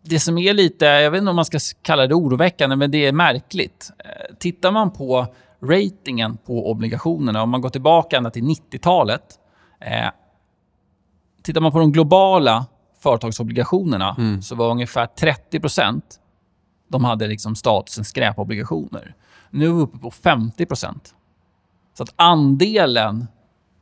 Det 0.01 0.19
som 0.19 0.37
är 0.37 0.53
lite, 0.53 0.85
jag 0.85 1.11
vet 1.11 1.19
inte 1.19 1.29
om 1.29 1.35
man 1.35 1.45
ska 1.45 1.59
kalla 1.81 2.07
det 2.07 2.15
oroväckande, 2.15 2.75
men 2.75 2.91
det 2.91 3.05
är 3.05 3.11
märkligt. 3.11 3.91
Eh, 3.99 4.35
tittar 4.35 4.71
man 4.71 4.91
på 4.91 5.27
ratingen 5.61 6.37
på 6.37 6.71
obligationerna, 6.71 7.43
om 7.43 7.49
man 7.49 7.61
går 7.61 7.69
tillbaka 7.69 8.17
ända 8.17 8.29
till 8.29 8.43
90-talet. 8.43 9.39
Eh, 9.79 10.09
tittar 11.43 11.61
man 11.61 11.71
på 11.71 11.79
de 11.79 11.91
globala 11.91 12.65
företagsobligationerna 12.99 14.15
så 14.41 14.55
var 14.55 14.71
ungefär 14.71 15.05
30% 15.05 16.01
de 16.87 17.05
hade 17.05 17.27
liksom 17.27 17.55
statusen 17.55 18.05
skräpobligationer. 18.05 19.15
Nu 19.49 19.65
är 19.65 19.73
vi 19.73 19.81
uppe 19.81 19.97
på 19.97 20.11
50% 20.11 21.13
Så 21.97 22.03
att 22.03 22.13
andelen 22.15 23.27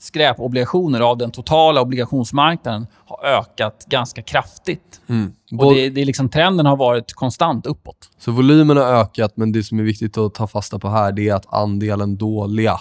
skräpobligationer 0.04 1.00
av 1.02 1.18
den 1.18 1.32
totala 1.32 1.82
obligationsmarknaden 1.82 2.88
har 3.06 3.26
ökat 3.26 3.86
ganska 3.88 4.22
kraftigt. 4.22 5.02
Mm. 5.10 5.34
Och 5.60 5.74
det, 5.74 5.90
det 5.90 6.02
är 6.02 6.06
liksom, 6.06 6.30
trenden 6.30 6.66
har 6.66 6.78
varit 6.78 7.14
konstant 7.14 7.66
uppåt. 7.66 8.10
Så 8.18 8.32
volymen 8.32 8.78
har 8.78 8.84
ökat, 8.84 9.38
men 9.38 9.52
det 9.52 9.64
som 9.64 9.80
är 9.80 9.84
viktigt 9.84 10.18
att 10.18 10.34
ta 10.34 10.48
fasta 10.48 10.80
på 10.80 10.90
här 10.90 11.20
är 11.20 11.34
att 11.34 11.54
andelen 11.54 12.18
dåliga 12.18 12.80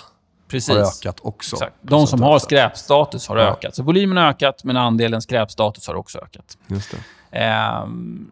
Precis. 0.49 0.69
har 0.75 0.77
ökat 0.83 1.21
också. 1.23 1.57
Exakt. 1.57 1.75
De 1.83 2.07
som 2.07 2.23
har 2.23 2.39
skräpstatus 2.39 3.29
har 3.29 3.37
Ja. 3.37 3.43
ökat. 3.45 3.75
Så 3.77 3.83
volymen 3.83 4.17
har 4.17 4.25
ökat, 4.25 4.65
men 4.65 4.77
andelen 4.77 5.23
skräpstatus 5.23 5.87
har 5.87 5.95
också 5.95 6.19
ökat. 6.19 6.59
Just 6.67 6.91
det. 6.91 7.39
Ehm, 7.39 8.31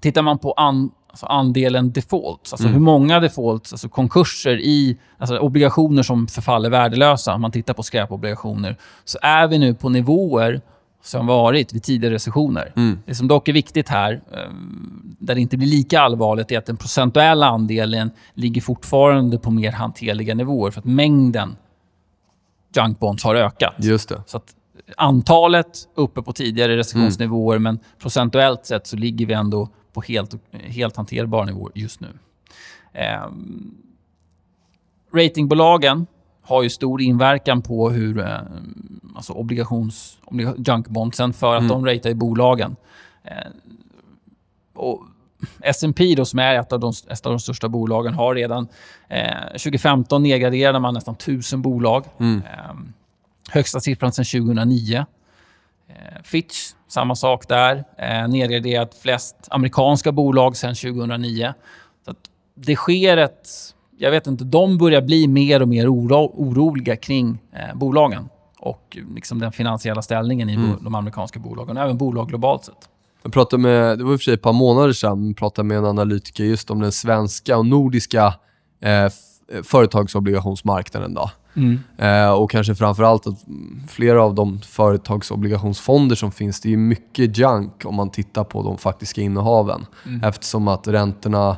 tittar 0.00 0.22
man 0.22 0.38
på 0.38 0.52
an, 0.52 0.90
alltså 1.08 1.26
andelen 1.26 1.92
defaults, 1.92 2.52
alltså 2.52 2.66
Mm. 2.66 2.74
hur 2.74 2.80
många 2.80 3.20
defaults, 3.20 3.72
alltså 3.72 3.88
konkurser 3.88 4.60
i 4.60 4.98
alltså 5.18 5.38
obligationer 5.38 6.02
som 6.02 6.26
förfaller 6.26 6.70
värdelösa, 6.70 7.34
om 7.34 7.40
man 7.40 7.50
tittar 7.50 7.74
på 7.74 7.82
skräpobligationer, 7.82 8.76
så 9.04 9.18
är 9.22 9.46
vi 9.48 9.58
nu 9.58 9.74
på 9.74 9.88
nivåer 9.88 10.60
som 11.02 11.26
varit 11.26 11.72
vid 11.72 11.82
tidigare 11.82 12.14
recessioner. 12.14 12.72
Mm. 12.76 12.98
Det 13.06 13.14
som 13.14 13.28
dock 13.28 13.48
är 13.48 13.52
viktigt 13.52 13.88
här, 13.88 14.12
ehm, 14.12 15.16
där 15.18 15.34
det 15.34 15.40
inte 15.40 15.56
blir 15.56 15.68
lika 15.68 16.00
allvarligt, 16.00 16.52
är 16.52 16.58
att 16.58 16.66
den 16.66 16.76
procentuella 16.76 17.46
andelen 17.46 18.10
ligger 18.34 18.60
fortfarande 18.60 19.38
på 19.38 19.50
mer 19.50 19.72
hanterliga 19.72 20.34
nivåer, 20.34 20.70
för 20.70 20.80
att 20.80 20.84
mängden 20.84 21.56
junk 22.76 22.98
bonds 22.98 23.24
har 23.24 23.34
ökat. 23.34 23.74
Just 23.78 24.08
det. 24.08 24.22
Så 24.26 24.36
att 24.36 24.54
antalet 24.96 25.88
uppe 25.94 26.22
på 26.22 26.32
tidigare 26.32 26.76
recessionsnivåer, 26.76 27.58
men 27.58 27.78
procentuellt 28.02 28.66
sett 28.66 28.86
så 28.86 28.96
ligger 28.96 29.26
vi 29.26 29.34
ändå 29.34 29.68
på 29.98 30.02
helt, 30.02 30.34
helt 30.52 30.96
hanterbar 30.96 31.44
nivå 31.44 31.70
just 31.74 32.00
nu. 32.00 32.08
Ehm, 32.92 33.74
ratingbolagen 35.12 36.06
har 36.42 36.62
ju 36.62 36.70
stor 36.70 37.00
inverkan 37.00 37.62
på 37.62 37.90
hur 37.90 38.18
eh, 38.18 38.38
alltså 39.16 39.32
obligations, 39.32 40.18
obliga, 40.24 40.54
junkbondsen 40.58 41.32
för 41.32 41.56
att 41.56 41.68
de 41.68 41.86
ratear 41.86 42.10
i 42.10 42.14
bolagen. 42.14 42.76
Eh, 43.24 43.50
och 44.74 45.02
S&P 45.60 46.14
då, 46.16 46.24
som 46.24 46.38
är 46.38 46.60
ett 46.60 46.72
av, 46.72 46.80
de, 46.80 46.92
ett 47.10 47.26
av 47.26 47.32
de 47.32 47.40
största 47.40 47.68
bolagen, 47.68 48.14
har 48.14 48.34
redan... 48.34 48.68
Eh, 49.08 49.46
2015 49.48 50.22
nedgraderade 50.22 50.78
man 50.80 50.94
nästan 50.94 51.14
1000 51.14 51.62
bolag. 51.62 52.04
Mm. 52.18 52.42
Eh, 52.42 52.74
högsta 53.50 53.80
siffran 53.80 54.12
sedan 54.12 54.24
2009. 54.24 55.06
Eh, 55.88 56.22
Fitch, 56.24 56.56
samma 56.88 57.14
sak 57.14 57.48
där. 57.48 57.84
Eh, 57.98 58.28
nedgraderat 58.28 58.94
flest 59.02 59.36
amerikanska 59.50 60.12
bolag 60.12 60.56
sedan 60.56 60.74
2009. 60.74 61.54
Så 62.04 62.10
att 62.10 62.16
det 62.54 62.76
sker 62.76 63.16
ett... 63.16 63.48
Jag 64.00 64.10
vet 64.10 64.26
inte, 64.26 64.44
de 64.44 64.78
börjar 64.78 65.02
bli 65.02 65.28
mer 65.28 65.62
och 65.62 65.68
mer 65.68 65.92
oro, 65.94 66.32
oroliga 66.34 66.96
kring 66.96 67.38
eh, 67.52 67.76
bolagen 67.78 68.28
och 68.58 68.98
liksom 69.14 69.38
den 69.38 69.52
finansiella 69.52 70.02
ställningen 70.02 70.50
i 70.50 70.56
bo, 70.56 70.76
de 70.80 70.94
amerikanska 70.94 71.38
bolagen, 71.40 71.76
och 71.76 71.82
även 71.82 71.98
bolag 71.98 72.28
globalt 72.28 72.64
sett. 72.64 72.88
Jag 73.22 73.32
pratade 73.32 73.62
med, 73.62 73.98
det 73.98 74.04
var 74.04 74.12
i 74.12 74.16
och 74.16 74.20
för 74.20 74.24
sig 74.24 74.34
ett 74.34 74.42
par 74.42 74.52
månader 74.52 74.92
sedan, 74.92 75.34
pratade 75.34 75.68
med 75.68 75.78
en 75.78 75.84
analytiker 75.84 76.44
just 76.44 76.70
om 76.70 76.80
den 76.80 76.92
svenska 76.92 77.58
och 77.58 77.66
nordiska 77.66 78.26
eh, 78.82 79.04
f- 79.04 79.14
företagsobligationsmarknaden. 79.64 81.14
Då. 81.14 81.30
Eh, 81.98 82.30
och 82.30 82.50
kanske 82.50 82.74
framförallt 82.74 83.26
att 83.26 83.46
mm, 83.46 83.82
flera 83.88 84.22
av 84.22 84.34
de 84.34 84.60
företagsobligationsfonder 84.60 86.16
som 86.16 86.32
finns, 86.32 86.60
det 86.60 86.72
är 86.72 86.76
mycket 86.76 87.38
junk 87.38 87.84
om 87.84 87.94
man 87.94 88.10
tittar 88.10 88.44
på 88.44 88.62
de 88.62 88.78
faktiska 88.78 89.20
innehaven. 89.20 89.86
Eftersom 90.22 90.68
att 90.68 90.88
räntorna 90.88 91.56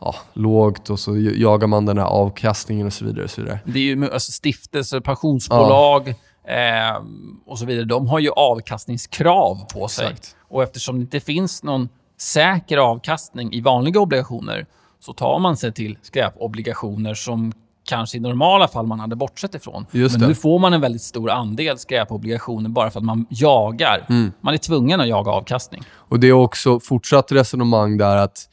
ja, 0.00 0.14
lågt 0.32 0.90
och 0.90 1.00
så 1.00 1.16
jagar 1.16 1.66
man 1.66 1.86
den 1.86 1.98
här 1.98 2.04
avkastningen 2.04 2.86
och 2.86 2.92
så 2.92 3.04
vidare. 3.04 3.24
Och 3.24 3.30
så 3.30 3.42
vidare. 3.42 3.60
Det 3.64 3.78
är 3.78 3.82
ju 3.82 4.12
alltså 4.12 4.32
stiftelser, 4.32 5.00
pensionsbolag 5.00 6.08
eh, 6.08 7.02
och 7.46 7.58
så 7.58 7.66
vidare. 7.66 7.84
De 7.84 8.06
har 8.06 8.18
ju 8.18 8.30
avkastningskrav 8.30 9.56
på 9.72 9.88
sig. 9.88 10.06
Exakt. 10.06 10.36
Och 10.48 10.62
eftersom 10.62 10.96
det 10.96 11.00
inte 11.00 11.20
finns 11.20 11.62
någon 11.62 11.88
säker 12.18 12.78
avkastning 12.78 13.52
i 13.52 13.60
vanliga 13.60 14.00
obligationer 14.00 14.66
så 15.00 15.12
tar 15.12 15.38
man 15.38 15.56
sig 15.56 15.72
till 15.72 15.98
skräpobligationer 16.02 17.14
som 17.14 17.52
kanske 17.88 18.16
i 18.16 18.20
normala 18.20 18.68
fall 18.68 18.86
man 18.86 19.00
hade 19.00 19.16
bortsett 19.16 19.54
ifrån. 19.54 19.86
Men 19.90 20.28
nu 20.28 20.34
får 20.34 20.58
man 20.58 20.72
en 20.72 20.80
väldigt 20.80 21.02
stor 21.02 21.30
andel 21.30 21.78
skräpobligationer 21.78 22.68
bara 22.68 22.90
för 22.90 22.98
att 22.98 23.04
man 23.04 23.26
jagar. 23.30 24.06
Mm. 24.08 24.32
Man 24.40 24.54
är 24.54 24.58
tvungen 24.58 25.00
att 25.00 25.08
jaga 25.08 25.30
avkastning. 25.30 25.82
Och 25.90 26.20
det 26.20 26.26
är 26.26 26.32
också 26.32 26.80
fortsatt 26.80 27.32
resonemang 27.32 27.98
där 27.98 28.16
att 28.16 28.48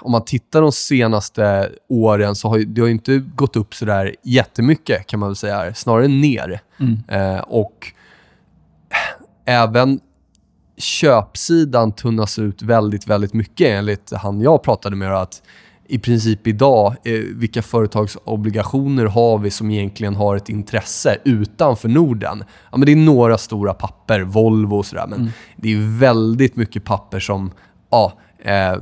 om 0.00 0.12
man 0.12 0.24
tittar 0.24 0.62
de 0.62 0.72
senaste 0.72 1.72
åren 1.88 2.34
så 2.34 2.48
har 2.48 2.58
det 2.58 2.80
har 2.80 2.88
inte 2.88 3.18
gått 3.18 3.56
upp 3.56 3.74
så 3.74 3.84
där 3.84 4.14
jättemycket 4.22 5.06
kan 5.06 5.20
man 5.20 5.28
väl 5.28 5.36
säga. 5.36 5.74
Snarare 5.74 6.08
ner. 6.08 6.60
Mm. 6.80 6.98
Eh, 7.08 7.40
och 7.40 7.92
även 9.44 10.00
köpsidan 10.76 11.92
tunnas 11.92 12.38
ut 12.38 12.62
väldigt, 12.62 13.06
väldigt 13.06 13.34
mycket 13.34 13.66
enligt 13.66 14.12
han 14.12 14.40
jag 14.40 14.62
pratade 14.62 14.96
med. 14.96 15.14
Att 15.16 15.42
i 15.90 15.98
princip 15.98 16.46
idag, 16.46 16.96
eh, 17.04 17.12
vilka 17.12 17.62
företagsobligationer 17.62 19.04
har 19.04 19.38
vi 19.38 19.50
som 19.50 19.70
egentligen 19.70 20.14
har 20.14 20.36
ett 20.36 20.48
intresse 20.48 21.16
utanför 21.24 21.88
Norden? 21.88 22.44
Ja, 22.70 22.76
men 22.76 22.86
det 22.86 22.92
är 22.92 22.96
några 22.96 23.38
stora 23.38 23.74
papper, 23.74 24.20
Volvo 24.20 24.76
och 24.76 24.86
sådär, 24.86 25.06
men 25.06 25.32
det 25.56 25.72
är 25.72 25.98
väldigt 25.98 26.56
mycket 26.56 26.84
papper 26.84 27.20
som, 27.20 27.50
ja, 27.90 28.12
eh, 28.44 28.72
eh, 28.72 28.78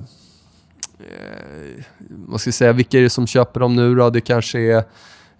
vad 2.08 2.40
ska 2.40 2.48
jag 2.48 2.54
säga, 2.54 2.72
vilka 2.72 2.98
är 2.98 3.02
det 3.02 3.10
som 3.10 3.26
köper 3.26 3.60
dem 3.60 3.76
nu 3.76 3.94
då? 3.94 4.10
Det 4.10 4.20
kanske 4.20 4.60
är 4.60 4.84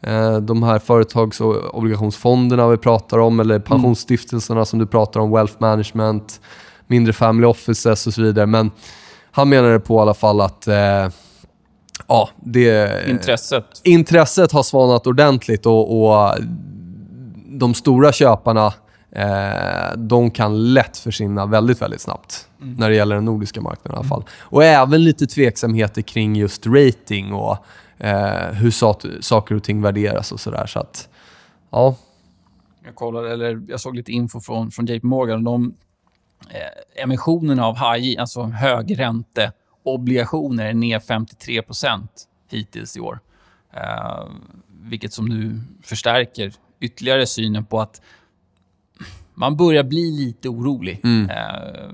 eh, 0.01 0.37
de 0.37 0.63
här 0.63 0.79
företags 0.79 1.41
och 1.41 1.75
obligationsfonderna 1.75 2.69
vi 2.69 2.77
pratar 2.77 3.19
om, 3.19 3.41
eller 3.41 3.59
pensionsstiftelserna 3.59 4.65
som 4.65 4.79
du 4.79 4.87
pratar 4.87 5.21
om, 5.21 5.31
wealth 5.31 5.55
management, 5.59 6.41
mindre 6.87 7.13
family 7.13 7.47
offices 7.47 8.07
och 8.07 8.15
så 8.15 8.23
vidare. 8.23 8.47
Men 8.47 8.71
han 9.31 9.49
menade 9.49 9.81
på 9.81 9.99
i 9.99 10.01
alla 10.01 10.15
fall 10.15 10.41
att 10.41 10.69
eh, 10.69 11.09
ja, 12.07 12.29
det, 12.45 13.09
Intresset. 13.11 13.65
intresset 13.85 14.53
har 14.53 14.63
svalnat 14.63 15.07
ordentligt 15.07 15.67
och, 15.67 16.07
och 16.07 16.35
de 17.49 17.75
stora 17.75 18.13
köparna 18.13 18.67
eh, 19.13 19.97
de 19.97 20.31
kan 20.31 20.75
lätt 20.75 20.97
försvinna 20.97 21.47
väldigt, 21.47 21.83
väldigt 21.83 22.01
snabbt 22.01 22.49
när 22.59 22.91
det 22.91 22.97
gäller 22.97 23.15
den 23.15 23.25
nordiska 23.25 23.61
marknaden 23.61 23.93
i 23.95 23.99
alla 23.99 24.09
fall. 24.09 24.25
Och 24.39 24.65
även 24.65 25.05
lite 25.05 25.27
tveksamheter 25.27 26.03
kring 26.03 26.37
just 26.37 26.67
rating 26.67 27.33
och 27.33 27.57
eh, 27.99 28.53
hur 28.53 28.71
sa- 28.71 28.99
saker 29.21 29.55
och 29.55 29.63
ting 29.63 29.83
värderas 29.83 30.33
och 30.33 30.41
sådär. 30.41 30.67
Så 30.67 30.79
att, 30.79 31.09
ja. 31.71 31.95
Jag, 32.85 32.95
kollade, 32.95 33.33
eller 33.33 33.63
jag 33.69 33.81
såg 33.81 33.97
lite 33.97 34.13
info 34.13 34.41
från, 34.41 34.71
från 34.71 34.87
JP 34.87 35.07
Morgan. 35.07 35.45
De, 35.45 35.75
eh, 36.51 37.03
emissionerna 37.03 37.67
av 37.67 37.75
high, 37.77 38.21
alltså 38.21 38.43
högränteobligationer 39.87 40.67
är 40.67 40.75
ner 40.75 40.99
53% 40.99 42.09
hittills 42.51 42.97
i 42.97 43.01
år. 43.01 43.21
Eh, 43.73 44.25
vilket 44.83 45.13
som 45.13 45.27
nu 45.27 45.61
förstärker 45.83 46.53
ytterligare 46.81 47.27
synen 47.27 47.65
på 47.65 47.81
att 47.81 48.01
man 49.35 49.57
börjar 49.57 49.85
bli 49.85 50.11
lite 50.11 50.49
orolig 50.49 51.01
eh, 51.05 51.91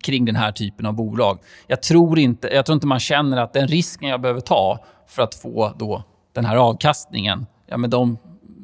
kring 0.00 0.24
den 0.24 0.36
här 0.36 0.52
typen 0.52 0.86
av 0.86 0.94
bolag. 0.94 1.38
Jag 1.66 1.82
tror, 1.82 2.18
inte, 2.18 2.48
jag 2.48 2.66
tror 2.66 2.74
inte 2.74 2.86
man 2.86 3.00
känner 3.00 3.36
att 3.36 3.52
den 3.52 3.68
risken 3.68 4.08
jag 4.08 4.20
behöver 4.20 4.40
ta 4.40 4.78
för 5.06 5.22
att 5.22 5.34
få 5.34 5.74
då 5.78 6.02
den 6.34 6.44
här 6.44 6.56
avkastningen, 6.56 7.46
ja, 7.66 7.76
men 7.76 7.90
de, 7.90 8.18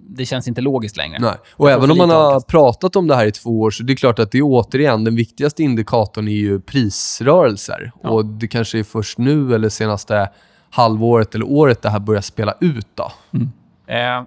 det 0.09 0.26
känns 0.26 0.48
inte 0.48 0.61
logiskt 0.61 0.96
längre. 0.96 1.18
Nej. 1.20 1.34
Och 1.52 1.70
även 1.70 1.90
om 1.90 1.98
man 1.98 2.11
har 2.11 2.16
avkastning. 2.16 2.50
pratat 2.50 2.96
om 2.96 3.06
det 3.06 3.14
här 3.14 3.26
i 3.26 3.32
två 3.32 3.61
år 3.61 3.70
så 3.70 3.82
det 3.82 3.92
är 3.92 3.96
klart 3.96 4.18
att 4.18 4.30
det 4.32 4.38
är 4.38 4.42
återigen 4.42 5.04
den 5.04 5.16
viktigaste 5.16 5.62
indikatorn 5.62 6.28
är 6.28 6.32
ju 6.32 6.61
prisrörelser. 6.61 7.92
Ja. 8.02 8.09
Och 8.11 8.24
det 8.24 8.48
kanske 8.48 8.78
är 8.78 8.82
först 8.82 9.18
nu 9.18 9.54
eller 9.54 9.68
senaste 9.68 10.28
halvåret 10.70 11.34
eller 11.34 11.46
året 11.46 11.82
det 11.82 11.90
här 11.90 12.00
börjar 12.00 12.22
spela 12.22 12.54
ut. 12.61 12.86
Då. 12.94 13.12
Eh, 13.86 14.22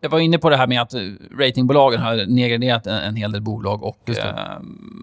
jag 0.00 0.10
var 0.10 0.18
inne 0.18 0.38
på 0.38 0.50
det 0.50 0.56
här 0.56 0.66
med 0.66 0.82
att 0.82 0.94
eh, 0.94 1.00
ratingbolagen 1.38 2.00
har 2.00 2.26
nedgraderat 2.26 2.86
en, 2.86 2.94
en 2.94 3.16
hel 3.16 3.32
del 3.32 3.42
bolag 3.42 3.82
och 3.82 4.10
eh, 4.10 4.56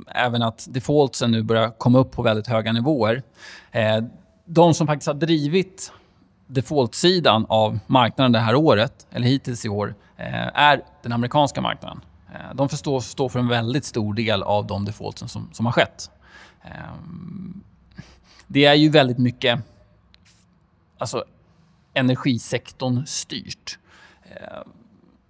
även 0.08 0.42
att 0.42 0.68
defaultsen 0.70 1.32
nu 1.32 1.44
börjar 1.44 1.70
komma 1.78 2.00
upp 2.00 2.12
på 2.12 2.22
väldigt 2.22 2.48
höga 2.48 2.72
nivåer. 2.72 3.24
Eh, 3.72 4.04
de 4.46 4.74
som 4.74 4.88
faktiskt 4.88 5.08
har 5.08 5.14
drivit 5.14 5.92
defaultsidan 6.50 7.46
av 7.50 7.80
marknaden 7.88 8.32
det 8.32 8.40
här 8.40 8.56
året, 8.56 9.08
eller 9.12 9.28
hittills 9.28 9.66
i 9.66 9.70
år, 9.70 9.96
eh, 10.18 10.48
är 10.54 10.82
den 11.04 11.12
amerikanska 11.12 11.62
marknaden. 11.62 12.02
Eh, 12.34 12.56
de 12.56 12.70
förstår, 12.70 13.00
står 13.00 13.30
för 13.30 13.40
en 13.40 13.48
väldigt 13.48 13.86
stor 13.86 14.14
del 14.14 14.44
av 14.44 14.68
de 14.68 14.86
defaultsen 14.86 15.30
som, 15.30 15.50
som 15.54 15.66
har 15.66 15.74
skett. 15.74 16.12
Eh, 16.64 16.72
det 18.48 18.66
är 18.66 18.74
ju 18.74 18.90
väldigt 18.90 19.18
mycket 19.18 19.60
alltså, 20.98 21.24
energisektorn 21.94 23.06
styrt. 23.06 23.80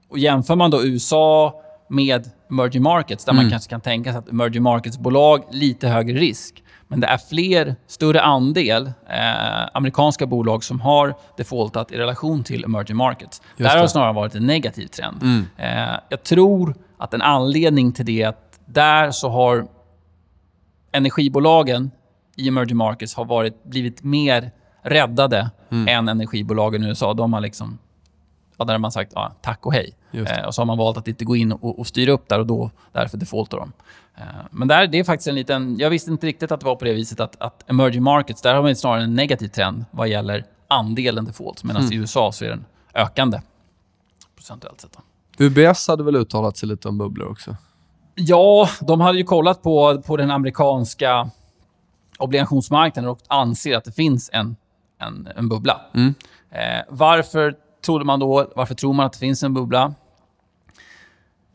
Och 0.09 0.19
jämför 0.19 0.55
man 0.55 0.71
då 0.71 0.83
USA 0.83 1.61
med 1.89 2.29
emerging 2.49 2.83
markets, 2.83 3.25
där 3.25 3.33
man 3.33 3.49
kanske 3.49 3.69
kan 3.69 3.81
tänka 3.81 4.11
sig 4.11 4.19
att 4.19 4.29
emerging 4.29 4.63
markets-bolag 4.63 5.43
lite 5.51 5.87
högre 5.87 6.19
risk. 6.19 6.63
Men 6.91 6.99
det 6.99 7.07
är 7.07 7.17
fler, 7.17 7.75
större 7.87 8.21
andel 8.21 8.91
eh, 9.09 9.67
amerikanska 9.73 10.25
bolag 10.25 10.63
som 10.63 10.81
har 10.81 11.15
defaultat 11.37 11.91
i 11.91 11.97
relation 11.97 12.43
till 12.43 12.63
emerging 12.63 12.97
markets. 12.97 13.41
Där 13.57 13.69
har 13.69 13.75
det. 13.75 13.81
det 13.81 13.89
snarare 13.89 14.13
varit 14.13 14.35
en 14.35 14.45
negativ 14.45 14.87
trend. 14.87 15.45
Eh, 15.57 15.99
jag 16.09 16.23
tror 16.23 16.75
att 16.97 17.13
en 17.13 17.21
anledning 17.21 17.91
till 17.91 18.05
det 18.05 18.21
är 18.21 18.27
att 18.27 18.59
där 18.65 19.11
så 19.11 19.29
har 19.29 19.67
energibolagen 20.91 21.91
i 22.35 22.47
emerging 22.47 22.77
markets 22.77 23.15
har 23.15 23.25
varit, 23.25 23.63
blivit 23.63 24.03
mer 24.03 24.51
räddade 24.83 25.49
än 25.87 26.09
energibolagen 26.09 26.83
i 26.83 26.87
USA. 26.87 27.13
De 27.13 27.33
har 27.33 27.41
liksom, 27.41 27.77
ja, 28.57 28.65
där 28.65 28.73
har 28.73 28.79
man 28.79 28.91
sagt 28.91 29.11
ja, 29.15 29.31
tack 29.41 29.65
och 29.65 29.73
hej. 29.73 29.93
Just 30.11 30.29
det. 30.29 30.39
Eh, 30.39 30.45
och 30.45 30.55
så 30.55 30.61
har 30.61 30.65
man 30.65 30.77
valt 30.77 30.97
att 30.97 31.07
inte 31.07 31.25
gå 31.25 31.35
in 31.35 31.51
och, 31.51 31.79
och 31.79 31.87
styra 31.87 32.11
upp 32.11 32.29
där 32.29 32.39
och 32.39 32.47
då 32.47 32.71
därför 32.91 33.17
defaultar 33.17 33.57
de. 33.57 33.71
Eh, 34.19 34.25
men 34.51 34.67
där, 34.67 34.87
det 34.87 34.99
är 34.99 35.03
faktiskt 35.03 35.27
en 35.27 35.35
liten... 35.35 35.77
Jag 35.79 35.89
visste 35.89 36.11
inte 36.11 36.27
riktigt 36.27 36.51
att 36.51 36.59
det 36.59 36.65
var 36.65 36.75
på 36.75 36.85
det 36.85 36.93
viset 36.93 37.19
att, 37.19 37.41
att 37.41 37.69
emerging 37.69 38.03
markets, 38.03 38.41
där 38.41 38.55
har 38.55 38.61
man 38.61 38.75
snarare 38.75 39.03
en 39.03 39.15
negativ 39.15 39.47
trend 39.47 39.85
vad 39.91 40.07
gäller 40.07 40.45
andelen 40.67 41.25
defaults. 41.25 41.63
Medan 41.63 41.93
i 41.93 41.95
USA 41.95 42.31
så 42.31 42.45
är 42.45 42.49
den 42.49 42.65
ökande 42.93 43.41
procentuellt 44.35 44.81
sett. 44.81 44.97
UBS 45.37 45.87
hade 45.87 46.03
väl 46.03 46.15
uttalat 46.15 46.57
sig 46.57 46.69
lite 46.69 46.87
om 46.87 46.97
bubblor 46.97 47.31
också? 47.31 47.55
Ja, 48.15 48.69
de 48.81 49.01
hade 49.01 49.17
ju 49.17 49.23
kollat 49.23 49.63
på, 49.63 50.01
på 50.01 50.17
den 50.17 50.31
amerikanska 50.31 51.29
obligationsmarknaden 52.17 53.11
och 53.11 53.19
anser 53.27 53.77
att 53.77 53.83
det 53.83 53.91
finns 53.91 54.29
en, 54.33 54.55
en, 54.99 55.29
en 55.35 55.49
bubbla. 55.49 55.81
Eh, 56.51 56.83
varför 56.89 57.55
trodde 57.85 58.05
man 58.05 58.19
då, 58.19 58.51
varför 58.55 58.75
tror 58.75 58.93
man 58.93 59.05
att 59.05 59.13
det 59.13 59.19
finns 59.19 59.43
en 59.43 59.53
bubbla? 59.53 59.93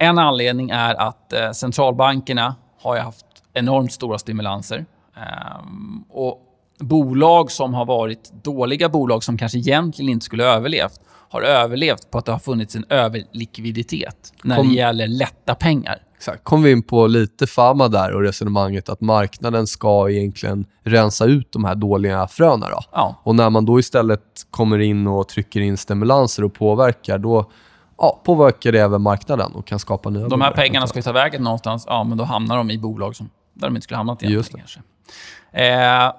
En 0.05 0.19
anledning 0.19 0.71
är 0.71 0.95
att 0.95 1.33
eh, 1.33 1.51
centralbankerna 1.51 2.55
har 2.83 2.99
haft 2.99 3.27
enormt 3.55 3.93
stora 3.93 4.19
stimulanser. 4.19 4.87
Ehm, 5.17 6.05
och 6.11 6.41
bolag 6.81 7.51
som 7.51 7.75
har 7.75 7.85
varit 7.85 8.33
dåliga 8.45 8.89
bolag 8.89 9.25
som 9.25 9.39
kanske 9.39 9.59
egentligen 9.59 10.09
inte 10.11 10.25
skulle 10.25 10.43
ha 10.43 10.51
överlevt 10.51 11.01
har 11.35 11.43
överlevt 11.43 12.11
på 12.11 12.19
att 12.19 12.25
det 12.25 12.33
har 12.33 12.39
funnits 12.39 12.77
en 12.77 12.85
överlikviditet 12.89 14.33
när 14.45 14.57
Kom- 14.57 14.69
det 14.69 14.75
gäller 14.75 15.07
lätta 15.07 15.55
pengar. 15.55 15.99
Exakt. 16.17 16.45
Kom 16.45 16.63
vi 16.63 16.73
in 16.73 16.83
på 16.83 17.07
lite 17.07 17.47
Fama 17.47 17.89
där 17.89 18.13
och 18.15 18.23
resonemanget 18.23 18.89
att 18.89 19.01
marknaden 19.01 19.67
ska 19.67 20.11
egentligen 20.11 20.67
rensa 20.83 21.25
ut 21.25 21.53
de 21.53 21.65
här 21.65 21.75
dåliga 21.75 22.29
fröna. 22.29 22.69
Då. 22.69 22.81
Ja. 22.93 23.21
Och 23.23 23.35
när 23.35 23.51
man 23.51 23.65
då 23.65 23.79
istället 23.79 24.21
kommer 24.51 24.79
in 24.79 25.07
och 25.07 25.29
trycker 25.29 25.61
in 25.61 25.77
stimulanser 25.77 26.45
och 26.45 26.55
påverkar, 26.55 27.19
då 27.19 27.51
ja, 28.05 28.21
påverkar 28.25 28.73
det 28.73 28.81
även 28.81 29.03
marknaden 29.03 29.53
och 29.55 29.67
kan 29.67 29.79
skapa 29.79 30.11
nya 30.11 30.29
De 30.29 30.41
här 30.41 30.51
bubbor. 30.51 30.63
pengarna 30.63 30.87
ska 30.87 30.99
ju 30.99 31.03
ta 31.03 31.13
vägen 31.13 31.43
någonstans. 31.43 31.85
Ja, 31.89 32.05
men 32.05 32.19
då 32.19 32.25
hamnar 32.25 32.57
de 32.57 32.71
i 32.71 32.79
bolag 32.79 33.17
som, 33.17 33.31
där 33.55 33.67
de 33.67 33.77
inte 33.77 33.85
skulle 33.85 33.97
hamnat 33.97 34.23
egentligen. 34.23 34.39
Just 34.39 34.53
det. 34.53 34.59
Kanske. 34.59 34.81
Eh, 35.53 36.13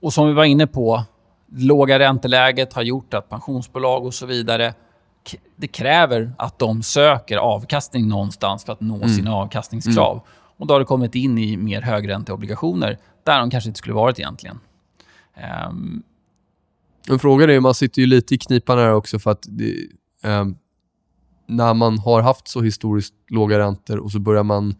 och 0.00 0.12
som 0.12 0.26
vi 0.28 0.32
var 0.32 0.44
inne 0.44 0.66
på, 0.66 1.02
låga 1.56 1.98
ränteläget 1.98 2.72
har 2.72 2.82
gjort 2.82 3.14
att 3.14 3.28
pensionsbolag 3.28 4.04
och 4.06 4.14
så 4.14 4.26
vidare 4.26 4.74
det 5.56 5.66
kräver 5.66 6.32
att 6.38 6.58
de 6.58 6.82
söker 6.82 7.36
avkastning 7.36 8.08
någonstans 8.08 8.64
för 8.64 8.72
att 8.72 8.80
nå 8.80 8.96
Mm. 8.96 9.08
sina 9.08 9.34
avkastningskrav. 9.34 10.20
Och 10.56 10.66
då 10.66 10.74
har 10.74 10.78
det 10.78 10.84
kommit 10.86 11.14
in 11.14 11.38
i 11.38 11.56
mer 11.56 11.82
högränteobligationer 11.82 12.98
där 13.24 13.38
de 13.40 13.50
kanske 13.50 13.70
inte 13.70 13.78
skulle 13.78 13.94
varit 13.94 14.18
egentligen. 14.18 14.60
Men 17.08 17.18
frågan 17.18 17.50
är, 17.50 17.60
man 17.60 17.74
sitter 17.74 18.00
ju 18.00 18.06
lite 18.06 18.34
i 18.34 18.38
knipan 18.38 18.78
här 18.78 18.92
också 18.92 19.18
för 19.18 19.30
att 19.30 19.46
det, 19.48 19.74
ehm, 20.22 20.56
när 21.46 21.74
man 21.74 21.98
har 21.98 22.22
haft 22.22 22.48
så 22.48 22.62
historiskt 22.62 23.14
låga 23.28 23.58
räntor 23.58 23.98
och 23.98 24.10
så 24.12 24.18
börjar 24.18 24.42
man 24.42 24.74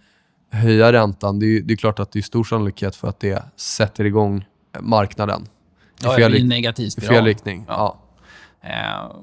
höja 0.51 0.93
räntan, 0.93 1.39
det 1.39 1.47
är, 1.47 1.61
det 1.61 1.75
är 1.75 1.77
klart 1.77 1.99
att 1.99 2.13
det 2.13 2.19
är 2.19 2.23
stor 2.23 2.45
sannolikhet 2.45 2.97
för 2.97 3.09
att 3.09 3.21
det 3.21 3.45
sätter 3.57 4.05
igång 4.05 4.45
marknaden 4.81 5.43
i 5.43 5.47
ja, 6.03 6.11
det 6.11 6.17
fel, 6.17 6.33
rikt- 6.33 6.47
negativ 6.47 6.87
i 6.87 6.91
spiral. 6.91 7.15
fel 7.15 7.25
riktning. 7.25 7.65
Ja. 7.69 7.97
Ja. 8.61 8.69
Eh, 8.69 9.17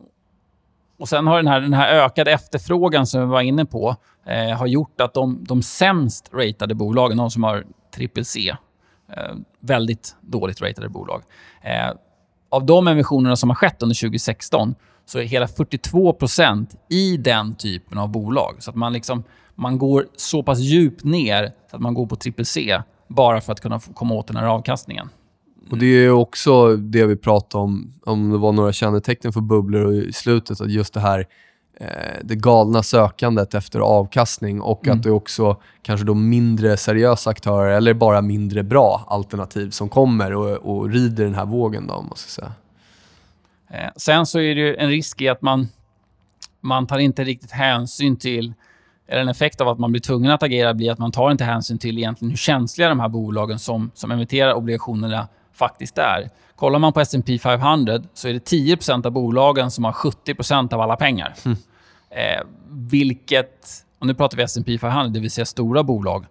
och 0.99 1.09
sen 1.09 1.27
har 1.27 1.37
den 1.37 1.47
här, 1.47 1.61
den 1.61 1.73
här 1.73 1.93
ökade 1.93 2.31
efterfrågan 2.31 3.07
som 3.07 3.21
vi 3.21 3.27
var 3.27 3.41
inne 3.41 3.65
på 3.65 3.95
eh, 4.25 4.57
har 4.57 4.67
gjort 4.67 5.01
att 5.01 5.13
de, 5.13 5.43
de 5.43 5.61
sämst 5.61 6.29
ratade 6.33 6.75
bolagen, 6.75 7.17
de 7.17 7.31
som 7.31 7.43
har 7.43 7.63
triple 7.95 8.23
C, 8.25 8.55
eh, 9.13 9.35
väldigt 9.59 10.15
dåligt 10.21 10.61
ratade 10.61 10.89
bolag. 10.89 11.23
Eh, 11.61 11.91
av 12.49 12.65
de 12.65 12.87
emissionerna 12.87 13.35
som 13.35 13.49
har 13.49 13.55
skett 13.55 13.83
under 13.83 13.95
2016 13.95 14.75
så 15.11 15.19
är 15.19 15.23
hela 15.23 15.45
42% 15.45 16.67
i 16.89 17.17
den 17.17 17.55
typen 17.55 17.97
av 17.97 18.09
bolag. 18.09 18.55
Så 18.59 18.69
att 18.69 18.75
man, 18.75 18.93
liksom, 18.93 19.23
man 19.55 19.77
går 19.77 20.07
så 20.15 20.43
pass 20.43 20.59
djupt 20.59 21.03
ner 21.03 21.51
så 21.69 21.75
att 21.75 21.81
man 21.81 21.93
går 21.93 22.05
på 22.05 22.15
triple 22.15 22.45
C 22.45 22.81
bara 23.07 23.41
för 23.41 23.51
att 23.53 23.59
kunna 23.61 23.79
komma 23.79 24.15
åt 24.15 24.27
den 24.27 24.35
här 24.35 24.47
avkastningen. 24.47 25.09
Och 25.71 25.77
det 25.77 25.85
är 25.85 26.11
också 26.11 26.75
det 26.75 27.05
vi 27.05 27.15
pratade 27.15 27.63
om, 27.63 27.93
om 28.05 28.29
det 28.29 28.37
var 28.37 28.51
några 28.51 28.73
kännetecken 28.73 29.33
för 29.33 29.41
bubblor 29.41 29.93
i 29.93 30.13
slutet, 30.13 30.61
att 30.61 30.71
just 30.71 30.93
det 30.93 30.99
här 30.99 31.27
eh, 31.79 31.87
det 32.23 32.35
galna 32.35 32.83
sökandet 32.83 33.53
efter 33.53 33.79
avkastning 33.79 34.61
och 34.61 34.85
Mm. 34.87 34.97
att 34.97 35.03
det 35.03 35.09
är 35.09 35.13
också 35.13 35.57
kanske 35.81 36.05
då 36.05 36.13
mindre 36.13 36.77
seriösa 36.77 37.29
aktörer 37.29 37.71
eller 37.71 37.93
bara 37.93 38.21
mindre 38.21 38.63
bra 38.63 39.05
alternativ 39.07 39.69
som 39.69 39.89
kommer 39.89 40.33
och, 40.33 40.49
och 40.49 40.89
rider 40.89 41.23
den 41.23 41.35
här 41.35 41.45
vågen 41.45 41.87
då, 41.87 42.05
ska 42.15 42.41
säga. 42.41 42.53
Eh, 43.73 43.89
sen 43.95 44.25
så 44.25 44.39
är 44.39 44.55
det 44.55 44.61
ju 44.61 44.75
en 44.75 44.89
risk 44.89 45.21
i 45.21 45.29
att 45.29 45.41
man, 45.41 45.67
man 46.61 46.87
tar 46.87 46.97
inte 46.97 47.23
riktigt 47.23 47.51
hänsyn 47.51 48.17
till... 48.17 48.53
Eller 49.07 49.21
en 49.21 49.29
effekt 49.29 49.61
av 49.61 49.67
att 49.67 49.79
man 49.79 49.91
blir 49.91 50.01
tvungen 50.01 50.31
att 50.31 50.43
agera 50.43 50.73
blir 50.73 50.91
att 50.91 50.99
man 50.99 51.11
tar 51.11 51.31
inte 51.31 51.43
hänsyn 51.43 51.77
till 51.77 51.97
egentligen 51.97 52.29
hur 52.29 52.37
känsliga 52.37 52.89
de 52.89 52.99
här 52.99 53.09
bolagen 53.09 53.59
som, 53.59 53.91
som 53.93 54.11
emitterar 54.11 54.53
obligationerna 54.53 55.27
faktiskt 55.53 55.97
är. 55.97 56.29
Kollar 56.55 56.79
man 56.79 56.93
på 56.93 56.99
S&P 56.99 57.39
500 57.39 58.01
så 58.13 58.27
är 58.27 58.33
det 58.33 58.51
10% 58.51 59.05
av 59.05 59.11
bolagen 59.11 59.71
som 59.71 59.83
har 59.83 59.91
70% 59.91 60.73
av 60.73 60.81
alla 60.81 60.95
pengar. 60.95 61.33
Eh, 62.13 62.41
vilket, 62.69 63.67
och 63.99 64.07
nu 64.07 64.13
pratar 64.13 64.37
vi 64.37 64.43
S&P 64.43 64.77
500, 64.77 65.07
det 65.07 65.19
vill 65.19 65.31
säga 65.31 65.45
stora 65.45 65.83
bolag. 65.83 66.25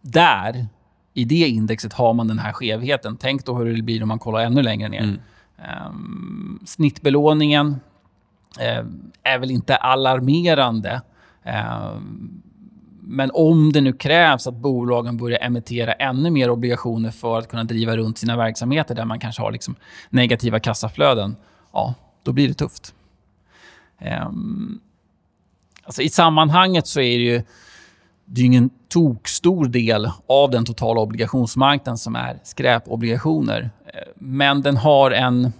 Där, 0.00 0.66
i 1.14 1.24
det 1.24 1.48
indexet, 1.48 1.92
har 1.92 2.14
man 2.14 2.28
den 2.28 2.38
här 2.38 2.52
skevheten. 2.52 3.16
Tänk 3.16 3.44
då 3.44 3.54
hur 3.54 3.76
det 3.76 3.82
blir 3.82 4.02
om 4.02 4.08
man 4.08 4.18
kollar 4.18 4.40
ännu 4.40 4.62
längre 4.62 4.88
ner. 4.88 5.02
Ehm, 5.02 5.18
Ehm, 5.62 6.60
snittbelåningen 6.66 7.80
eh, 8.60 8.84
är 9.22 9.38
väl 9.38 9.50
inte 9.50 9.76
alarmerande. 9.76 11.02
Ehm, 11.42 12.42
men 13.00 13.30
om 13.34 13.72
det 13.72 13.80
nu 13.80 13.92
krävs 13.92 14.46
att 14.46 14.54
bolagen 14.54 15.16
börjar 15.16 15.38
emittera 15.38 15.92
ännu 15.92 16.30
mer 16.30 16.50
obligationer 16.50 17.10
för 17.10 17.38
att 17.38 17.48
kunna 17.48 17.64
driva 17.64 17.96
runt 17.96 18.18
sina 18.18 18.36
verksamheter 18.36 18.94
där 18.94 19.04
man 19.04 19.20
kanske 19.20 19.42
har 19.42 19.52
liksom 19.52 19.74
negativa 20.10 20.60
kassaflöden, 20.60 21.36
ja, 21.72 21.94
då 22.22 22.32
blir 22.32 22.48
det 22.48 22.54
tufft. 22.54 22.94
Ehm, 23.98 24.80
alltså 25.84 26.02
I 26.02 26.08
sammanhanget 26.08 26.86
så 26.86 27.00
är 27.00 27.18
det 27.18 27.24
ju 27.24 27.42
det 28.24 28.40
är 28.40 28.42
ju 28.42 28.46
ingen 28.46 28.70
tokstor 28.88 29.66
del 29.66 30.10
av 30.26 30.50
den 30.50 30.64
totala 30.64 31.00
obligationsmarknaden 31.00 31.98
som 31.98 32.16
är 32.16 32.40
skräpobligationer. 32.42 33.70
Men 34.14 34.62
den 34.62 34.76
har 34.76 35.10
en 35.10 35.52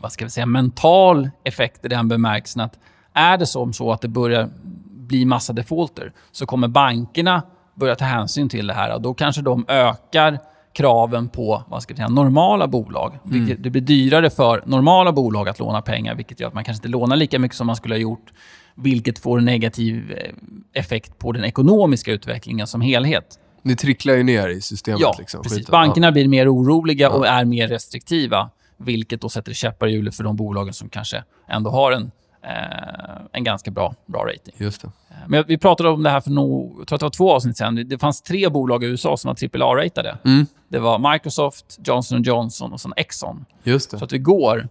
vad 0.00 0.12
ska 0.12 0.24
vi 0.24 0.30
säga, 0.30 0.46
mental 0.46 1.30
effekt 1.44 1.84
i 1.84 1.88
den 1.88 2.08
bemärkelsen 2.08 2.60
att 2.60 2.78
är 3.12 3.38
det 3.38 3.46
som 3.46 3.72
så 3.72 3.92
att 3.92 4.00
det 4.00 4.08
börjar 4.08 4.48
bli 4.86 5.24
massa 5.24 5.52
defaulter 5.52 6.12
så 6.30 6.46
kommer 6.46 6.68
bankerna 6.68 7.42
börja 7.74 7.94
ta 7.94 8.04
hänsyn 8.04 8.48
till 8.48 8.66
det 8.66 8.74
här 8.74 8.94
och 8.94 9.00
då 9.00 9.14
kanske 9.14 9.42
de 9.42 9.64
ökar 9.68 10.38
kraven 10.72 11.28
på 11.28 11.62
vad 11.68 11.82
ska 11.82 11.94
vi 11.94 11.96
säga, 11.96 12.08
normala 12.08 12.66
bolag. 12.66 13.18
Vilket, 13.22 13.62
det 13.62 13.70
blir 13.70 13.82
dyrare 13.82 14.30
för 14.30 14.62
normala 14.66 15.12
bolag 15.12 15.48
att 15.48 15.58
låna 15.58 15.82
pengar 15.82 16.14
vilket 16.14 16.40
gör 16.40 16.48
att 16.48 16.54
man 16.54 16.64
kanske 16.64 16.78
inte 16.78 16.88
lånar 16.88 17.16
lika 17.16 17.38
mycket 17.38 17.56
som 17.56 17.66
man 17.66 17.76
skulle 17.76 17.94
ha 17.94 18.00
gjort 18.00 18.32
vilket 18.74 19.18
får 19.18 19.38
en 19.38 19.44
negativ 19.44 20.12
eh, 20.12 20.34
effekt 20.72 21.18
på 21.18 21.32
den 21.32 21.44
ekonomiska 21.44 22.12
utvecklingen 22.12 22.66
som 22.66 22.80
helhet. 22.80 23.38
Det 23.62 23.76
tricklar 23.76 24.14
ju 24.14 24.22
ner 24.22 24.48
i 24.48 24.60
systemet. 24.60 25.00
Ja, 25.00 25.14
liksom, 25.18 25.42
precis. 25.42 25.58
skiten. 25.58 25.72
Bankerna 25.72 26.12
blir 26.12 26.28
mer 26.28 26.54
oroliga 26.54 27.10
och 27.10 27.26
är 27.26 27.44
mer 27.44 27.68
restriktiva. 27.68 28.50
Vilket 28.76 29.20
då 29.20 29.28
sätter 29.28 29.52
käppar 29.52 29.86
i 29.86 29.92
hjulet 29.92 30.14
för 30.14 30.24
de 30.24 30.36
bolagen 30.36 30.74
som 30.74 30.88
kanske 30.88 31.24
ändå 31.48 31.70
har 31.70 31.92
en, 31.92 32.10
eh, 32.42 33.20
en 33.32 33.44
ganska 33.44 33.70
bra, 33.70 33.94
bra 34.06 34.20
rating. 34.24 34.54
Ja, 34.56 34.64
just 34.64 34.82
det. 34.82 34.86
Eh, 35.10 35.16
Men 35.26 35.44
vi 35.48 35.58
pratade 35.58 35.88
om 35.88 36.02
det 36.02 36.10
här 36.10 36.20
för 36.20 36.30
no, 36.30 36.74
jag 36.78 36.88
tror 36.88 36.96
att 36.96 37.00
det 37.00 37.04
var 37.06 37.10
två 37.10 37.32
avsnitt 37.32 37.56
sen. 37.56 37.88
Det 37.88 37.98
fanns 37.98 38.22
tre 38.22 38.48
bolag 38.48 38.84
i 38.84 38.86
USA 38.86 39.16
som 39.16 39.28
var 39.28 39.34
AAA-ratade. 39.34 40.18
Mm. 40.24 40.46
Det 40.68 40.78
var 40.78 41.12
Microsoft, 41.12 41.78
Johnson 41.84 42.22
Johnson 42.22 42.72
och 42.72 42.80
sen 42.80 42.92
Exxon. 42.96 43.44
Just 43.62 43.90
det. 43.90 43.98
Så 43.98 44.04
att 44.04 44.12
igår 44.12 44.68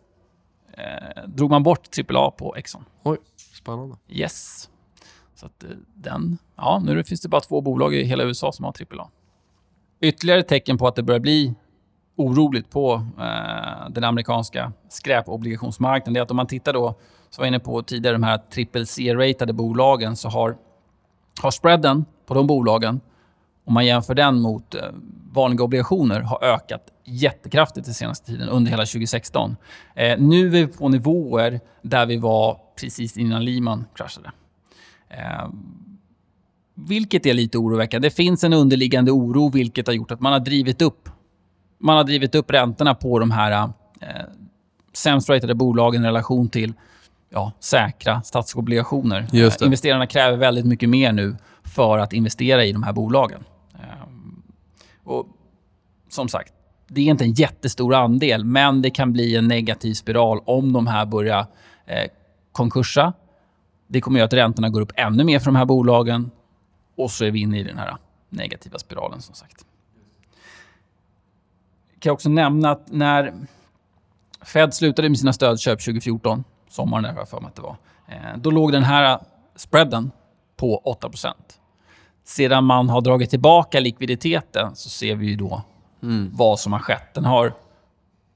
eh, 0.74 1.24
drog 1.28 1.50
man 1.50 1.64
bort 1.64 1.88
AAA 2.10 2.32
på 2.32 2.56
Exxon. 2.56 2.86
Oj, 3.04 3.18
spännande. 3.58 3.96
Yes. 4.10 4.69
Så 5.40 5.46
att 5.46 5.64
eh, 5.64 5.70
den... 5.96 6.38
Ja, 6.56 6.82
nu 6.86 7.04
finns 7.04 7.22
det 7.22 7.30
bara 7.30 7.42
två 7.42 7.62
bolag 7.62 7.96
i 7.96 8.04
hela 8.04 8.24
USA 8.24 8.52
som 8.52 8.66
har 8.66 8.74
AAA. 8.92 9.10
Ytterligare 10.02 10.44
tecken 10.44 10.78
på 10.78 10.88
att 10.88 10.96
det 10.96 11.04
börjar 11.04 11.20
bli 11.20 11.56
oroligt 12.16 12.70
på 12.70 12.94
eh, 13.20 13.90
den 13.90 14.04
amerikanska 14.04 14.74
skräpobligationsmarknaden 14.90 16.14
det 16.14 16.20
är 16.20 16.22
att 16.22 16.32
om 16.32 16.38
man 16.38 16.48
tittar 16.48 16.74
då, 16.74 16.88
som 17.30 17.42
jag 17.42 17.42
var 17.42 17.48
inne 17.48 17.60
på 17.60 17.84
tidigare, 17.84 18.16
de 18.16 18.24
här 18.24 18.38
triple 18.38 18.86
C-ratade 18.86 19.54
bolagen 19.54 20.16
så 20.16 20.30
har, 20.30 20.58
har 21.42 21.52
spreaden 21.52 22.06
på 22.26 22.34
de 22.34 22.48
bolagen, 22.48 23.02
om 23.66 23.74
man 23.74 23.86
jämför 23.86 24.16
den 24.16 24.42
mot 24.42 24.76
eh, 24.76 24.82
vanliga 25.32 25.64
obligationer, 25.64 26.22
har 26.22 26.44
ökat 26.44 26.82
jättekraftigt 27.06 27.86
den 27.86 27.94
senaste 27.94 28.26
tiden, 28.26 28.50
under 28.50 28.72
hela 28.72 28.86
2016. 28.86 29.56
Eh, 29.96 30.20
nu 30.20 30.46
är 30.46 30.50
vi 30.50 30.68
på 30.68 30.90
nivåer 30.90 31.60
där 31.82 32.06
vi 32.06 32.18
var 32.18 32.60
precis 32.80 33.18
innan 33.18 33.46
Lehman 33.46 33.86
kraschade. 33.96 34.32
Eh, 35.10 35.50
vilket 36.76 37.26
är 37.26 37.34
lite 37.34 37.58
oroväckande. 37.58 38.08
Det 38.08 38.16
finns 38.16 38.44
en 38.44 38.54
underliggande 38.54 39.12
oro 39.12 39.50
vilket 39.50 39.88
har 39.88 39.94
gjort 39.94 40.12
att 40.12 40.20
man 40.20 40.34
har 40.34 40.40
drivit 40.40 40.82
upp, 40.82 41.10
man 41.78 41.98
har 41.98 42.04
drivit 42.04 42.36
upp 42.36 42.52
räntorna 42.52 42.96
på 42.96 43.20
de 43.20 43.32
här 43.32 43.52
eh, 44.02 44.08
sämst 44.94 45.30
ratade 45.30 45.56
bolagen 45.56 46.06
i 46.06 46.08
relation 46.08 46.50
till 46.50 46.74
ja, 47.30 47.52
säkra 47.60 48.22
statsobligationer. 48.22 49.28
Eh, 49.34 49.52
investerarna 49.62 50.08
kräver 50.08 50.38
väldigt 50.38 50.66
mycket 50.66 50.90
mer 50.90 51.12
nu 51.12 51.36
för 51.64 51.98
att 51.98 52.14
investera 52.14 52.66
i 52.66 52.72
de 52.72 52.84
här 52.84 52.94
bolagen. 52.94 53.44
Eh, 53.74 54.08
och 55.04 55.28
som 56.10 56.30
sagt, 56.30 56.54
det 56.88 57.02
är 57.02 57.06
inte 57.06 57.24
en 57.24 57.34
jättestor 57.34 57.96
andel, 57.96 58.46
men 58.46 58.82
det 58.82 58.90
kan 58.90 59.14
bli 59.14 59.36
en 59.36 59.48
negativ 59.48 59.94
spiral 59.94 60.42
om 60.46 60.74
de 60.74 60.88
här 60.88 61.06
börjar 61.06 61.46
eh, 61.86 62.10
konkursa. 62.52 63.14
Det 63.92 64.02
kommer 64.02 64.20
göra 64.20 64.26
att 64.26 64.34
räntorna 64.34 64.70
går 64.70 64.82
upp 64.82 64.92
ännu 64.96 65.24
mer 65.24 65.40
för 65.40 65.46
de 65.46 65.56
här 65.56 65.66
bolagen 65.66 66.32
och 66.96 67.12
så 67.12 67.26
är 67.26 67.32
vi 67.32 67.40
inne 67.40 67.60
i 67.60 67.64
den 67.64 67.78
här 67.78 67.98
negativa 68.30 68.80
spiralen 68.80 69.22
som 69.22 69.36
sagt. 69.36 69.66
Jag 71.94 72.02
kan 72.02 72.14
också 72.14 72.30
nämna 72.30 72.72
att 72.72 72.92
när 72.92 73.34
Fed 74.42 74.74
slutade 74.74 75.10
med 75.10 75.20
sina 75.20 75.34
stödköp 75.34 75.80
2014, 75.80 76.44
sommaren 76.70 77.04
där 77.04 77.14
jag 77.16 77.30
för 77.30 77.40
mig 77.40 77.48
att 77.48 77.56
det 77.56 77.62
var, 77.62 77.78
eh, 78.08 78.38
då 78.38 78.52
låg 78.52 78.72
den 78.72 78.84
här 78.84 79.20
spreaden 79.56 80.12
på 80.58 80.82
8% 80.86 81.60
Sedan 82.24 82.64
man 82.64 82.90
har 82.90 83.02
dragit 83.02 83.30
tillbaka 83.30 83.80
likviditeten 83.80 84.76
så 84.76 84.90
ser 84.90 85.16
vi 85.16 85.28
ju 85.28 85.36
då 85.36 85.62
vad 86.32 86.60
som 86.60 86.74
har 86.74 86.80
skett. 86.80 87.14
Den 87.14 87.26
har 87.26 87.54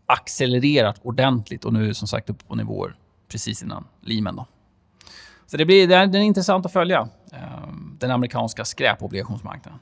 accelererat 0.06 1.00
ordentligt 1.04 1.66
och 1.66 1.74
nu 1.74 1.90
är 1.90 1.94
som 1.94 2.08
sagt 2.08 2.30
uppe 2.30 2.46
på 2.46 2.56
nivåer 2.56 2.96
precis 3.28 3.64
innan 3.64 3.86
Lehman. 4.02 4.36
Då. 4.36 4.46
Så 5.54 5.58
det 5.58 5.66
blir 5.66 5.88
det 5.88 5.96
är, 5.96 6.08
det 6.08 6.18
är 6.18 6.22
intressant 6.22 6.66
att 6.66 6.74
följa 6.74 7.08
eh, 7.34 7.38
den 8.00 8.12
amerikanska 8.12 8.66
skräpobligationsmarknaden. 8.66 9.80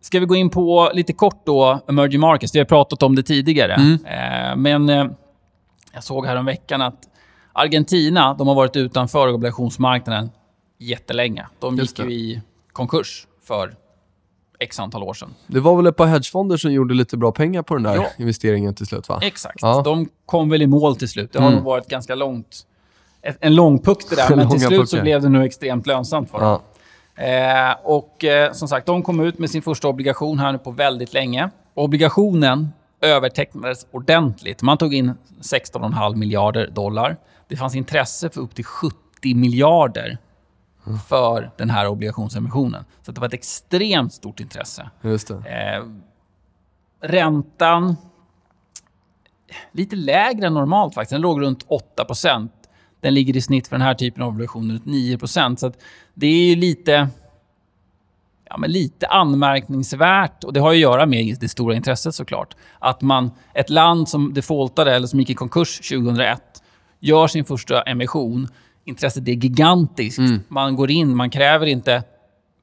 Ska 0.00 0.20
vi 0.20 0.26
gå 0.26 0.34
in 0.36 0.50
på 0.50 0.90
lite 0.94 1.12
kort 1.12 1.46
då 1.46 1.80
emerging 1.88 2.20
markets? 2.20 2.54
Vi 2.54 2.58
har 2.58 2.66
pratat 2.66 3.02
om 3.02 3.14
det 3.14 3.22
tidigare. 3.22 3.72
Eh, 4.06 4.56
men 4.56 4.88
eh, 4.88 5.06
jag 5.92 6.04
såg 6.04 6.26
här 6.26 6.36
om 6.36 6.44
veckan 6.44 6.82
att 6.82 7.08
Argentina 7.52 8.34
de 8.34 8.48
har 8.48 8.54
varit 8.54 8.76
utanför 8.76 9.32
obligationsmarknaden 9.32 10.30
jättelänge. 10.78 11.46
De 11.58 11.76
gick 11.76 11.98
ju 11.98 12.12
i 12.12 12.40
konkurs 12.72 13.26
för 13.42 13.74
x 14.58 14.80
antal 14.80 15.02
år 15.02 15.14
sedan. 15.14 15.34
Det 15.46 15.60
var 15.60 15.76
väl 15.76 15.86
ett 15.86 15.96
par 15.96 16.06
hedgefonder 16.06 16.56
som 16.56 16.72
gjorde 16.72 16.94
lite 16.94 17.16
bra 17.16 17.32
pengar 17.32 17.62
på 17.62 17.74
den 17.74 17.82
där 17.82 17.94
Ja. 17.94 18.06
investeringen 18.18 18.74
till 18.74 18.86
slut, 18.86 19.08
va? 19.08 19.18
Exakt. 19.22 19.58
Ja. 19.62 19.82
De 19.84 20.08
kom 20.26 20.48
väl 20.48 20.62
i 20.62 20.66
mål 20.66 20.96
till 20.96 21.08
slut. 21.08 21.32
Det 21.32 21.38
har 21.38 21.46
Mm. 21.46 21.56
nog 21.56 21.64
varit 21.64 21.88
ganska 21.88 22.14
långt. 22.14 22.66
Ett- 23.24 23.36
En 23.40 23.54
lång 23.54 23.78
puck 23.78 23.98
det 24.10 24.16
där, 24.16 24.28
men 24.36 24.48
till 24.50 24.60
slut 24.60 24.88
så 24.88 24.96
blev 25.02 25.22
det 25.22 25.28
nu 25.28 25.44
extremt 25.44 25.86
lönsamt 25.86 26.30
för 26.30 26.40
dem. 26.40 26.60
Ja. 27.16 27.22
Eh, 27.24 27.76
och 27.82 28.24
eh, 28.24 28.52
som 28.52 28.68
sagt, 28.68 28.86
de 28.86 29.02
kom 29.02 29.20
ut 29.20 29.38
med 29.38 29.50
sin 29.50 29.62
första 29.62 29.88
obligation 29.88 30.38
här 30.38 30.52
nu 30.52 30.58
på 30.58 30.70
väldigt 30.70 31.12
länge. 31.12 31.50
Obligationen 31.74 32.68
övertecknades 33.00 33.86
ordentligt. 33.90 34.62
Man 34.62 34.78
tog 34.78 34.94
in 34.94 35.12
16,5 35.42 36.16
miljarder 36.16 36.70
dollar. 36.70 37.16
Det 37.48 37.56
fanns 37.56 37.74
intresse 37.74 38.30
för 38.30 38.40
upp 38.40 38.54
till 38.54 38.64
70 38.64 39.34
miljarder 39.34 40.18
för 41.08 41.50
den 41.56 41.70
här 41.70 41.88
obligationsemissionen. 41.88 42.84
Så 43.02 43.12
det 43.12 43.20
var 43.20 43.28
ett 43.28 43.34
extremt 43.34 44.12
stort 44.12 44.40
intresse. 44.40 44.90
Just 45.02 45.28
det. 45.28 45.34
Eh, 45.34 45.84
räntan, 47.08 47.96
lite 49.72 49.96
lägre 49.96 50.46
än 50.46 50.54
normalt 50.54 50.94
faktiskt. 50.94 51.10
Den 51.10 51.20
låg 51.20 51.40
runt 51.42 51.64
8 51.68 52.04
Den 53.04 53.14
ligger 53.14 53.36
i 53.36 53.40
snitt 53.40 53.68
för 53.68 53.76
den 53.76 53.86
här 53.86 53.94
typen 53.94 54.22
av 54.22 54.28
obligationer 54.28 54.74
runt 54.74 54.84
9% 54.84 55.56
Så 55.56 55.72
det 56.14 56.26
är 56.26 56.48
ju 56.48 56.56
lite, 56.56 57.08
ja, 58.44 58.56
men 58.58 58.70
lite 58.72 59.06
anmärkningsvärt. 59.06 60.44
Och 60.44 60.52
det 60.52 60.60
har 60.60 60.72
ju 60.72 60.76
att 60.76 60.92
göra 60.92 61.06
med 61.06 61.36
det 61.40 61.48
stora 61.48 61.74
intresset 61.74 62.14
såklart. 62.14 62.56
Att 62.78 63.02
man, 63.02 63.30
ett 63.54 63.70
land 63.70 64.08
som 64.08 64.34
defaultade 64.34 64.94
eller 64.94 65.06
som 65.06 65.20
gick 65.20 65.30
i 65.30 65.34
konkurs 65.34 65.88
2001 65.88 66.42
gör 67.00 67.26
sin 67.26 67.44
första 67.44 67.82
emission. 67.82 68.48
Intresset 68.84 69.28
är 69.28 69.32
gigantiskt. 69.32 70.20
Man 70.48 70.76
går 70.76 70.90
in, 70.90 71.16
man 71.16 71.30
kräver 71.30 71.66
inte 71.66 72.02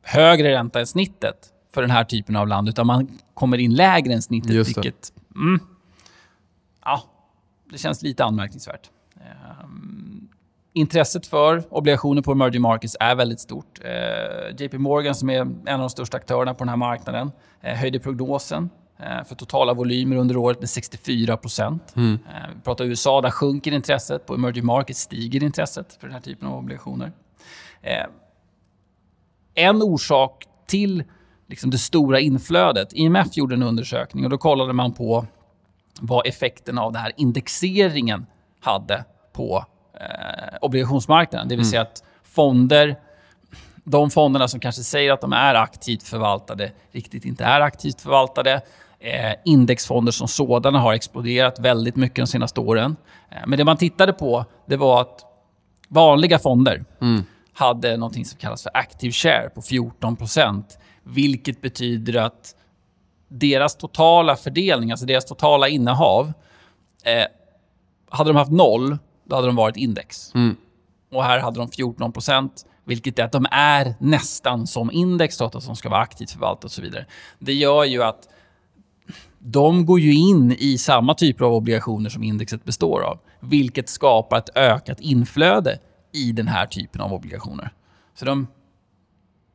högre 0.03 0.51
ränta 0.51 0.79
än 0.79 0.87
snittet. 0.87 1.37
för 1.73 1.81
den 1.81 1.91
här 1.91 2.03
typen 2.03 2.35
av 2.35 2.47
land, 2.47 2.69
utan 2.69 2.87
man 2.87 3.19
kommer 3.33 3.57
in 3.57 3.73
lägre 3.73 4.13
än 4.13 4.21
snittet, 4.21 4.51
Just 4.51 4.75
det. 4.75 4.81
vilket... 4.81 5.13
Mm, 5.35 5.59
ja, 6.85 7.03
det 7.71 7.77
känns 7.77 8.01
lite 8.01 8.25
anmärkningsvärt. 8.25 8.89
Ehm, 9.25 10.27
intresset 10.73 11.27
för 11.27 11.63
obligationer 11.69 12.21
på 12.21 12.31
emerging 12.31 12.61
markets 12.61 12.97
är 12.99 13.15
väldigt 13.15 13.39
stort. 13.39 13.79
Eh, 13.83 14.55
JP 14.57 14.77
Morgan, 14.77 15.15
som 15.15 15.29
är 15.29 15.39
en 15.41 15.67
av 15.67 15.79
de 15.79 15.89
största 15.89 16.17
aktörerna 16.17 16.53
på 16.53 16.59
den 16.59 16.69
här 16.69 16.77
marknaden, 16.77 17.31
eh, 17.61 17.75
höjde 17.75 17.99
prognosen 17.99 18.69
eh, 18.99 19.23
för 19.23 19.35
totala 19.35 19.73
volymer 19.73 20.15
under 20.15 20.37
året 20.37 20.59
med 20.59 20.69
64 20.69 21.37
procent. 21.37 21.93
Mm. 21.95 22.13
Eh, 22.13 22.55
vi 22.55 22.61
pratar 22.61 22.85
USA, 22.85 23.21
där 23.21 23.29
sjunker 23.29 23.71
intresset. 23.71 24.25
På 24.25 24.33
emerging 24.33 24.65
markets 24.65 24.99
stiger 24.99 25.43
intresset 25.43 25.97
för 25.99 26.07
den 26.07 26.13
här 26.13 26.21
typen 26.21 26.47
av 26.47 26.57
obligationer. 26.57 27.11
En 29.55 29.81
orsak 29.81 30.45
till 30.67 31.03
liksom 31.47 31.69
det 31.71 31.77
stora 31.77 32.19
inflödet. 32.19 32.93
IMF 32.93 33.37
gjorde 33.37 33.55
en 33.55 33.63
undersökning 33.63 34.23
och 34.23 34.29
då 34.29 34.37
kollade 34.37 34.73
man 34.73 34.93
på 34.93 35.25
vad 36.01 36.27
effekten 36.27 36.77
av 36.77 36.91
den 36.91 37.01
här 37.01 37.11
indexeringen 37.17 38.25
hade 38.61 39.05
på 39.33 39.65
eh, 39.99 40.57
obligationsmarknaden. 40.61 41.47
Det 41.47 41.55
vill 41.55 41.69
säga 41.69 41.81
att 41.81 42.03
fonder, 42.23 42.95
de 43.83 44.09
fonderna 44.09 44.47
som 44.47 44.59
kanske 44.59 44.83
säger 44.83 45.11
att 45.11 45.21
de 45.21 45.33
är 45.33 45.55
aktivt 45.55 46.03
förvaltade, 46.03 46.71
riktigt 46.91 47.25
inte 47.25 47.43
är 47.43 47.61
aktivt 47.61 48.01
förvaltade. 48.01 48.61
Eh, 48.99 49.33
indexfonder 49.45 50.11
som 50.11 50.27
sådana 50.27 50.79
har 50.79 50.93
exploderat 50.93 51.59
väldigt 51.59 51.95
mycket 51.95 52.15
de 52.15 52.27
senaste 52.27 52.59
åren. 52.59 52.95
Eh, 53.29 53.47
men 53.47 53.57
det 53.57 53.63
man 53.63 53.77
tittade 53.77 54.13
på, 54.13 54.45
det 54.65 54.77
var 54.77 55.01
att 55.01 55.25
vanliga 55.87 56.39
fonder 56.39 56.85
hade 57.53 57.97
något 57.97 58.13
som 58.13 58.39
kallas 58.39 58.63
för 58.63 58.77
active 58.77 59.11
share 59.11 59.49
på 59.49 59.61
14% 59.61 60.63
vilket 61.03 61.61
betyder 61.61 62.15
att 62.15 62.55
deras 63.27 63.75
totala 63.77 64.35
fördelning, 64.35 64.91
alltså 64.91 65.05
deras 65.05 65.25
totala 65.25 65.67
innehav, 65.67 66.33
eh, 67.03 67.25
hade 68.11 68.29
de 68.29 68.35
haft 68.35 68.51
noll, 68.51 68.97
då 69.23 69.35
hade 69.35 69.47
de 69.47 69.55
varit 69.55 69.77
index. 69.77 70.33
Och 71.11 71.23
här 71.23 71.39
hade 71.39 71.59
de 71.59 71.67
14% 71.67 72.49
vilket 72.83 73.19
är 73.19 73.23
att 73.23 73.31
de 73.31 73.45
är 73.51 73.95
nästan 73.99 74.67
som 74.67 74.91
index, 74.91 75.41
att 75.41 75.51
de 75.65 75.75
ska 75.75 75.89
vara 75.89 76.01
aktivt 76.01 76.31
förvaltat 76.31 76.63
och 76.63 76.71
så 76.71 76.81
vidare. 76.81 77.05
Det 77.39 77.53
gör 77.53 77.83
ju 77.83 78.03
att 78.03 78.27
de 79.39 79.85
går 79.85 79.99
ju 79.99 80.13
in 80.13 80.55
i 80.59 80.77
samma 80.77 81.13
typer 81.13 81.45
av 81.45 81.53
obligationer 81.53 82.09
som 82.09 82.23
indexet 82.23 82.63
består 82.63 83.01
av, 83.01 83.19
vilket 83.39 83.89
skapar 83.89 84.37
ett 84.37 84.57
ökat 84.57 84.99
inflöde 84.99 85.79
i 86.13 86.31
den 86.31 86.47
här 86.47 86.65
typen 86.65 87.01
av 87.01 87.13
obligationer. 87.13 87.73
Så 88.15 88.25
de, 88.25 88.47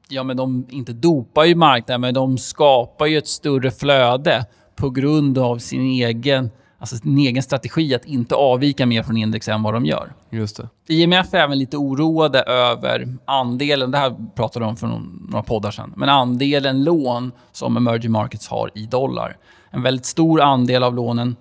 ja, 0.09 0.23
men 0.23 0.37
de 0.37 0.67
inte 0.71 0.93
dopar 0.93 1.45
ju 1.45 1.55
marknaden, 1.55 2.01
men 2.01 2.15
de 2.15 2.39
skapar 2.39 3.07
ju 3.07 3.19
ett 3.19 3.29
större 3.29 3.71
flöde 3.71 4.47
på 4.77 4.91
grund 4.91 5.39
av 5.39 5.59
sin 5.59 5.83
egen, 5.83 6.51
alltså 6.79 6.97
sin 6.97 7.19
egen 7.19 7.43
strategi 7.43 7.95
att 7.95 8.05
inte 8.05 8.35
avvika 8.35 8.87
mer 8.87 9.03
från 9.03 9.17
index 9.17 9.49
än 9.49 9.63
vad 9.63 9.75
de 9.75 9.87
gör. 9.87 10.13
Just 10.31 10.57
det. 10.57 10.95
IMF 10.95 11.35
är 11.35 11.39
även 11.39 11.59
lite 11.59 11.77
oroade 11.77 12.41
över 12.41 13.17
andelen, 13.25 13.91
det 13.91 13.99
här 13.99 14.17
pratade 14.35 14.65
de 14.65 14.69
om 14.69 14.77
för 14.77 15.01
några 15.29 15.43
poddar 15.43 15.71
sedan, 15.71 15.93
men 15.97 16.09
andelen 16.09 16.85
lån 16.85 17.33
som 17.53 17.77
emerging 17.77 18.13
markets 18.13 18.49
har 18.49 18.71
i 18.75 18.87
dollar. 18.87 19.37
En 19.71 19.83
väldigt 19.83 20.07
stor 20.07 20.41
andel 20.41 20.83
av 20.83 20.95
lånen 20.95 21.37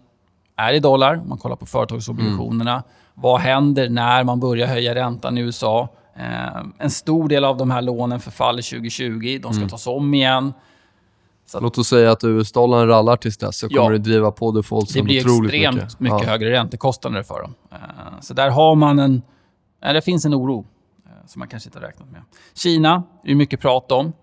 är 0.56 0.74
i 0.74 0.80
dollar, 0.80 1.22
man 1.28 1.38
kollar 1.38 1.56
på 1.56 1.66
företagsobligationerna. 1.66 2.84
Vad 3.14 3.42
händer 3.42 3.90
när 3.90 4.24
man 4.24 4.40
börjar 4.40 4.68
höja 4.68 4.96
räntan 4.96 5.38
i 5.38 5.42
USA? 5.42 5.90
Eh, 6.16 6.64
en 6.78 6.90
stor 6.90 7.30
del 7.30 7.46
av 7.46 7.58
de 7.58 7.72
här 7.72 7.82
lånen 7.82 8.20
förfaller 8.20 8.62
2020, 8.62 9.40
de 9.44 9.54
ska 9.54 9.68
tas 9.68 9.88
om 9.88 10.14
igen. 10.14 10.54
Låt 11.54 11.78
oss 11.78 11.88
säga 11.88 12.12
att 12.12 12.24
US-dollarn 12.24 12.88
rallar 12.88 13.16
tills 13.18 13.38
dess 13.38 13.58
så 13.58 13.68
Ja. 13.70 13.78
kommer 13.82 13.92
det 13.92 13.98
driva 13.98 14.32
på 14.32 14.52
defaultsen 14.52 15.00
Det 15.02 15.04
blir 15.06 15.20
otroligt 15.22 15.54
extremt 15.54 15.76
mycket. 15.76 16.00
mycket, 16.00 16.20
Ja. 16.22 16.28
högre 16.30 16.52
räntekostnader 16.52 17.24
för 17.24 17.42
dem. 17.42 17.54
Eh, 17.72 17.78
Så 18.22 18.34
där 18.34 18.50
har 18.50 18.76
man 18.76 19.00
en... 19.00 19.22
ja, 19.82 19.94
Det 19.94 20.02
finns 20.02 20.26
en 20.26 20.34
oro 20.36 20.66
eh, 21.06 21.12
som 21.28 21.40
man 21.40 21.48
kanske 21.48 21.68
inte 21.70 21.80
har 21.80 21.86
räknat 21.88 22.12
med. 22.12 22.22
Kina, 22.54 23.04
det 23.24 23.32
är 23.32 23.36
mycket 23.36 23.60
prat 23.62 23.92
om. 23.92 24.14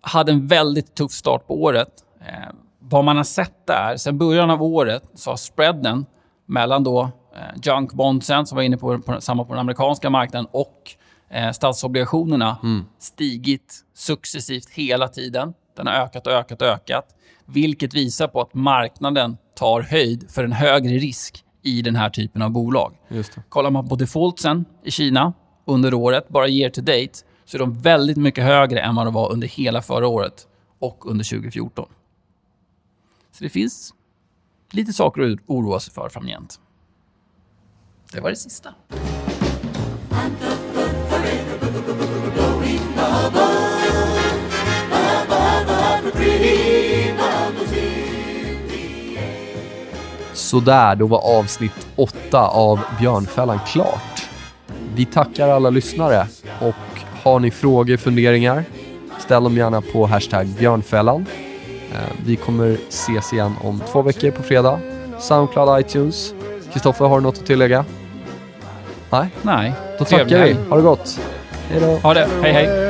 Hade 0.00 0.32
en 0.32 0.46
väldigt 0.46 0.94
tuff 0.94 1.12
start 1.12 1.46
på 1.46 1.62
året. 1.62 1.88
Eh, 2.20 2.54
Vad 2.78 3.04
man 3.04 3.16
har 3.16 3.24
sett 3.24 3.66
där, 3.66 3.96
sen 3.96 4.18
början 4.18 4.50
av 4.50 4.62
året 4.62 5.02
så 5.14 5.30
har 5.30 5.36
spreaden 5.36 6.06
mellan 6.46 6.84
då 6.84 7.02
eh, 7.02 7.60
junk 7.62 7.92
bondsen, 7.92 8.46
som 8.46 8.56
var 8.56 8.62
inne 8.62 8.76
på, 8.76 8.98
på 8.98 9.20
samma 9.20 9.44
på 9.44 9.52
den 9.52 9.60
amerikanska 9.60 10.10
marknaden, 10.10 10.46
och 10.52 10.90
eh, 11.28 11.50
statsobligationerna 11.52 12.56
stigit 12.98 13.84
successivt 13.94 14.70
hela 14.70 15.08
tiden. 15.08 15.54
Den 15.76 15.86
har 15.86 15.94
ökat 15.94 16.26
och 16.26 16.32
ökat 16.32 16.62
och 16.62 16.68
ökat. 16.68 17.14
Vilket 17.46 17.94
visar 17.94 18.28
på 18.28 18.40
att 18.40 18.54
marknaden 18.54 19.36
tar 19.54 19.80
höjd 19.80 20.30
för 20.30 20.44
en 20.44 20.52
högre 20.52 20.94
risk 20.94 21.44
i 21.62 21.82
den 21.82 21.96
här 21.96 22.10
typen 22.10 22.42
av 22.42 22.50
bolag. 22.50 22.94
Just 23.08 23.34
det. 23.34 23.42
Kollar 23.48 23.70
man 23.70 23.88
på 23.88 23.96
defaultsen 23.96 24.64
i 24.84 24.90
Kina 24.90 25.32
under 25.64 25.94
året, 25.94 26.28
bara 26.28 26.48
year 26.48 26.70
to 26.70 26.80
date, 26.80 27.12
så 27.44 27.56
är 27.56 27.58
de 27.58 27.78
väldigt 27.78 28.16
mycket 28.16 28.44
högre 28.44 28.80
än 28.80 28.94
vad 28.94 29.06
de 29.06 29.14
var 29.14 29.32
under 29.32 29.48
hela 29.48 29.82
förra 29.82 30.08
året 30.08 30.46
och 30.78 31.10
under 31.10 31.24
2014. 31.24 31.88
Så 33.32 33.44
det 33.44 33.50
finns 33.50 33.94
lite 34.70 34.92
saker 34.92 35.32
att 35.32 35.38
oroa 35.46 35.80
sig 35.80 35.94
för 35.94 36.08
framgent. 36.08 36.60
Det 38.12 38.20
var 38.20 38.30
det 38.30 38.36
sista. 38.36 38.74
Sådär, 50.32 50.94
då 50.96 51.06
var 51.06 51.38
avsnitt 51.38 51.86
åtta 51.96 52.40
av 52.40 52.80
Björnfällan 52.98 53.58
klart. 53.66 54.28
Vi 54.94 55.04
tackar 55.04 55.48
alla 55.48 55.70
lyssnare 55.70 56.26
och 56.60 56.74
har 57.22 57.38
ni 57.40 57.50
frågor, 57.50 57.96
funderingar, 57.96 58.64
ställ 59.18 59.44
dem 59.44 59.56
gärna 59.56 59.80
på 59.80 60.06
hashtag 60.06 60.46
björnfällan. 60.46 61.26
Eh, 61.92 61.98
Vi 62.26 62.36
kommer 62.36 62.76
ses 62.88 63.32
igen 63.32 63.54
om 63.62 63.80
två 63.92 64.02
veckor 64.02 64.30
på 64.30 64.42
fredag. 64.42 64.78
Soundcloud, 65.18 65.80
iTunes. 65.80 66.34
Kristoffer, 66.72 67.04
har 67.04 67.16
du 67.16 67.22
något 67.22 67.38
att 67.38 67.46
tillägga? 67.46 67.84
Nej, 69.10 69.28
Nej, 69.42 69.72
då 69.98 70.04
tackar 70.04 70.44
vi. 70.44 70.56
Ha 70.68 70.76
det 70.76 70.82
gott. 70.82 71.20
Hej 71.70 71.80
då. 71.80 71.86
Ha 71.86 72.14
det. 72.14 72.28
Hej, 72.42 72.52
hej. 72.52 72.83